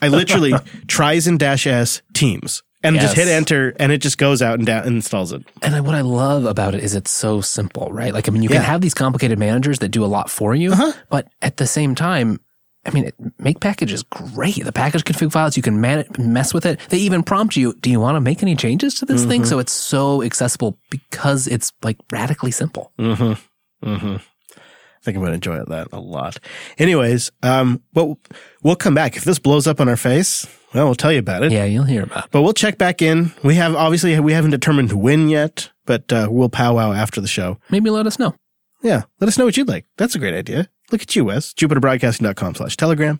I 0.00 0.08
literally 0.08 0.50
trizen 0.88 1.38
dash 1.38 1.68
S 1.68 2.02
Teams 2.14 2.64
and 2.82 2.98
just 2.98 3.14
hit 3.14 3.28
enter 3.28 3.76
and 3.78 3.92
it 3.92 3.98
just 3.98 4.18
goes 4.18 4.42
out 4.42 4.58
and 4.58 4.66
down 4.66 4.84
and 4.86 4.96
installs 4.96 5.32
it. 5.32 5.44
And 5.62 5.76
I- 5.76 5.80
what 5.80 5.94
I 5.94 6.00
love 6.00 6.46
about 6.46 6.74
it 6.74 6.82
is 6.82 6.96
it's 6.96 7.12
so 7.12 7.40
simple, 7.40 7.92
right? 7.92 8.12
Like, 8.12 8.28
I 8.28 8.32
mean, 8.32 8.42
you 8.42 8.48
can 8.48 8.60
have 8.60 8.80
these 8.80 8.94
complicated 8.94 9.38
managers 9.38 9.78
that 9.78 9.90
do 9.90 10.04
a 10.04 10.06
lot 10.10 10.28
for 10.28 10.52
you, 10.52 10.72
Uh-huh. 10.72 10.92
but 11.08 11.28
at 11.42 11.58
the 11.58 11.66
same 11.68 11.94
time, 11.94 12.40
I 12.84 12.90
mean, 12.90 13.04
it, 13.04 13.14
make 13.38 13.60
package 13.60 13.92
is 13.92 14.02
great. 14.02 14.64
The 14.64 14.72
package 14.72 15.04
config 15.04 15.30
files, 15.32 15.56
you 15.56 15.62
can 15.62 15.80
man- 15.80 16.04
mess 16.18 16.52
with 16.52 16.66
it. 16.66 16.80
They 16.88 16.98
even 16.98 17.22
prompt 17.22 17.56
you, 17.56 17.74
do 17.74 17.90
you 17.90 18.00
want 18.00 18.16
to 18.16 18.20
make 18.20 18.42
any 18.42 18.56
changes 18.56 18.94
to 18.96 19.06
this 19.06 19.20
Mm-hmm. 19.20 19.30
thing? 19.30 19.44
So 19.44 19.58
it's 19.60 19.72
so 19.72 20.22
accessible 20.22 20.76
because 20.90 21.46
it's 21.46 21.72
like 21.82 21.98
radically 22.10 22.50
simple. 22.50 22.92
Mm-hmm. 22.98 23.88
Mm-hmm. 23.88 24.16
I 24.16 25.04
think 25.04 25.16
I'm 25.16 25.22
going 25.22 25.30
to 25.32 25.34
enjoy 25.34 25.64
that 25.64 25.88
a 25.92 25.98
lot. 26.00 26.38
Anyways, 26.78 27.30
um, 27.42 27.82
but 27.92 28.16
we'll 28.62 28.76
come 28.76 28.94
back. 28.94 29.16
If 29.16 29.24
this 29.24 29.38
blows 29.40 29.66
up 29.66 29.80
on 29.80 29.88
our 29.88 29.96
face, 29.96 30.46
well, 30.74 30.84
we'll 30.86 30.94
tell 30.94 31.10
you 31.12 31.18
about 31.18 31.42
it. 31.42 31.50
Yeah, 31.52 31.64
you'll 31.64 31.82
hear 31.84 32.04
about 32.04 32.26
it. 32.26 32.30
But 32.30 32.42
we'll 32.42 32.52
check 32.52 32.78
back 32.78 33.02
in. 33.02 33.32
We 33.42 33.56
have, 33.56 33.74
obviously, 33.74 34.18
we 34.20 34.32
haven't 34.32 34.52
determined 34.52 34.92
when 34.92 35.28
yet, 35.28 35.70
but 35.86 36.12
uh, 36.12 36.28
we'll 36.30 36.48
powwow 36.48 36.92
after 36.92 37.20
the 37.20 37.26
show. 37.28 37.58
Maybe 37.68 37.90
let 37.90 38.06
us 38.06 38.18
know. 38.20 38.34
Yeah. 38.82 39.02
Let 39.20 39.26
us 39.28 39.38
know 39.38 39.44
what 39.44 39.56
you'd 39.56 39.68
like. 39.68 39.86
That's 39.96 40.14
a 40.14 40.18
great 40.20 40.34
idea. 40.34 40.68
Look 40.92 41.02
at 41.02 41.16
you, 41.16 41.24
Wes. 41.24 41.52
JupiterBroadcasting.com 41.54 42.54
slash 42.54 42.76
telegram 42.76 43.18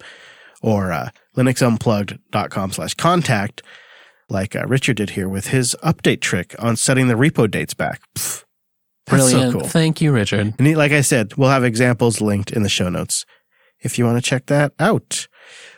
or 0.62 0.92
uh, 0.92 1.08
linuxunplugged.com 1.36 2.72
slash 2.72 2.94
contact 2.94 3.62
like 4.28 4.54
uh, 4.54 4.64
Richard 4.66 4.96
did 4.96 5.10
here 5.10 5.28
with 5.28 5.48
his 5.48 5.76
update 5.82 6.20
trick 6.20 6.54
on 6.58 6.76
setting 6.76 7.08
the 7.08 7.14
repo 7.14 7.50
dates 7.50 7.74
back. 7.74 8.00
Pff, 8.14 8.44
that's 9.06 9.30
Brilliant. 9.30 9.52
so 9.52 9.58
cool. 9.60 9.68
Thank 9.68 10.00
you, 10.00 10.12
Richard. 10.12 10.54
And 10.58 10.76
like 10.76 10.92
I 10.92 11.00
said, 11.00 11.34
we'll 11.36 11.50
have 11.50 11.64
examples 11.64 12.20
linked 12.20 12.50
in 12.52 12.62
the 12.62 12.68
show 12.68 12.88
notes 12.88 13.26
if 13.80 13.98
you 13.98 14.04
want 14.04 14.22
to 14.22 14.28
check 14.28 14.46
that 14.46 14.72
out. 14.78 15.26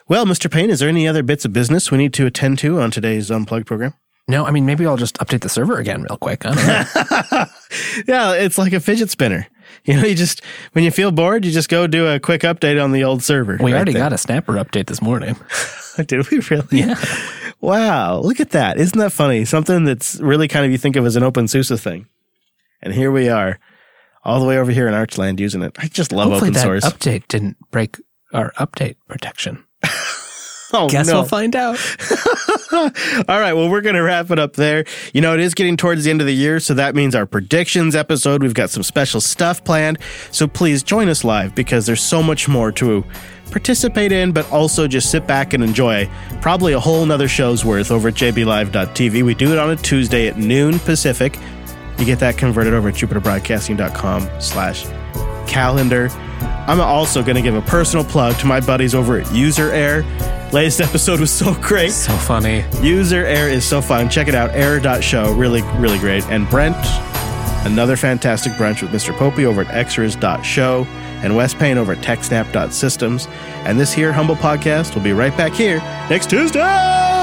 Well, 0.07 0.27
Mr. 0.27 0.51
Payne, 0.51 0.69
is 0.71 0.81
there 0.81 0.89
any 0.89 1.09
other 1.09 1.23
bits 1.23 1.45
of 1.45 1.53
business 1.53 1.91
we 1.91 1.99
need 1.99 2.13
to 2.15 2.27
attend 2.27 2.59
to 2.59 2.81
on 2.81 2.91
today's 2.91 3.31
Unplugged 3.31 3.67
program? 3.67 3.95
No, 4.27 4.47
I 4.47 4.51
mean, 4.53 4.65
maybe 4.65 4.87
I'll 4.87 4.97
just 4.97 5.19
update 5.19 5.41
the 5.43 5.49
server 5.51 5.79
again 5.79 6.03
real 6.03 6.17
quick. 6.17 6.45
I 6.47 6.55
don't 6.55 6.67
know. 6.67 7.45
yeah, 8.07 8.33
it's 8.35 8.57
like 8.59 8.73
a 8.73 8.81
fidget 8.81 9.11
spinner. 9.11 9.47
You 9.87 9.95
know, 10.01 10.07
you 10.07 10.15
just, 10.15 10.41
when 10.73 10.85
you 10.85 10.91
feel 10.91 11.11
bored, 11.11 11.45
you 11.45 11.51
just 11.51 11.69
go 11.69 11.87
do 11.87 12.07
a 12.07 12.19
quick 12.19 12.41
update 12.43 12.83
on 12.83 12.93
the 12.93 13.05
old 13.05 13.23
server. 13.23 13.59
we 13.61 13.73
right 13.73 13.77
already 13.77 13.93
there. 13.93 14.01
got 14.03 14.13
a 14.15 14.19
snapper 14.19 14.53
update 14.55 14.87
this 14.87 15.03
morning. 15.03 15.37
Did 16.07 16.31
we 16.31 16.39
really? 16.51 16.79
Yeah. 16.79 16.95
Wow, 17.61 18.21
look 18.21 18.41
at 18.41 18.51
that. 18.51 18.79
Isn't 18.79 18.99
that 18.99 19.13
funny? 19.13 19.45
Something 19.45 19.85
that's 19.85 20.19
really 20.21 20.49
kind 20.49 20.65
of 20.65 20.71
you 20.73 20.79
think 20.79 20.97
of 20.97 21.05
as 21.05 21.17
an 21.17 21.23
OpenSUSE 21.23 21.79
thing. 21.83 22.07
And 22.83 22.95
here 22.95 23.11
we 23.11 23.29
are, 23.29 23.59
all 24.23 24.41
the 24.41 24.47
way 24.47 24.57
over 24.59 24.71
here 24.71 24.87
in 24.89 24.95
Archland 24.95 25.39
using 25.39 25.63
it. 25.63 25.75
I 25.79 25.89
just 25.89 26.13
love 26.13 26.31
Hopefully 26.31 26.51
open 26.51 26.53
that 26.55 26.63
source. 26.63 26.85
update 26.85 27.29
didn't 27.29 27.57
break 27.71 27.97
our 28.33 28.53
update 28.53 28.97
protection. 29.07 29.65
Oh, 30.75 30.89
Guess 30.89 31.07
no. 31.09 31.15
we'll 31.15 31.25
find 31.25 31.57
out. 31.57 31.79
All 32.73 33.41
right. 33.41 33.53
Well, 33.53 33.71
we're 33.71 33.81
going 33.81 33.95
to 33.95 34.03
wrap 34.03 34.31
it 34.31 34.39
up 34.39 34.55
there. 34.55 34.85
You 35.13 35.21
know, 35.21 35.35
it 35.35 35.41
is 35.41 35.55
getting 35.55 35.77
towards 35.77 36.05
the 36.05 36.11
end 36.11 36.21
of 36.21 36.27
the 36.27 36.35
year, 36.35 36.61
so 36.61 36.75
that 36.75 36.95
means 36.95 37.15
our 37.15 37.27
predictions 37.27 37.95
episode. 37.95 38.43
We've 38.43 38.55
got 38.55 38.71
some 38.71 38.83
special 38.83 39.21
stuff 39.21 39.65
planned. 39.65 39.99
So 40.31 40.47
please 40.47 40.83
join 40.83 41.09
us 41.09 41.25
live 41.25 41.55
because 41.55 41.87
there's 41.87 42.03
so 42.03 42.23
much 42.23 42.49
more 42.49 42.73
to 42.73 43.05
participate 43.51 44.11
in, 44.11 44.33
but 44.33 44.51
also 44.51 44.89
just 44.89 45.11
sit 45.11 45.27
back 45.27 45.53
and 45.55 45.63
enjoy 45.63 46.11
probably 46.41 46.73
a 46.73 46.81
whole 46.81 47.07
nother 47.07 47.29
show's 47.29 47.65
worth 47.65 47.91
over 47.91 48.09
at 48.09 48.15
jblive.tv. 48.15 49.23
We 49.23 49.35
do 49.35 49.53
it 49.53 49.59
on 49.59 49.71
a 49.71 49.77
Tuesday 49.77 50.27
at 50.27 50.37
noon 50.37 50.79
Pacific. 50.81 51.39
You 51.99 52.05
get 52.05 52.19
that 52.19 52.37
converted 52.37 52.75
over 52.75 52.89
at 52.89 52.95
jupiterbroadcasting.com 52.97 54.29
slash 54.41 54.85
calendar. 55.49 56.09
I'm 56.67 56.81
also 56.81 57.23
going 57.23 57.37
to 57.37 57.43
give 57.43 57.55
a 57.55 57.63
personal 57.63 58.05
plug 58.05 58.37
to 58.39 58.47
my 58.47 58.61
buddies 58.61 58.95
over 58.95 59.19
at 59.21 59.33
User 59.33 59.71
Error. 59.71 60.03
Latest 60.53 60.81
episode 60.81 61.21
was 61.21 61.31
so 61.31 61.55
great. 61.55 61.91
So 61.91 62.13
funny. 62.17 62.65
User 62.81 63.25
Error 63.25 63.49
is 63.49 63.67
so 63.67 63.83
fun. 63.83 64.09
Check 64.09 64.29
it 64.29 64.35
out. 64.35 64.51
Error.show. 64.51 65.35
Really, 65.35 65.63
really 65.79 65.99
great. 65.99 66.25
And 66.27 66.49
Brent, 66.49 66.77
another 67.67 67.97
fantastic 67.97 68.53
brunch 68.55 68.83
with 68.83 68.93
Mr. 68.93 69.13
Popey 69.17 69.45
over 69.45 69.63
at 69.63 69.75
extras.show 69.75 70.87
and 71.23 71.37
Wes 71.37 71.55
Payne 71.55 71.79
over 71.79 71.93
at 71.93 71.99
techsnap.systems. 71.99 73.27
And 73.65 73.79
this 73.79 73.93
here 73.93 74.13
humble 74.13 74.37
podcast 74.37 74.95
will 74.95 75.03
be 75.03 75.13
right 75.13 75.37
back 75.37 75.53
here 75.53 75.79
next 76.09 76.31
Tuesday. 76.31 77.14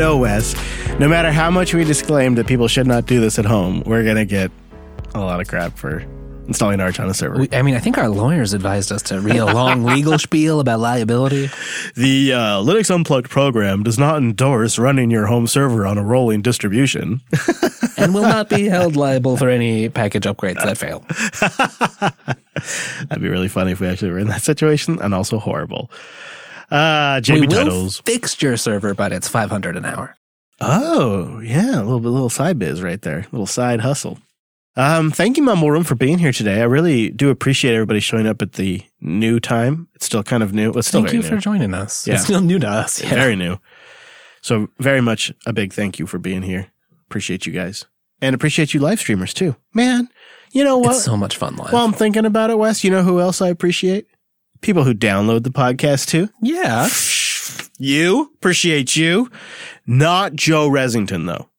Know, 0.00 0.16
Wes, 0.16 0.54
no 0.98 1.08
matter 1.08 1.30
how 1.30 1.50
much 1.50 1.74
we 1.74 1.84
disclaim 1.84 2.34
that 2.36 2.46
people 2.46 2.68
should 2.68 2.86
not 2.86 3.04
do 3.04 3.20
this 3.20 3.38
at 3.38 3.44
home, 3.44 3.82
we're 3.84 4.02
going 4.02 4.16
to 4.16 4.24
get 4.24 4.50
a 5.14 5.20
lot 5.20 5.42
of 5.42 5.46
crap 5.46 5.76
for 5.76 6.02
installing 6.46 6.80
Arch 6.80 6.98
on 6.98 7.10
a 7.10 7.12
server. 7.12 7.40
We, 7.40 7.50
I 7.52 7.60
mean, 7.60 7.74
I 7.74 7.80
think 7.80 7.98
our 7.98 8.08
lawyers 8.08 8.54
advised 8.54 8.90
us 8.92 9.02
to 9.02 9.20
read 9.20 9.36
a 9.36 9.44
long 9.44 9.84
legal 9.94 10.18
spiel 10.18 10.58
about 10.58 10.80
liability. 10.80 11.50
The 11.96 12.32
uh, 12.32 12.38
Linux 12.62 12.90
Unplugged 12.92 13.28
program 13.28 13.82
does 13.82 13.98
not 13.98 14.16
endorse 14.16 14.78
running 14.78 15.10
your 15.10 15.26
home 15.26 15.46
server 15.46 15.86
on 15.86 15.98
a 15.98 16.02
rolling 16.02 16.40
distribution. 16.40 17.20
and 17.98 18.14
will 18.14 18.22
not 18.22 18.48
be 18.48 18.64
held 18.68 18.96
liable 18.96 19.36
for 19.36 19.50
any 19.50 19.90
package 19.90 20.24
upgrades 20.24 20.64
that 20.64 20.78
fail. 20.78 21.04
That'd 23.08 23.22
be 23.22 23.28
really 23.28 23.48
funny 23.48 23.72
if 23.72 23.80
we 23.80 23.86
actually 23.86 24.12
were 24.12 24.18
in 24.18 24.28
that 24.28 24.40
situation, 24.40 24.98
and 25.02 25.14
also 25.14 25.38
horrible. 25.38 25.90
Uh, 26.70 27.20
We 27.28 27.34
JB 27.34 27.40
will 27.40 27.48
titles. 27.64 28.00
fix 28.04 28.40
your 28.42 28.56
server, 28.56 28.94
but 28.94 29.12
it's 29.12 29.28
500 29.28 29.76
an 29.76 29.84
hour. 29.84 30.16
Oh, 30.60 31.40
yeah, 31.40 31.76
a 31.76 31.82
little 31.82 32.00
bit, 32.00 32.08
little 32.10 32.28
side 32.30 32.58
biz 32.58 32.82
right 32.82 33.00
there, 33.00 33.26
little 33.32 33.46
side 33.46 33.80
hustle. 33.80 34.18
Um, 34.76 35.10
thank 35.10 35.36
you, 35.36 35.42
Mumble 35.42 35.70
Room, 35.70 35.84
for 35.84 35.94
being 35.96 36.18
here 36.18 36.32
today. 36.32 36.60
I 36.60 36.64
really 36.64 37.10
do 37.10 37.30
appreciate 37.30 37.74
everybody 37.74 37.98
showing 38.00 38.26
up 38.26 38.40
at 38.40 38.52
the 38.52 38.82
new 39.00 39.40
time. 39.40 39.88
It's 39.94 40.06
still 40.06 40.22
kind 40.22 40.42
of 40.42 40.52
new. 40.52 40.70
It's 40.72 40.86
still 40.86 41.00
Thank 41.00 41.10
very 41.12 41.24
you 41.24 41.30
new. 41.30 41.36
for 41.36 41.42
joining 41.42 41.74
us. 41.74 42.06
Yeah. 42.06 42.14
It's 42.14 42.24
still 42.24 42.40
new 42.40 42.58
to 42.60 42.68
us. 42.68 43.02
Yeah. 43.02 43.10
very 43.10 43.36
new. 43.36 43.58
So 44.42 44.68
very 44.78 45.00
much 45.00 45.32
a 45.44 45.52
big 45.52 45.72
thank 45.72 45.98
you 45.98 46.06
for 46.06 46.18
being 46.18 46.42
here. 46.42 46.68
Appreciate 47.08 47.46
you 47.46 47.52
guys, 47.52 47.86
and 48.22 48.34
appreciate 48.34 48.72
you 48.72 48.80
live 48.80 49.00
streamers 49.00 49.34
too. 49.34 49.56
Man, 49.74 50.08
you 50.52 50.62
know 50.62 50.78
what? 50.78 50.92
It's 50.96 51.04
so 51.04 51.16
much 51.16 51.36
fun 51.36 51.56
live. 51.56 51.72
While 51.72 51.84
I'm 51.84 51.92
thinking 51.92 52.24
about 52.24 52.50
it, 52.50 52.56
Wes, 52.58 52.84
you 52.84 52.90
know 52.90 53.02
who 53.02 53.18
else 53.18 53.42
I 53.42 53.48
appreciate? 53.48 54.06
People 54.60 54.84
who 54.84 54.94
download 54.94 55.42
the 55.44 55.50
podcast 55.50 56.06
too. 56.06 56.28
yeah. 56.42 56.88
You 57.78 58.30
appreciate 58.34 58.94
you, 58.94 59.30
not 59.86 60.34
Joe 60.34 60.68
Ressington 60.68 61.26
though. 61.26 61.49